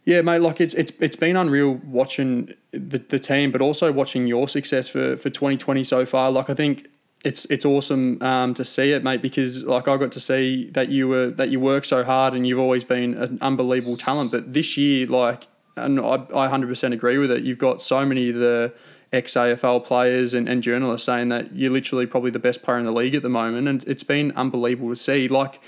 Yeah, 0.04 0.20
mate. 0.22 0.40
Like 0.40 0.60
it's 0.60 0.74
it's 0.74 0.90
it's 0.98 1.14
been 1.14 1.36
unreal 1.36 1.74
watching 1.84 2.54
the, 2.72 2.98
the 2.98 3.20
team, 3.20 3.52
but 3.52 3.62
also 3.62 3.92
watching 3.92 4.26
your 4.26 4.48
success 4.48 4.88
for 4.88 5.16
for 5.16 5.30
2020 5.30 5.84
so 5.84 6.04
far. 6.04 6.32
Like 6.32 6.50
I 6.50 6.54
think 6.54 6.88
it's 7.24 7.44
it's 7.46 7.64
awesome 7.64 8.20
um, 8.20 8.52
to 8.54 8.64
see 8.64 8.90
it, 8.90 9.04
mate. 9.04 9.22
Because 9.22 9.62
like 9.62 9.86
I 9.86 9.96
got 9.96 10.10
to 10.10 10.20
see 10.20 10.70
that 10.70 10.88
you 10.88 11.06
were 11.06 11.30
that 11.30 11.50
you 11.50 11.60
work 11.60 11.84
so 11.84 12.02
hard 12.02 12.34
and 12.34 12.44
you've 12.46 12.58
always 12.58 12.82
been 12.82 13.14
an 13.14 13.38
unbelievable 13.40 13.96
talent. 13.96 14.32
But 14.32 14.52
this 14.52 14.76
year, 14.76 15.06
like 15.06 15.46
and 15.76 16.00
I, 16.00 16.14
I 16.34 16.48
100% 16.48 16.92
agree 16.92 17.18
with 17.18 17.30
it. 17.30 17.42
You've 17.42 17.58
got 17.58 17.80
so 17.80 18.04
many 18.04 18.30
of 18.30 18.36
the 18.36 18.72
ex 19.12 19.34
AFL 19.34 19.84
players 19.84 20.34
and, 20.34 20.48
and 20.48 20.62
journalists 20.62 21.04
saying 21.04 21.28
that 21.28 21.54
you're 21.54 21.70
literally 21.70 22.06
probably 22.06 22.30
the 22.30 22.38
best 22.38 22.62
player 22.62 22.78
in 22.78 22.84
the 22.84 22.92
league 22.92 23.14
at 23.14 23.22
the 23.22 23.28
moment, 23.28 23.68
and 23.68 23.84
it's 23.84 24.02
been 24.02 24.32
unbelievable 24.32 24.90
to 24.90 24.96
see. 24.96 25.28
Like, 25.28 25.60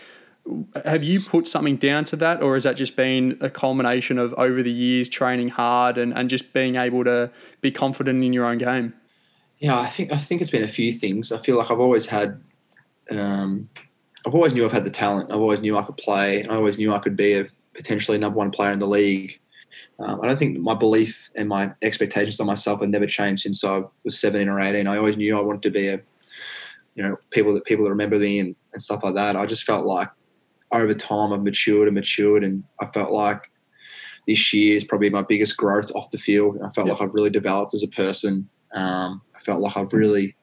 have 0.85 1.03
you 1.03 1.21
put 1.21 1.47
something 1.47 1.77
down 1.77 2.05
to 2.07 2.17
that, 2.17 2.43
or 2.43 2.55
has 2.55 2.65
that 2.65 2.77
just 2.77 2.97
been 2.97 3.37
a 3.41 3.51
culmination 3.51 4.19
of 4.19 4.33
over 4.35 4.63
the 4.63 4.73
years 4.73 5.09
training 5.09 5.49
hard 5.49 5.99
and, 5.99 6.13
and 6.17 6.29
just 6.29 6.53
being 6.53 6.77
able 6.77 7.05
to 7.05 7.31
be 7.61 7.71
confident 7.71 8.23
in 8.23 8.33
your 8.33 8.47
own 8.47 8.59
game? 8.59 8.95
Yeah, 9.59 9.79
I 9.79 9.87
think 9.87 10.13
I 10.13 10.19
think 10.19 10.43
it's 10.43 10.51
been 10.51 10.63
a 10.63 10.69
few 10.69 10.93
things. 10.93 11.33
I 11.33 11.39
feel 11.39 11.57
like 11.57 11.71
I've 11.71 11.81
always 11.81 12.07
had, 12.07 12.43
um, 13.11 13.69
I've 14.27 14.35
always 14.35 14.53
knew 14.53 14.65
I've 14.65 14.73
had 14.73 14.85
the 14.85 14.91
talent. 14.91 15.31
I've 15.31 15.41
always 15.41 15.61
knew 15.61 15.77
I 15.79 15.83
could 15.83 15.97
play. 15.97 16.47
I 16.47 16.55
always 16.55 16.77
knew 16.77 16.93
I 16.93 16.99
could 16.99 17.17
be 17.17 17.35
a 17.35 17.47
potentially 17.75 18.19
number 18.19 18.39
one 18.39 18.51
player 18.51 18.73
in 18.73 18.79
the 18.79 18.87
league. 18.87 19.41
Um, 19.99 20.21
I 20.21 20.27
don't 20.27 20.39
think 20.39 20.59
my 20.59 20.75
belief 20.75 21.31
and 21.37 21.49
my 21.49 21.73
expectations 21.83 22.41
on 22.41 22.47
myself 22.47 22.81
have 22.81 22.91
never 22.91 23.07
changed 23.07 23.43
since 23.43 23.63
I 23.63 23.83
was 24.03 24.19
17 24.19 24.49
or 24.49 24.61
18. 24.61 24.87
I 24.87 24.97
always 24.97 25.17
knew 25.17 25.37
I 25.37 25.41
wanted 25.41 25.63
to 25.63 25.71
be 25.71 25.89
a, 25.89 26.01
you 26.95 27.03
know, 27.03 27.17
people 27.31 27.55
that 27.55 27.65
people 27.65 27.85
that 27.85 27.91
remember 27.91 28.19
me 28.19 28.41
and, 28.41 28.57
and 28.73 28.83
stuff 28.83 29.05
like 29.05 29.15
that. 29.15 29.37
I 29.37 29.47
just 29.47 29.65
felt 29.65 29.87
like 29.87 30.09
over 30.73 30.95
time 30.95 31.33
I've 31.33 31.43
matured 31.43 31.87
and 31.87 31.95
matured, 31.95 32.43
and 32.43 32.65
I 32.81 32.87
felt 32.87 33.13
like 33.13 33.51
this 34.27 34.53
year 34.53 34.77
is 34.77 34.85
probably 34.85 35.11
my 35.11 35.23
biggest 35.23 35.57
growth 35.57 35.93
off 35.95 36.11
the 36.11 36.19
field. 36.19 36.59
I 36.65 36.71
felt 36.71 36.89
yep. 36.89 36.99
like 36.99 37.09
I've 37.09 37.15
really 37.15 37.31
developed 37.31 37.75
as 37.75 37.83
a 37.83 37.89
person. 37.89 38.49
Um, 38.73 39.23
I 39.37 39.41
felt 39.41 39.61
like 39.61 39.77
I've 39.77 39.93
really 39.93 40.37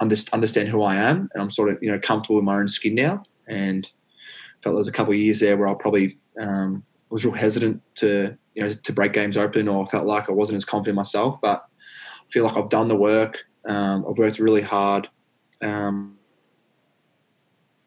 understand 0.00 0.68
who 0.68 0.82
I 0.82 0.96
am, 0.96 1.28
and 1.32 1.42
I'm 1.42 1.50
sort 1.50 1.70
of 1.70 1.78
you 1.80 1.90
know 1.90 2.00
comfortable 2.00 2.38
in 2.38 2.44
my 2.44 2.56
own 2.56 2.68
skin 2.68 2.96
now. 2.96 3.22
And 3.46 3.86
I 3.86 4.62
felt 4.62 4.74
there 4.74 4.78
was 4.78 4.88
a 4.88 4.92
couple 4.92 5.12
of 5.12 5.20
years 5.20 5.40
there 5.40 5.56
where 5.56 5.68
I 5.68 5.74
probably 5.74 6.18
um, 6.40 6.82
was 7.10 7.24
real 7.24 7.34
hesitant 7.34 7.82
to 7.96 8.36
you 8.54 8.62
know 8.62 8.70
to 8.70 8.92
break 8.92 9.12
games 9.12 9.36
open, 9.36 9.68
or 9.68 9.82
I 9.82 9.86
felt 9.86 10.06
like 10.06 10.28
I 10.28 10.32
wasn't 10.32 10.56
as 10.56 10.64
confident 10.64 10.96
myself. 10.96 11.40
But 11.40 11.64
I 12.20 12.30
feel 12.30 12.44
like 12.44 12.56
I've 12.56 12.68
done 12.68 12.88
the 12.88 12.96
work. 12.96 13.44
Um, 13.66 14.04
I've 14.08 14.18
worked 14.18 14.38
really 14.38 14.62
hard. 14.62 15.08
Um, 15.62 16.18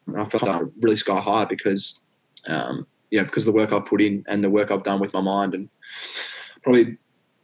and 0.08 0.21
I 0.21 0.25
felt 0.25 0.43
like 0.43 0.63
really 0.82 0.97
sky 0.97 1.19
high 1.19 1.45
because, 1.45 2.01
um, 2.47 2.86
yeah, 3.12 3.23
because 3.23 3.47
of 3.47 3.54
the 3.54 3.60
work 3.60 3.73
I've 3.73 3.86
put 3.86 4.01
in 4.01 4.23
and 4.28 4.43
the 4.43 4.49
work 4.49 4.71
I've 4.71 4.84
done 4.84 4.99
with 4.99 5.13
my 5.13 5.21
mind. 5.21 5.54
And 5.54 5.69
probably 6.63 6.97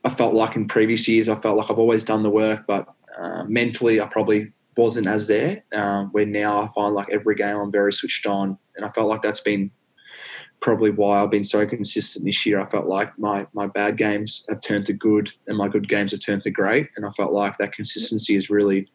I 0.03 0.09
felt 0.09 0.33
like 0.33 0.55
in 0.55 0.67
previous 0.67 1.07
years, 1.07 1.29
I 1.29 1.35
felt 1.35 1.57
like 1.57 1.69
I've 1.69 1.79
always 1.79 2.03
done 2.03 2.23
the 2.23 2.29
work, 2.29 2.65
but 2.67 2.87
uh, 3.17 3.43
mentally 3.45 3.99
I 3.99 4.07
probably 4.07 4.51
wasn't 4.77 5.07
as 5.07 5.27
there. 5.27 5.63
Um, 5.73 6.09
where 6.11 6.25
now 6.25 6.61
I 6.61 6.67
find 6.69 6.93
like 6.93 7.09
every 7.11 7.35
game 7.35 7.57
I'm 7.57 7.71
very 7.71 7.93
switched 7.93 8.25
on. 8.25 8.57
And 8.75 8.85
I 8.85 8.89
felt 8.89 9.09
like 9.09 9.21
that's 9.21 9.41
been 9.41 9.71
probably 10.61 10.91
why 10.91 11.21
I've 11.21 11.31
been 11.31 11.43
so 11.43 11.65
consistent 11.65 12.23
this 12.23 12.45
year. 12.45 12.61
I 12.61 12.65
felt 12.67 12.85
like 12.85 13.17
my 13.19 13.47
my 13.53 13.67
bad 13.67 13.97
games 13.97 14.45
have 14.49 14.61
turned 14.61 14.85
to 14.85 14.93
good, 14.93 15.31
and 15.47 15.57
my 15.57 15.67
good 15.67 15.89
games 15.89 16.11
have 16.11 16.21
turned 16.21 16.43
to 16.43 16.51
great. 16.51 16.89
And 16.95 17.05
I 17.05 17.09
felt 17.11 17.33
like 17.33 17.57
that 17.57 17.73
consistency 17.73 18.35
is 18.35 18.49
really 18.49 18.87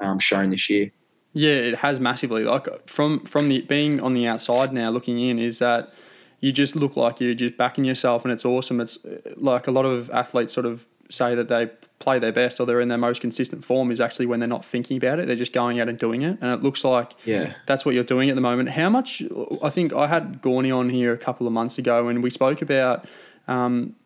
um, 0.00 0.18
shown 0.18 0.50
this 0.50 0.70
year. 0.70 0.92
Yeah, 1.32 1.54
it 1.54 1.76
has 1.76 1.98
massively. 1.98 2.44
Like 2.44 2.88
from 2.88 3.20
from 3.20 3.48
the 3.48 3.62
being 3.62 4.00
on 4.00 4.14
the 4.14 4.28
outside 4.28 4.72
now, 4.72 4.90
looking 4.90 5.18
in, 5.18 5.38
is 5.38 5.58
that 5.58 5.92
you 6.40 6.52
just 6.52 6.76
look 6.76 6.96
like 6.96 7.20
you're 7.20 7.34
just 7.34 7.56
backing 7.56 7.84
yourself, 7.84 8.24
and 8.24 8.32
it's 8.32 8.44
awesome. 8.44 8.80
It's 8.80 8.98
like 9.36 9.66
a 9.66 9.72
lot 9.72 9.86
of 9.86 10.10
athletes 10.10 10.52
sort 10.52 10.66
of 10.66 10.86
say 11.10 11.34
that 11.34 11.48
they 11.48 11.70
play 12.04 12.18
their 12.18 12.32
best 12.32 12.60
or 12.60 12.66
they're 12.66 12.80
in 12.80 12.88
their 12.88 12.98
most 12.98 13.20
consistent 13.20 13.64
form 13.64 13.90
is 13.90 14.00
actually 14.00 14.26
when 14.26 14.38
they're 14.38 14.46
not 14.46 14.64
thinking 14.64 14.96
about 14.96 15.18
it. 15.18 15.26
They're 15.26 15.36
just 15.36 15.52
going 15.52 15.80
out 15.80 15.88
and 15.88 15.98
doing 15.98 16.22
it, 16.22 16.38
and 16.40 16.50
it 16.50 16.62
looks 16.62 16.84
like 16.84 17.14
yeah, 17.24 17.54
that's 17.66 17.84
what 17.84 17.94
you're 17.94 18.04
doing 18.04 18.28
at 18.28 18.34
the 18.34 18.40
moment. 18.40 18.68
How 18.68 18.90
much? 18.90 19.22
I 19.62 19.70
think 19.70 19.92
I 19.92 20.06
had 20.06 20.40
Gawny 20.42 20.70
on 20.70 20.90
here 20.90 21.12
a 21.12 21.18
couple 21.18 21.46
of 21.46 21.52
months 21.52 21.78
ago, 21.78 22.08
and 22.08 22.22
we 22.22 22.30
spoke 22.30 22.62
about. 22.62 23.06
Um, 23.48 23.96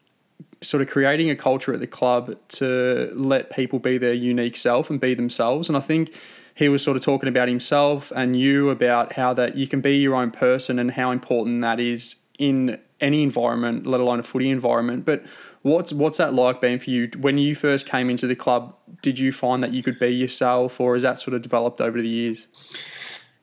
sort 0.61 0.83
of 0.83 0.89
creating 0.89 1.31
a 1.31 1.37
culture 1.37 1.73
at 1.73 1.79
the 1.79 1.87
club 1.87 2.37
to 2.49 3.11
let 3.15 3.51
people 3.51 3.79
be 3.79 3.97
their 3.97 4.13
unique 4.13 4.57
self 4.57 4.91
and 4.91 5.01
be 5.01 5.15
themselves. 5.15 5.69
And 5.69 5.77
I 5.77 5.81
think 5.81 6.13
he 6.55 6.69
was 6.69 6.83
sort 6.83 6.97
of 6.97 7.05
talking 7.05 7.29
about 7.29 7.47
himself 7.47 8.13
and 8.17 8.35
you 8.35 8.71
about 8.71 9.13
how 9.13 9.33
that 9.35 9.55
you 9.55 9.69
can 9.69 9.81
be 9.81 9.99
your 9.99 10.17
own 10.17 10.33
person 10.33 10.81
and 10.81 10.91
how 10.91 11.13
important 11.13 11.63
that 11.63 11.79
is 11.79 12.17
in 12.39 12.81
any 13.01 13.23
environment, 13.23 13.87
let 13.87 14.01
alone 14.01 14.19
a 14.19 14.23
footy 14.25 14.51
environment. 14.51 15.05
But 15.05 15.25
what's 15.63 15.93
what's 15.93 16.19
that 16.19 16.35
like 16.35 16.61
been 16.61 16.79
for 16.79 16.91
you 16.91 17.11
when 17.19 17.39
you 17.39 17.55
first 17.55 17.87
came 17.87 18.11
into 18.11 18.27
the 18.27 18.37
club? 18.37 18.75
Did 19.03 19.19
you 19.19 19.33
find 19.33 19.63
that 19.63 19.73
you 19.73 19.83
could 19.83 19.99
be 19.99 20.09
yourself, 20.09 20.81
or 20.81 20.95
has 20.95 21.03
that 21.03 21.19
sort 21.19 21.35
of 21.35 21.43
developed 21.43 21.81
over 21.81 22.01
the 22.01 22.09
years? 22.09 22.47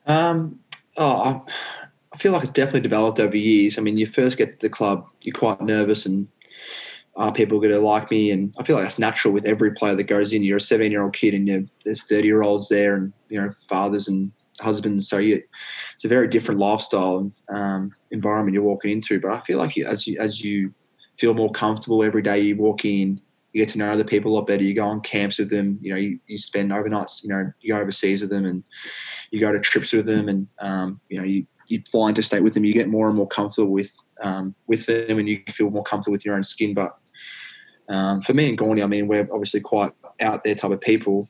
Um, 0.08 0.60
oh, 0.98 1.46
I 2.14 2.18
feel 2.18 2.32
like 2.32 2.44
it's 2.44 2.52
definitely 2.52 2.82
developed 2.82 3.20
over 3.20 3.36
years. 3.36 3.78
I 3.78 3.82
mean, 3.82 3.98
you 3.98 4.08
first 4.08 4.38
get 4.38 4.60
to 4.60 4.68
the 4.68 4.70
club, 4.70 5.06
you're 5.22 5.34
quite 5.34 5.62
nervous 5.62 6.06
and 6.06 6.28
are 7.18 7.32
people 7.32 7.60
going 7.60 7.74
to 7.74 7.80
like 7.80 8.12
me? 8.12 8.32
And 8.32 8.54
I 8.58 8.64
feel 8.64 8.76
like 8.76 8.84
that's 8.84 9.00
natural 9.00 9.34
with 9.34 9.46
every 9.46 9.72
player 9.72 9.96
that 9.96 10.04
goes 10.04 10.34
in. 10.34 10.44
You're 10.44 10.58
a 10.58 10.62
17 10.62 10.92
year 10.92 11.04
old 11.04 11.14
kid 11.14 11.34
and 11.34 11.70
there's 11.84 12.04
30 12.04 12.28
year 12.28 12.44
olds 12.44 12.70
there 12.70 12.96
and, 12.96 13.14
you 13.30 13.42
know, 13.42 13.52
fathers 13.68 14.08
and 14.08 14.32
husbands. 14.62 15.10
So 15.10 15.18
you, 15.18 15.42
it's 15.94 16.06
a 16.06 16.10
very 16.10 16.28
different 16.28 16.60
lifestyle 16.60 17.32
um, 17.50 17.92
environment 18.12 18.54
you're 18.54 18.64
walking 18.64 18.92
into. 18.92 19.20
But 19.20 19.32
I 19.32 19.40
feel 19.42 19.58
like 19.58 19.76
you, 19.76 19.86
as 19.86 20.08
you, 20.08 20.20
as 20.20 20.44
you 20.44 20.74
feel 21.18 21.34
more 21.34 21.52
comfortable 21.52 22.04
every 22.04 22.22
day 22.22 22.40
you 22.40 22.56
walk 22.56 22.86
in, 22.86 23.22
you 23.56 23.64
get 23.64 23.72
to 23.72 23.78
know 23.78 23.90
other 23.90 24.04
people 24.04 24.34
a 24.34 24.36
lot 24.36 24.48
better. 24.48 24.64
You 24.64 24.74
go 24.74 24.86
on 24.86 25.00
camps 25.00 25.40
with 25.40 25.50
them. 25.50 25.80
You 25.82 25.94
know, 25.94 25.98
you, 25.98 26.20
you 26.28 26.38
spend 26.38 26.72
overnights. 26.72 27.24
You 27.24 27.30
know, 27.30 27.52
you 27.62 27.74
go 27.74 27.80
overseas 27.80 28.20
with 28.20 28.30
them, 28.30 28.46
and 28.46 28.66
you 29.32 29.40
go 29.40 29.54
to 29.54 29.62
trips 29.62 29.94
with 29.94 30.06
them, 30.06 30.28
and 30.28 30.48
um, 30.60 31.00
you 31.08 31.18
know, 31.18 31.24
you 31.24 31.48
you 31.70 31.82
fly 31.90 32.10
interstate 32.10 32.44
with 32.44 32.54
them. 32.54 32.66
You 32.66 32.74
get 32.74 32.90
more 32.90 33.08
and 33.08 33.16
more 33.16 33.30
comfortable 33.30 33.72
with 33.72 33.96
um, 34.22 34.56
with 34.68 34.86
them, 34.88 35.20
and 35.20 35.30
you 35.30 35.42
feel 35.50 35.70
more 35.70 35.84
comfortable 35.84 36.12
with 36.12 36.26
your 36.26 36.36
own 36.36 36.44
skin. 36.44 36.74
But 36.74 36.98
um, 37.88 38.22
for 38.22 38.34
me 38.34 38.50
and 38.50 38.58
Gawny, 38.58 38.84
I 38.84 38.88
mean, 38.88 39.08
we're 39.08 39.28
obviously 39.32 39.62
quite 39.62 39.94
out 40.20 40.44
there 40.44 40.56
type 40.56 40.72
of 40.72 40.82
people. 40.82 41.30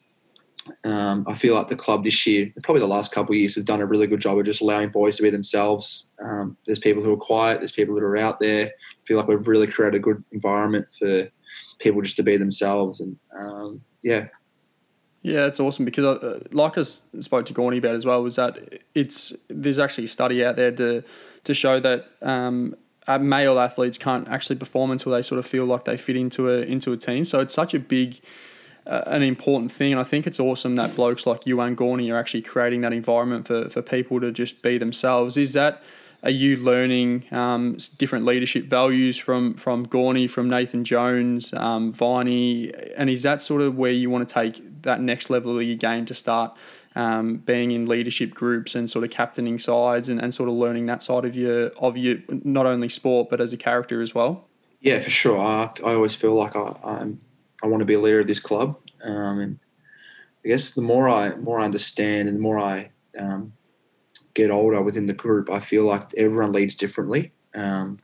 Um, 0.84 1.25
I 1.28 1.36
feel 1.36 1.56
like 1.56 1.67
the 1.67 1.75
club 1.75 2.04
this 2.04 2.25
year, 2.25 2.51
probably 2.63 2.80
the 2.80 2.88
last 2.88 3.12
couple 3.12 3.34
of 3.34 3.39
years, 3.39 3.56
have 3.56 3.65
done 3.65 3.82
a 3.82 3.86
really 3.86 4.08
good 4.08 4.19
job 4.19 4.38
of 4.38 4.45
just 4.45 4.62
allowing 4.62 4.89
boys 4.89 5.17
to 5.17 5.23
be 5.23 5.30
themselves. 5.30 6.08
Um, 6.23 6.58
there's 6.65 6.80
people 6.80 7.04
who 7.04 7.13
are 7.13 7.17
quiet, 7.17 7.60
there's 7.60 7.71
people 7.71 7.93
that 7.95 8.04
are 8.04 8.17
out 8.17 8.39
there. 8.39 8.65
I 8.65 9.06
feel 9.06 9.17
like 9.17 9.28
we've 9.28 9.47
really 9.47 9.67
created 9.67 9.95
a 9.95 9.99
good 9.99 10.23
environment 10.32 10.88
for 10.97 11.28
people 11.80 12.01
just 12.01 12.17
to 12.17 12.23
be 12.23 12.38
themselves, 12.38 12.99
and 12.99 13.17
um, 13.38 13.82
yeah. 14.04 14.28
Yeah, 15.21 15.47
it's 15.47 15.60
awesome 15.60 15.86
because, 15.86 16.06
uh, 16.06 16.43
like 16.51 16.78
I 16.78 16.82
spoke 16.84 17.45
to 17.47 17.54
Gawny 17.54 17.80
about 17.80 17.95
as 17.95 18.06
well, 18.06 18.21
was 18.21 18.36
that 18.36 18.84
it's 18.93 19.34
there's 19.49 19.80
actually 19.80 20.06
a 20.06 20.08
study 20.08 20.45
out 20.45 20.56
there 20.56 20.71
to 20.71 21.04
to 21.45 21.54
show 21.54 21.80
that 21.80 22.06
um, 22.21 22.75
uh, 23.08 23.17
male 23.17 23.60
athletes 23.60 23.97
can't 23.97 24.28
actually 24.28 24.56
perform 24.58 24.91
until 24.91 25.12
they 25.12 25.21
sort 25.21 25.39
of 25.39 25.45
feel 25.45 25.65
like 25.65 25.86
they 25.86 25.97
fit 25.97 26.15
into 26.15 26.49
a 26.49 26.62
into 26.62 26.91
a 26.91 26.97
team. 26.97 27.25
So 27.25 27.39
it's 27.39 27.54
such 27.54 27.73
a 27.73 27.80
big, 27.80 28.19
an 28.86 29.24
important 29.24 29.71
thing, 29.71 29.91
and 29.91 30.00
I 30.00 30.04
think 30.04 30.28
it's 30.28 30.39
awesome 30.39 30.76
that 30.76 30.95
blokes 30.95 31.26
like 31.26 31.45
you 31.45 31.60
and 31.62 31.76
Gawny 31.76 32.12
are 32.12 32.17
actually 32.17 32.43
creating 32.43 32.82
that 32.82 32.93
environment 32.93 33.48
for 33.48 33.69
for 33.69 33.82
people 33.82 34.19
to 34.21 34.32
just 34.32 34.62
be 34.62 34.78
themselves. 34.78 35.38
Is 35.38 35.54
that 35.54 35.84
are 36.24 36.32
you 36.32 36.58
learning 36.58 37.26
um, 37.32 37.78
different 37.98 38.26
leadership 38.26 38.65
values 38.65 39.17
from 39.17 39.54
from 39.54 39.84
Gawny, 39.84 40.28
from 40.28 40.50
Nathan 40.50 40.84
Jones, 40.84 41.54
um, 41.54 41.93
Viney, 41.93 42.74
and 42.98 43.10
is 43.10 43.24
that 43.24 43.41
sort 43.41 43.62
of 43.62 43.78
where 43.78 43.91
you 43.91 44.10
want 44.10 44.28
to 44.28 44.34
take 44.34 44.82
that 44.82 45.02
next 45.02 45.30
level 45.30 45.58
of 45.58 45.63
your 45.63 45.78
game 45.78 46.06
to 46.06 46.13
start 46.13 46.58
um, 46.95 47.38
being 47.38 47.71
in 47.71 47.88
leadership 47.88 48.34
groups 48.34 48.74
and 48.74 48.89
sort 48.89 49.04
of 49.04 49.12
captaining 49.12 49.60
sides 49.60 50.10
and, 50.10 50.21
and 50.21 50.34
sort 50.34 50.50
of 50.50 50.56
learning 50.56 50.86
that 50.88 51.04
side 51.04 51.26
of 51.26 51.36
your 51.36 51.67
of 51.78 51.98
your 51.98 52.17
not 52.30 52.65
only 52.65 52.89
sport 52.89 53.30
but 53.30 53.39
as 53.41 53.54
a 53.54 53.58
character 53.58 54.02
as 54.02 54.15
well? 54.15 54.48
Yeah, 54.80 55.00
for 55.00 55.10
sure. 55.10 55.39
I, 55.39 55.71
I 55.84 55.93
always 55.93 56.15
feel 56.15 56.34
like 56.34 56.56
I 56.56 56.76
I'm, 56.84 57.21
I 57.65 57.67
want 57.67 57.82
to 57.82 57.86
be 57.86 57.95
a 57.95 57.99
leader 57.99 58.19
of 58.19 58.28
this 58.28 58.39
club, 58.39 58.78
um, 59.04 59.39
and 59.39 59.60
I 60.45 60.49
guess 60.49 60.71
the 60.71 60.84
more 60.84 61.10
I 61.10 61.36
more 61.36 61.60
I 61.60 61.65
understand 61.65 62.30
and 62.30 62.38
the 62.38 62.41
more 62.41 62.60
I 62.60 62.91
um, 63.17 63.54
get 64.36 64.51
older 64.51 64.84
within 64.84 65.08
the 65.08 65.13
group, 65.13 65.49
I 65.49 65.60
feel 65.60 65.84
like 65.84 66.13
everyone 66.15 66.51
leads 66.51 66.75
differently. 66.75 67.32
Um, 67.56 67.97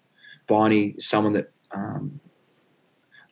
Viney 0.50 0.96
is 0.98 1.08
someone 1.08 1.34
that 1.34 1.52
um, 1.76 2.20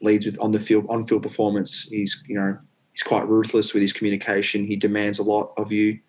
leads 0.01 0.27
with 0.27 0.39
on 0.39 0.51
the 0.51 0.59
field 0.59 0.85
on 0.87 1.07
field 1.07 1.23
performance. 1.23 1.85
He's 1.89 2.23
you 2.27 2.35
know 2.35 2.59
he's 2.91 3.01
quite 3.01 3.27
ruthless 3.27 3.73
with 3.73 3.81
his 3.81 3.91
communication. 3.91 4.67
He 4.67 4.75
demands 4.75 5.17
a 5.17 5.23
lot 5.23 5.51
of 5.57 5.71
you. 5.71 5.99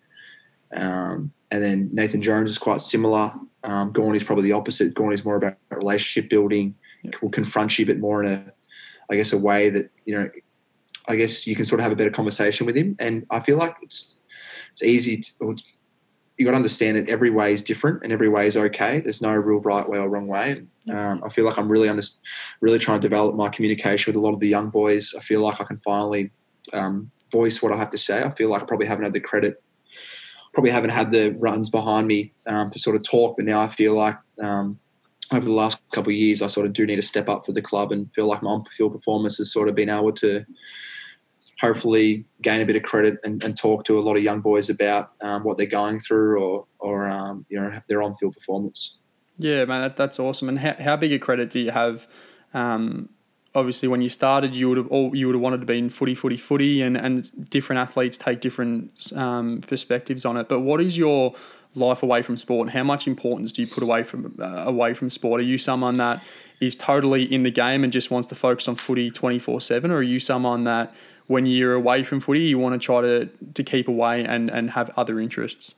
Um, 0.71 1.33
and 1.49 1.63
then 1.63 1.89
Nathan 1.91 2.21
Jones 2.21 2.51
is 2.51 2.59
quite 2.59 2.83
similar. 2.83 3.33
Um, 3.63 3.91
Gawn 3.91 4.15
is 4.15 4.23
probably 4.23 4.43
the 4.43 4.51
opposite. 4.51 4.93
Gawn 4.93 5.13
is 5.13 5.25
more 5.25 5.37
about 5.37 5.57
relationship 5.71 6.29
building. 6.29 6.75
Will 7.23 7.29
confront 7.29 7.79
you 7.79 7.85
a 7.85 7.87
bit 7.87 7.99
more 7.99 8.23
in 8.23 8.31
a, 8.31 8.53
I 9.11 9.15
guess, 9.17 9.33
a 9.33 9.37
way 9.37 9.69
that 9.69 9.91
you 10.05 10.15
know. 10.15 10.29
I 11.07 11.15
guess 11.15 11.47
you 11.47 11.55
can 11.55 11.65
sort 11.65 11.79
of 11.79 11.83
have 11.83 11.91
a 11.91 11.95
better 11.95 12.11
conversation 12.11 12.67
with 12.67 12.77
him. 12.77 12.95
And 12.99 13.25
I 13.31 13.39
feel 13.39 13.57
like 13.57 13.75
it's 13.81 14.19
it's 14.71 14.83
easy. 14.83 15.17
To, 15.17 15.55
you 16.37 16.45
got 16.45 16.51
to 16.51 16.57
understand 16.57 16.97
that 16.97 17.09
every 17.09 17.29
way 17.29 17.53
is 17.53 17.61
different 17.61 18.01
and 18.03 18.11
every 18.11 18.29
way 18.29 18.47
is 18.47 18.57
okay. 18.57 18.99
There's 18.99 19.21
no 19.21 19.33
real 19.33 19.59
right 19.59 19.87
way 19.87 19.99
or 19.99 20.09
wrong 20.09 20.27
way. 20.27 20.63
Um, 20.91 21.21
I 21.23 21.29
feel 21.29 21.45
like 21.45 21.57
I'm 21.57 21.69
really 21.69 21.87
under, 21.87 22.01
really 22.61 22.79
trying 22.79 22.99
to 22.99 23.07
develop 23.07 23.35
my 23.35 23.49
communication 23.49 24.11
with 24.11 24.17
a 24.19 24.25
lot 24.25 24.33
of 24.33 24.39
the 24.39 24.47
young 24.47 24.69
boys. 24.69 25.13
I 25.15 25.21
feel 25.21 25.41
like 25.41 25.61
I 25.61 25.65
can 25.65 25.79
finally 25.85 26.31
um, 26.73 27.11
voice 27.31 27.61
what 27.61 27.71
I 27.71 27.77
have 27.77 27.91
to 27.91 27.97
say. 27.97 28.23
I 28.23 28.31
feel 28.31 28.49
like 28.49 28.63
I 28.63 28.65
probably 28.65 28.87
haven't 28.87 29.03
had 29.03 29.13
the 29.13 29.19
credit, 29.19 29.61
probably 30.53 30.71
haven't 30.71 30.89
had 30.89 31.11
the 31.11 31.29
runs 31.37 31.69
behind 31.69 32.07
me 32.07 32.33
um, 32.47 32.71
to 32.71 32.79
sort 32.79 32.95
of 32.95 33.03
talk. 33.03 33.37
But 33.37 33.45
now 33.45 33.61
I 33.61 33.67
feel 33.67 33.95
like 33.95 34.17
um, 34.41 34.79
over 35.31 35.45
the 35.45 35.53
last 35.53 35.79
couple 35.91 36.11
of 36.11 36.17
years, 36.17 36.41
I 36.41 36.47
sort 36.47 36.65
of 36.65 36.73
do 36.73 36.85
need 36.85 36.97
to 36.97 37.01
step 37.01 37.29
up 37.29 37.45
for 37.45 37.53
the 37.53 37.61
club 37.61 37.91
and 37.91 38.13
feel 38.13 38.27
like 38.27 38.43
my 38.43 38.49
on-field 38.49 38.91
performance 38.91 39.37
has 39.37 39.51
sort 39.51 39.69
of 39.69 39.75
been 39.75 39.89
able 39.89 40.11
to 40.13 40.45
hopefully 41.61 42.25
gain 42.41 42.59
a 42.59 42.65
bit 42.65 42.75
of 42.75 42.83
credit 42.83 43.17
and, 43.23 43.43
and 43.43 43.55
talk 43.55 43.85
to 43.85 43.99
a 43.99 44.01
lot 44.01 44.17
of 44.17 44.23
young 44.23 44.41
boys 44.41 44.69
about 44.69 45.11
um, 45.21 45.43
what 45.43 45.57
they're 45.57 45.67
going 45.67 45.99
through 45.99 46.43
or, 46.43 46.65
or 46.79 47.07
um, 47.07 47.45
you 47.49 47.59
know 47.59 47.79
their 47.87 48.01
on 48.01 48.15
field 48.17 48.33
performance. 48.33 48.97
Yeah, 49.37 49.65
man, 49.65 49.81
that, 49.81 49.97
that's 49.97 50.19
awesome. 50.19 50.49
And 50.49 50.59
how, 50.59 50.75
how 50.79 50.95
big 50.97 51.13
a 51.13 51.19
credit 51.19 51.49
do 51.49 51.59
you 51.59 51.71
have? 51.71 52.07
Um, 52.53 53.09
obviously, 53.55 53.87
when 53.87 54.01
you 54.01 54.09
started, 54.09 54.55
you 54.55 54.69
would 54.69 54.77
have 54.77 54.87
all 54.87 55.15
you 55.15 55.27
would 55.27 55.35
have 55.35 55.41
wanted 55.41 55.61
to 55.61 55.65
be 55.65 55.77
in 55.77 55.89
footy, 55.89 56.15
footy, 56.15 56.37
footy, 56.37 56.81
and 56.81 56.97
and 56.97 57.49
different 57.49 57.79
athletes 57.79 58.17
take 58.17 58.41
different 58.41 59.13
um, 59.15 59.61
perspectives 59.61 60.25
on 60.25 60.37
it. 60.37 60.49
But 60.49 60.61
what 60.61 60.81
is 60.81 60.97
your 60.97 61.35
life 61.75 62.03
away 62.03 62.21
from 62.21 62.37
sport? 62.37 62.69
How 62.69 62.83
much 62.83 63.07
importance 63.07 63.51
do 63.51 63.61
you 63.61 63.67
put 63.67 63.83
away 63.83 64.03
from 64.03 64.35
uh, 64.39 64.63
away 64.65 64.93
from 64.93 65.09
sport? 65.09 65.41
Are 65.41 65.43
you 65.43 65.57
someone 65.57 65.97
that 65.97 66.23
is 66.59 66.75
totally 66.75 67.23
in 67.23 67.43
the 67.43 67.51
game 67.51 67.83
and 67.83 67.91
just 67.91 68.11
wants 68.11 68.27
to 68.27 68.35
focus 68.35 68.67
on 68.67 68.75
footy 68.75 69.09
twenty 69.11 69.39
four 69.39 69.61
seven, 69.61 69.91
or 69.91 69.97
are 69.97 70.03
you 70.03 70.19
someone 70.19 70.63
that 70.65 70.93
when 71.27 71.45
you're 71.45 71.73
away 71.73 72.03
from 72.03 72.19
footy, 72.19 72.41
you 72.41 72.59
want 72.59 72.79
to 72.79 72.85
try 72.85 73.01
to 73.01 73.25
to 73.25 73.63
keep 73.63 73.87
away 73.87 74.23
and 74.25 74.49
and 74.49 74.71
have 74.71 74.91
other 74.97 75.19
interests? 75.19 75.75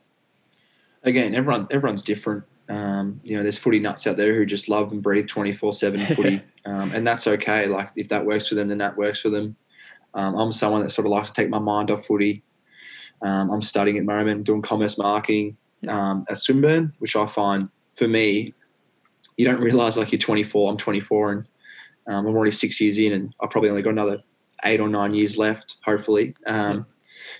Again, 1.02 1.34
everyone 1.34 1.66
everyone's 1.70 2.02
different. 2.02 2.44
Um, 2.68 3.20
you 3.24 3.36
know, 3.36 3.42
there's 3.42 3.58
footy 3.58 3.78
nuts 3.78 4.06
out 4.06 4.16
there 4.16 4.34
who 4.34 4.46
just 4.46 4.70
love 4.70 4.90
and 4.90 5.02
breathe 5.02 5.28
24 5.28 5.74
7 5.74 6.00
footy, 6.16 6.40
um, 6.64 6.92
and 6.92 7.06
that's 7.06 7.26
okay. 7.26 7.66
Like, 7.66 7.90
if 7.94 8.08
that 8.08 8.24
works 8.24 8.48
for 8.48 8.54
them, 8.54 8.68
then 8.68 8.78
that 8.78 8.96
works 8.96 9.20
for 9.20 9.28
them. 9.28 9.54
Um, 10.14 10.34
I'm 10.36 10.52
someone 10.52 10.80
that 10.82 10.90
sort 10.90 11.06
of 11.06 11.10
likes 11.10 11.30
to 11.30 11.34
take 11.34 11.50
my 11.50 11.58
mind 11.58 11.90
off 11.90 12.06
footy. 12.06 12.42
Um, 13.20 13.50
I'm 13.50 13.60
studying 13.60 13.98
at 13.98 14.06
the 14.06 14.12
moment, 14.12 14.44
doing 14.44 14.62
commerce 14.62 14.96
marketing 14.96 15.56
um, 15.88 16.24
at 16.28 16.38
Swinburne, 16.38 16.92
which 16.98 17.16
I 17.16 17.26
find 17.26 17.68
for 17.94 18.08
me, 18.08 18.52
you 19.36 19.44
don't 19.44 19.60
realize 19.60 19.96
like 19.96 20.12
you're 20.12 20.18
24. 20.18 20.70
I'm 20.70 20.76
24 20.76 21.32
and 21.32 21.48
um, 22.06 22.26
I'm 22.26 22.36
already 22.36 22.52
six 22.52 22.80
years 22.80 22.98
in, 22.98 23.12
and 23.12 23.34
I've 23.40 23.50
probably 23.50 23.70
only 23.70 23.82
got 23.82 23.90
another 23.90 24.22
eight 24.64 24.80
or 24.80 24.88
nine 24.88 25.14
years 25.14 25.36
left, 25.38 25.76
hopefully. 25.84 26.34
Um, 26.46 26.86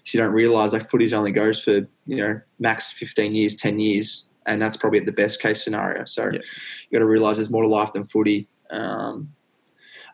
so 0.04 0.18
you 0.18 0.24
don't 0.24 0.32
realize 0.32 0.72
like 0.72 0.88
footies 0.88 1.12
only 1.12 1.32
goes 1.32 1.62
for 1.62 1.86
you 2.06 2.16
know 2.16 2.40
max 2.58 2.92
15 2.92 3.34
years, 3.34 3.56
10 3.56 3.78
years, 3.78 4.30
and 4.46 4.60
that's 4.60 4.76
probably 4.76 5.00
at 5.00 5.06
the 5.06 5.12
best 5.12 5.40
case 5.40 5.62
scenario. 5.62 6.04
So 6.04 6.24
yeah. 6.24 6.40
you 6.88 6.98
got 6.98 7.00
to 7.00 7.06
realize 7.06 7.36
there's 7.36 7.50
more 7.50 7.62
to 7.62 7.68
life 7.68 7.92
than 7.92 8.06
footy. 8.06 8.48
Um, 8.70 9.32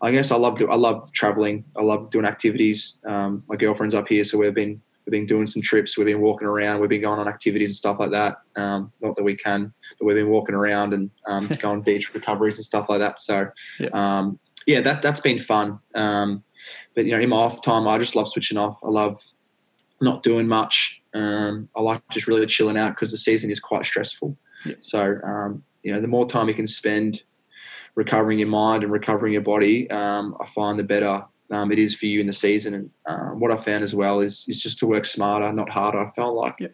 I 0.03 0.11
guess 0.11 0.31
I 0.31 0.37
love 0.37 0.61
I 0.63 0.77
love 0.77 1.13
traveling. 1.13 1.65
I 1.77 1.83
love 1.83 2.11
doing 2.11 2.25
activities. 2.25 2.99
Um, 3.07 3.45
my 3.49 3.57
girlfriend's 3.57 3.95
up 3.95 4.09
here, 4.09 4.25
so 4.25 4.39
we've 4.39 4.55
been 4.55 4.81
we've 5.11 5.21
been 5.21 5.27
doing 5.27 5.47
some 5.47 5.63
trips. 5.63 5.99
We've 5.99 6.07
been 6.07 6.21
walking 6.21 6.47
around. 6.47 6.81
We've 6.81 6.89
been 6.89 7.01
going 7.01 7.19
on 7.19 7.27
activities 7.27 7.71
and 7.71 7.77
stuff 7.77 7.99
like 7.99 8.11
that. 8.13 8.37
Um, 8.57 8.93
not 9.01 9.17
that 9.17 9.25
we 9.25 9.35
can, 9.35 9.73
but 9.99 10.07
we've 10.07 10.17
been 10.17 10.29
walking 10.29 10.55
around 10.55 10.95
and 10.95 11.11
um, 11.27 11.49
going 11.61 11.83
beach 11.83 12.15
recoveries 12.15 12.59
and 12.59 12.65
stuff 12.65 12.89
like 12.89 13.01
that. 13.01 13.19
So 13.19 13.49
yeah, 13.79 13.89
um, 13.93 14.39
yeah 14.67 14.81
that 14.83 15.03
that's 15.03 15.21
been 15.21 15.39
fun. 15.39 15.81
Um, 15.95 16.45
but 16.95 17.07
you 17.07 17.13
know, 17.13 17.19
in 17.19 17.29
my 17.29 17.37
off 17.37 17.63
time, 17.63 17.89
I 17.89 17.99
just 17.99 18.15
love 18.15 18.29
switching 18.29 18.59
off. 18.59 18.79
I 18.85 18.89
love 18.89 19.21
not 20.01 20.23
doing 20.23 20.47
much. 20.47 21.03
Um, 21.13 21.69
I 21.77 21.83
like 21.83 22.03
just 22.11 22.29
really 22.29 22.47
chilling 22.47 22.79
out 22.79 22.91
because 22.91 23.11
the 23.11 23.19
season 23.19 23.51
is 23.51 23.61
quite 23.61 23.85
stressful. 23.85 24.37
Yeah. 24.65 24.75
So, 24.81 25.17
um, 25.25 25.65
you 25.83 25.93
know, 25.93 26.01
the 26.01 26.09
more 26.09 26.27
time 26.27 26.49
you 26.49 26.55
can 26.55 26.67
spend 26.67 27.23
recovering 27.97 28.39
your 28.39 28.49
mind 28.49 28.85
and 28.85 28.93
recovering 28.93 29.33
your 29.33 29.43
body, 29.43 29.91
um, 29.91 30.37
I 30.41 30.47
find 30.47 30.79
the 30.79 30.85
better 30.85 31.25
um, 31.51 31.73
it 31.73 31.79
is 31.79 31.95
for 31.95 32.07
you 32.07 32.21
in 32.21 32.27
the 32.27 32.33
season. 32.33 32.75
And 32.75 32.91
um, 33.07 33.41
what 33.41 33.51
I 33.51 33.57
found 33.57 33.85
as 33.85 33.95
well 33.95 34.21
is 34.21 34.45
is 34.49 34.63
just 34.63 34.79
to 34.81 34.87
work 34.87 35.05
smarter, 35.05 35.53
not 35.53 35.69
harder. 35.69 36.01
I 36.01 36.11
felt 36.11 36.35
like 36.35 36.57
yeah. 36.59 36.69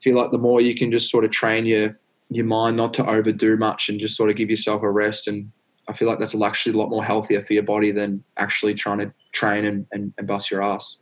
feel 0.00 0.16
like 0.16 0.30
the 0.30 0.38
more 0.38 0.60
you 0.60 0.74
can 0.74 0.90
just 0.90 1.10
sort 1.10 1.24
of 1.24 1.30
train 1.30 1.66
your 1.66 1.98
your 2.30 2.46
mind 2.46 2.76
not 2.76 2.92
to 2.94 3.08
overdo 3.08 3.56
much 3.56 3.88
and 3.88 3.98
just 3.98 4.16
sort 4.16 4.30
of 4.30 4.36
give 4.36 4.50
yourself 4.50 4.82
a 4.82 4.90
rest. 4.90 5.28
And 5.28 5.50
I 5.88 5.94
feel 5.94 6.06
like 6.06 6.18
that's 6.18 6.40
actually 6.40 6.74
a 6.74 6.76
lot 6.76 6.90
more 6.90 7.02
healthier 7.02 7.42
for 7.42 7.54
your 7.54 7.62
body 7.62 7.90
than 7.92 8.22
actually 8.36 8.74
trying 8.74 8.98
to 8.98 9.10
train 9.32 9.64
and, 9.64 9.86
and, 9.92 10.12
and 10.18 10.26
bust 10.26 10.50
your 10.50 10.62
ass. 10.62 10.98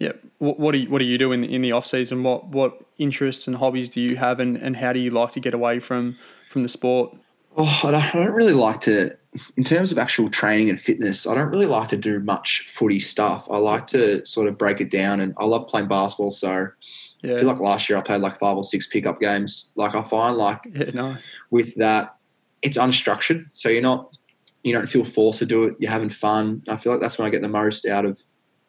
Yeah. 0.00 0.12
What, 0.38 0.58
what 0.58 0.72
do 0.72 0.78
you, 0.78 0.90
what 0.90 0.98
do 0.98 1.04
you 1.04 1.16
do 1.18 1.30
in, 1.30 1.44
in 1.44 1.62
the 1.62 1.70
off 1.70 1.86
season? 1.86 2.24
What 2.24 2.48
what 2.48 2.80
interests 2.98 3.46
and 3.46 3.56
hobbies 3.56 3.88
do 3.88 4.00
you 4.00 4.16
have, 4.16 4.40
and, 4.40 4.56
and 4.56 4.76
how 4.76 4.92
do 4.92 4.98
you 4.98 5.10
like 5.10 5.30
to 5.32 5.40
get 5.40 5.54
away 5.54 5.78
from 5.78 6.18
from 6.48 6.62
the 6.62 6.68
sport? 6.68 7.16
Oh, 7.56 7.80
I 7.84 7.90
don't, 7.90 8.14
I 8.14 8.24
don't 8.24 8.32
really 8.32 8.54
like 8.54 8.80
to. 8.82 9.16
In 9.56 9.64
terms 9.64 9.90
of 9.90 9.98
actual 9.98 10.28
training 10.28 10.70
and 10.70 10.80
fitness, 10.80 11.26
I 11.26 11.34
don't 11.34 11.48
really 11.48 11.66
like 11.66 11.88
to 11.88 11.96
do 11.96 12.20
much 12.20 12.68
footy 12.68 13.00
stuff. 13.00 13.48
I 13.50 13.58
like 13.58 13.88
to 13.88 14.24
sort 14.24 14.46
of 14.46 14.56
break 14.56 14.80
it 14.80 14.90
down, 14.90 15.20
and 15.20 15.34
I 15.38 15.44
love 15.44 15.66
playing 15.68 15.88
basketball. 15.88 16.30
So 16.30 16.68
yeah. 17.22 17.34
I 17.34 17.38
feel 17.38 17.46
like 17.46 17.60
last 17.60 17.88
year 17.88 17.98
I 17.98 18.02
played 18.02 18.20
like 18.20 18.38
five 18.38 18.56
or 18.56 18.64
six 18.64 18.86
pickup 18.86 19.20
games. 19.20 19.70
Like 19.74 19.94
I 19.94 20.02
find 20.02 20.36
like 20.36 20.60
yeah, 20.72 20.90
nice. 20.90 21.28
with 21.50 21.74
that, 21.76 22.16
it's 22.62 22.78
unstructured, 22.78 23.46
so 23.54 23.68
you're 23.68 23.82
not 23.82 24.16
you 24.64 24.72
don't 24.72 24.88
feel 24.88 25.04
forced 25.04 25.38
to 25.40 25.46
do 25.46 25.64
it. 25.64 25.76
You're 25.78 25.90
having 25.90 26.10
fun. 26.10 26.62
I 26.68 26.76
feel 26.76 26.92
like 26.92 27.02
that's 27.02 27.18
when 27.18 27.26
I 27.26 27.30
get 27.30 27.42
the 27.42 27.48
most 27.48 27.86
out 27.86 28.06
of 28.06 28.18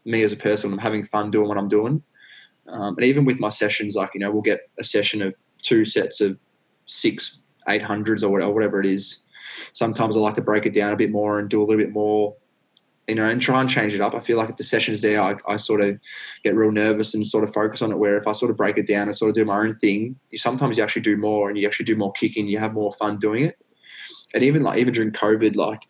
me 0.03 0.21
as 0.21 0.33
a 0.33 0.37
person. 0.37 0.71
I'm 0.71 0.77
having 0.77 1.05
fun 1.05 1.31
doing 1.31 1.47
what 1.47 1.57
I'm 1.57 1.69
doing. 1.69 2.03
Um, 2.67 2.95
and 2.97 3.05
even 3.05 3.25
with 3.25 3.39
my 3.39 3.49
sessions, 3.49 3.95
like, 3.95 4.11
you 4.13 4.19
know, 4.19 4.29
we'll 4.29 4.41
get 4.41 4.69
a 4.77 4.83
session 4.83 5.21
of 5.21 5.33
two 5.61 5.85
sets 5.85 6.19
of 6.19 6.37
six, 6.85 7.39
800s 7.67 8.23
or 8.23 8.29
whatever 8.29 8.79
it 8.79 8.85
is. 8.85 9.23
Sometimes 9.73 10.17
I 10.17 10.19
like 10.19 10.35
to 10.35 10.41
break 10.41 10.65
it 10.65 10.73
down 10.73 10.93
a 10.93 10.97
bit 10.97 11.11
more 11.11 11.39
and 11.39 11.49
do 11.49 11.61
a 11.61 11.65
little 11.65 11.83
bit 11.83 11.93
more, 11.93 12.35
you 13.07 13.15
know, 13.15 13.27
and 13.29 13.41
try 13.41 13.61
and 13.61 13.69
change 13.69 13.93
it 13.93 14.01
up. 14.01 14.15
I 14.15 14.19
feel 14.19 14.37
like 14.37 14.49
if 14.49 14.57
the 14.57 14.63
session 14.63 14.93
is 14.93 15.01
there, 15.01 15.21
I, 15.21 15.35
I 15.47 15.57
sort 15.57 15.81
of 15.81 15.99
get 16.43 16.55
real 16.55 16.71
nervous 16.71 17.13
and 17.13 17.25
sort 17.25 17.43
of 17.43 17.53
focus 17.53 17.81
on 17.81 17.91
it. 17.91 17.99
Where 17.99 18.17
if 18.17 18.27
I 18.27 18.31
sort 18.31 18.51
of 18.51 18.57
break 18.57 18.77
it 18.77 18.87
down 18.87 19.07
and 19.07 19.15
sort 19.15 19.29
of 19.29 19.35
do 19.35 19.45
my 19.45 19.59
own 19.59 19.75
thing, 19.77 20.19
you 20.31 20.37
sometimes 20.37 20.77
you 20.77 20.83
actually 20.83 21.03
do 21.03 21.17
more 21.17 21.49
and 21.49 21.57
you 21.57 21.67
actually 21.67 21.85
do 21.85 21.95
more 21.95 22.11
kicking. 22.13 22.47
You 22.47 22.57
have 22.57 22.73
more 22.73 22.93
fun 22.93 23.17
doing 23.17 23.43
it. 23.45 23.57
And 24.33 24.43
even 24.43 24.63
like 24.63 24.79
even 24.79 24.93
during 24.93 25.11
COVID, 25.11 25.55
like 25.55 25.81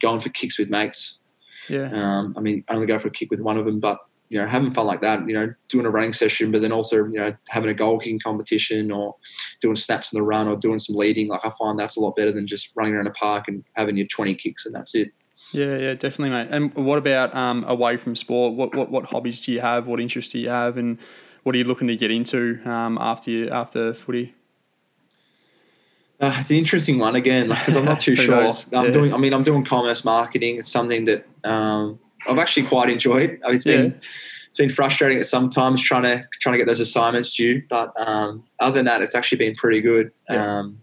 going 0.00 0.20
for 0.20 0.30
kicks 0.30 0.58
with 0.58 0.70
mates, 0.70 1.20
yeah. 1.68 1.90
Um, 1.92 2.34
I 2.36 2.40
mean, 2.40 2.64
I 2.68 2.74
only 2.74 2.86
go 2.86 2.98
for 2.98 3.08
a 3.08 3.12
kick 3.12 3.30
with 3.30 3.40
one 3.40 3.56
of 3.56 3.64
them, 3.64 3.78
but 3.78 3.98
you 4.30 4.38
know, 4.38 4.46
having 4.46 4.70
fun 4.70 4.86
like 4.86 5.00
that, 5.00 5.28
you 5.28 5.34
know, 5.34 5.52
doing 5.68 5.84
a 5.84 5.90
running 5.90 6.12
session, 6.12 6.52
but 6.52 6.62
then 6.62 6.70
also, 6.70 7.04
you 7.04 7.18
know, 7.18 7.32
having 7.48 7.68
a 7.68 7.74
goal 7.74 7.98
kicking 7.98 8.20
competition 8.20 8.92
or 8.92 9.16
doing 9.60 9.74
snaps 9.74 10.12
in 10.12 10.18
the 10.18 10.22
run 10.22 10.46
or 10.46 10.56
doing 10.56 10.78
some 10.78 10.94
leading, 10.94 11.26
like 11.26 11.44
I 11.44 11.50
find 11.58 11.76
that's 11.76 11.96
a 11.96 12.00
lot 12.00 12.14
better 12.14 12.30
than 12.30 12.46
just 12.46 12.70
running 12.76 12.94
around 12.94 13.08
a 13.08 13.10
park 13.10 13.48
and 13.48 13.64
having 13.74 13.96
your 13.96 14.06
20 14.06 14.36
kicks 14.36 14.66
and 14.66 14.74
that's 14.74 14.94
it. 14.94 15.10
Yeah, 15.52 15.76
yeah, 15.78 15.94
definitely, 15.94 16.30
mate. 16.30 16.48
And 16.50 16.72
what 16.74 16.98
about 16.98 17.34
um, 17.34 17.64
away 17.66 17.96
from 17.96 18.14
sport? 18.14 18.54
What, 18.54 18.76
what 18.76 18.90
what 18.90 19.06
hobbies 19.06 19.44
do 19.44 19.52
you 19.52 19.60
have? 19.60 19.88
What 19.88 19.98
interests 19.98 20.32
do 20.32 20.38
you 20.38 20.50
have? 20.50 20.76
And 20.76 20.98
what 21.42 21.54
are 21.54 21.58
you 21.58 21.64
looking 21.64 21.88
to 21.88 21.96
get 21.96 22.10
into 22.10 22.60
um, 22.64 22.98
after 23.00 23.30
you, 23.30 23.48
after 23.48 23.94
footy? 23.94 24.34
Uh, 26.20 26.36
it's 26.38 26.50
an 26.50 26.58
interesting 26.58 26.98
one 26.98 27.16
again 27.16 27.48
because 27.48 27.74
I'm 27.74 27.86
not 27.86 28.00
too 28.00 28.14
sure. 28.14 28.42
Knows? 28.42 28.70
I'm 28.72 28.84
yeah. 28.84 28.90
doing. 28.90 29.14
I 29.14 29.16
mean, 29.16 29.32
I'm 29.32 29.42
doing 29.42 29.64
commerce 29.64 30.04
marketing. 30.04 30.58
It's 30.58 30.70
something 30.70 31.06
that 31.06 31.26
um, 31.42 31.98
I've 32.28 32.38
actually 32.38 32.66
quite 32.66 32.90
enjoyed. 32.90 33.40
It's 33.44 33.64
been 33.64 33.90
yeah. 33.90 33.96
it's 34.48 34.58
been 34.58 34.70
frustrating 34.70 35.18
at 35.18 35.26
sometimes 35.26 35.82
trying 35.82 36.02
to 36.02 36.22
trying 36.40 36.54
to 36.54 36.58
get 36.58 36.66
those 36.66 36.80
assignments 36.80 37.34
due, 37.34 37.62
but 37.68 37.92
um, 38.00 38.44
other 38.58 38.76
than 38.76 38.84
that, 38.86 39.02
it's 39.02 39.14
actually 39.14 39.38
been 39.38 39.54
pretty 39.54 39.80
good. 39.80 40.12
Yeah. 40.28 40.58
Um, 40.58 40.82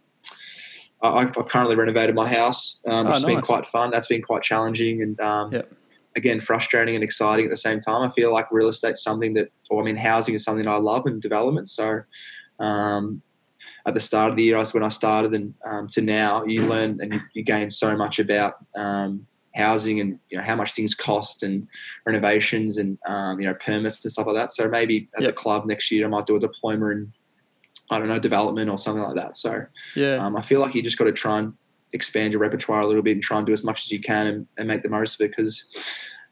I, 1.01 1.21
have 1.21 1.33
currently 1.49 1.75
renovated 1.75 2.15
my 2.15 2.27
house, 2.27 2.81
um, 2.87 3.05
which 3.05 3.11
oh, 3.11 3.13
has 3.13 3.23
nice. 3.23 3.35
been 3.35 3.41
quite 3.41 3.65
fun. 3.65 3.91
That's 3.91 4.07
been 4.07 4.21
quite 4.21 4.41
challenging 4.41 5.01
and 5.03 5.19
um, 5.21 5.53
yep. 5.53 5.71
again 6.15 6.41
frustrating 6.41 6.95
and 6.95 7.03
exciting 7.03 7.45
at 7.45 7.51
the 7.51 7.57
same 7.57 7.79
time. 7.79 8.01
I 8.01 8.11
feel 8.13 8.33
like 8.33 8.47
real 8.51 8.67
estate's 8.67 9.03
something 9.03 9.33
that, 9.35 9.51
or 9.69 9.81
I 9.81 9.85
mean, 9.85 9.95
housing 9.95 10.33
is 10.33 10.43
something 10.43 10.67
I 10.67 10.77
love 10.77 11.05
and 11.05 11.21
development. 11.21 11.69
So 11.69 12.01
um, 12.59 13.21
at 13.85 13.93
the 13.93 13.99
start 13.99 14.31
of 14.31 14.37
the 14.37 14.43
year, 14.43 14.61
when 14.71 14.83
I 14.83 14.89
started, 14.89 15.33
and 15.33 15.53
um, 15.65 15.87
to 15.89 16.01
now, 16.01 16.43
you 16.45 16.65
learn 16.67 16.99
and 17.01 17.13
you, 17.13 17.21
you 17.33 17.43
gain 17.43 17.69
so 17.69 17.95
much 17.95 18.19
about 18.19 18.55
um, 18.75 19.27
housing 19.57 19.99
and 19.99 20.19
you 20.29 20.37
know 20.37 20.43
how 20.43 20.55
much 20.55 20.73
things 20.73 20.93
cost 20.93 21.43
and 21.43 21.67
renovations 22.05 22.77
and 22.77 22.99
um, 23.07 23.39
you 23.39 23.47
know 23.47 23.53
permits 23.55 24.03
and 24.03 24.11
stuff 24.11 24.27
like 24.27 24.35
that. 24.35 24.51
So 24.51 24.69
maybe 24.69 25.09
at 25.15 25.23
yep. 25.23 25.29
the 25.29 25.33
club 25.33 25.65
next 25.65 25.91
year, 25.91 26.05
I 26.05 26.09
might 26.09 26.25
do 26.25 26.35
a 26.35 26.39
diploma 26.39 26.89
in 26.89 27.13
I 27.89 27.99
don't 27.99 28.07
know 28.07 28.19
development 28.19 28.69
or 28.69 28.77
something 28.77 29.03
like 29.03 29.15
that. 29.15 29.35
So 29.35 29.65
yeah, 29.95 30.15
um, 30.15 30.35
I 30.35 30.41
feel 30.41 30.61
like 30.61 30.75
you 30.75 30.81
just 30.81 30.97
got 30.97 31.05
to 31.05 31.11
try 31.11 31.39
and 31.39 31.53
expand 31.93 32.33
your 32.33 32.41
repertoire 32.41 32.81
a 32.81 32.87
little 32.87 33.01
bit 33.01 33.13
and 33.13 33.23
try 33.23 33.37
and 33.37 33.47
do 33.47 33.53
as 33.53 33.63
much 33.63 33.85
as 33.85 33.91
you 33.91 33.99
can 33.99 34.27
and, 34.27 34.47
and 34.57 34.67
make 34.67 34.83
the 34.83 34.89
most 34.89 35.15
of 35.15 35.25
it 35.25 35.35
because 35.35 35.65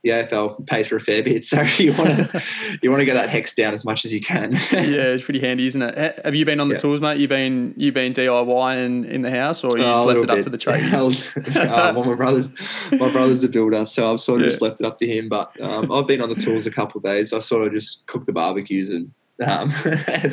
the 0.05 0.11
AFL 0.11 0.67
pays 0.67 0.87
for 0.87 0.97
a 0.97 0.99
fair 0.99 1.23
bit, 1.23 1.43
so 1.43 1.61
you 1.61 1.91
want 1.93 2.09
to 2.09 2.43
you 2.81 2.91
want 2.91 3.01
to 3.01 3.05
get 3.05 3.15
that 3.15 3.29
HECS 3.29 3.55
down 3.55 3.73
as 3.73 3.83
much 3.83 4.05
as 4.05 4.13
you 4.13 4.21
can. 4.21 4.53
yeah, 4.53 5.11
it's 5.11 5.23
pretty 5.23 5.39
handy, 5.39 5.65
isn't 5.65 5.81
it? 5.81 6.19
Have 6.23 6.35
you 6.35 6.45
been 6.45 6.59
on 6.59 6.69
the 6.69 6.75
yeah. 6.75 6.81
tools, 6.81 7.01
mate? 7.01 7.19
You 7.19 7.27
been 7.27 7.73
you 7.75 7.91
been 7.91 8.13
DIY 8.13 8.85
in, 8.85 9.05
in 9.05 9.23
the 9.23 9.31
house, 9.31 9.63
or 9.63 9.77
you 9.77 9.83
oh, 9.83 9.95
just 9.95 10.05
left 10.05 10.19
it 10.19 10.27
bit. 10.27 10.37
up 10.37 10.43
to 10.43 10.49
the 10.49 10.57
trade? 10.57 10.93
uh, 10.93 11.93
well, 11.95 12.05
my 12.05 12.13
brother's 12.13 12.53
my 12.91 13.11
brother's 13.11 13.41
the 13.41 13.49
builder, 13.49 13.83
so 13.85 14.13
I've 14.13 14.21
sort 14.21 14.41
of 14.41 14.45
yeah. 14.45 14.51
just 14.51 14.61
left 14.61 14.79
it 14.79 14.85
up 14.85 14.99
to 14.99 15.07
him. 15.07 15.27
But 15.27 15.59
um, 15.59 15.91
I've 15.91 16.07
been 16.07 16.21
on 16.21 16.29
the 16.29 16.35
tools 16.35 16.67
a 16.67 16.71
couple 16.71 16.99
of 16.99 17.03
days. 17.03 17.33
I 17.33 17.39
sort 17.39 17.65
of 17.65 17.73
just 17.73 18.05
cook 18.05 18.27
the 18.27 18.33
barbecues 18.33 18.91
and 18.91 19.11
um, 19.45 19.69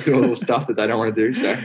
do 0.05 0.15
all 0.15 0.29
the 0.29 0.37
stuff 0.37 0.67
that 0.67 0.77
they 0.77 0.87
don't 0.87 0.99
want 0.99 1.15
to 1.15 1.21
do. 1.21 1.33
So 1.33 1.59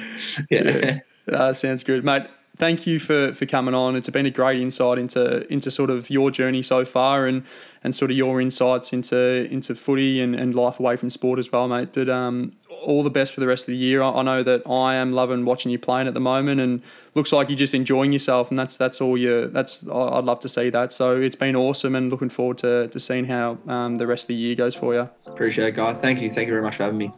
yeah, 0.49 0.63
yeah. 0.63 0.99
Uh, 1.29 1.51
sounds 1.51 1.83
good, 1.83 2.05
mate 2.05 2.27
thank 2.57 2.87
you 2.87 2.99
for 2.99 3.33
for 3.33 3.45
coming 3.45 3.73
on. 3.73 3.95
It's 3.95 4.09
been 4.09 4.25
a 4.25 4.31
great 4.31 4.59
insight 4.61 4.97
into 4.97 5.51
into 5.51 5.71
sort 5.71 5.89
of 5.89 6.09
your 6.09 6.31
journey 6.31 6.61
so 6.61 6.85
far 6.85 7.25
and 7.25 7.43
and 7.83 7.95
sort 7.95 8.11
of 8.11 8.17
your 8.17 8.41
insights 8.41 8.93
into 8.93 9.47
into 9.51 9.75
footy 9.75 10.21
and, 10.21 10.35
and 10.35 10.55
life 10.55 10.79
away 10.79 10.95
from 10.97 11.09
sport 11.09 11.39
as 11.39 11.51
well, 11.51 11.67
mate. 11.67 11.89
But 11.93 12.09
um, 12.09 12.53
all 12.81 13.03
the 13.03 13.09
best 13.09 13.33
for 13.33 13.39
the 13.39 13.47
rest 13.47 13.63
of 13.63 13.71
the 13.71 13.77
year. 13.77 14.01
I, 14.01 14.09
I 14.11 14.23
know 14.23 14.43
that 14.43 14.67
I 14.67 14.95
am 14.95 15.13
loving 15.13 15.45
watching 15.45 15.71
you 15.71 15.79
playing 15.79 16.07
at 16.07 16.13
the 16.13 16.19
moment, 16.19 16.61
and 16.61 16.81
looks 17.15 17.31
like 17.31 17.49
you're 17.49 17.57
just 17.57 17.73
enjoying 17.73 18.11
yourself, 18.11 18.49
and 18.49 18.57
that's 18.57 18.77
that's 18.77 19.01
all 19.01 19.17
you. 19.17 19.47
That's 19.47 19.87
I'd 19.87 20.25
love 20.25 20.39
to 20.41 20.49
see 20.49 20.69
that. 20.69 20.91
So 20.91 21.19
it's 21.19 21.35
been 21.35 21.55
awesome, 21.55 21.95
and 21.95 22.09
looking 22.09 22.29
forward 22.29 22.57
to 22.59 22.87
to 22.87 22.99
seeing 22.99 23.25
how 23.25 23.57
um, 23.67 23.95
the 23.95 24.07
rest 24.07 24.25
of 24.25 24.27
the 24.29 24.35
year 24.35 24.55
goes 24.55 24.75
for 24.75 24.93
you. 24.93 25.09
Appreciate 25.25 25.69
it, 25.69 25.75
guys. 25.75 25.99
Thank 25.99 26.21
you. 26.21 26.29
Thank 26.31 26.47
you 26.47 26.53
very 26.53 26.63
much 26.63 26.77
for 26.77 26.83
having 26.83 26.97
me. 26.97 27.11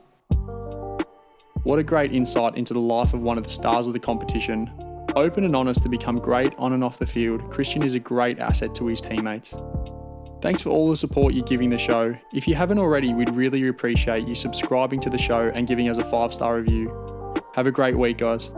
What 1.64 1.78
a 1.78 1.84
great 1.84 2.14
insight 2.14 2.56
into 2.56 2.74
the 2.74 2.80
life 2.80 3.14
of 3.14 3.22
one 3.22 3.38
of 3.38 3.44
the 3.44 3.50
stars 3.50 3.88
of 3.88 3.94
the 3.94 4.00
competition. 4.00 4.89
Open 5.20 5.44
and 5.44 5.54
honest 5.54 5.84
to 5.84 5.90
become 5.90 6.18
great 6.18 6.54
on 6.58 6.72
and 6.72 6.82
off 6.82 6.98
the 6.98 7.06
field, 7.06 7.52
Christian 7.52 7.84
is 7.84 7.94
a 7.94 8.00
great 8.00 8.40
asset 8.40 8.74
to 8.76 8.88
his 8.88 9.02
teammates. 9.02 9.54
Thanks 10.42 10.62
for 10.62 10.70
all 10.70 10.90
the 10.90 10.96
support 10.96 11.34
you're 11.34 11.46
giving 11.46 11.70
the 11.70 11.78
show. 11.78 12.16
If 12.32 12.48
you 12.48 12.56
haven't 12.56 12.80
already, 12.80 13.14
we'd 13.14 13.36
really 13.36 13.68
appreciate 13.68 14.26
you 14.26 14.34
subscribing 14.34 15.02
to 15.02 15.10
the 15.10 15.18
show 15.18 15.52
and 15.54 15.68
giving 15.68 15.90
us 15.90 15.98
a 15.98 16.06
five 16.06 16.34
star 16.34 16.56
review. 16.56 17.36
Have 17.54 17.68
a 17.68 17.72
great 17.72 17.98
week, 17.98 18.20
guys. 18.20 18.50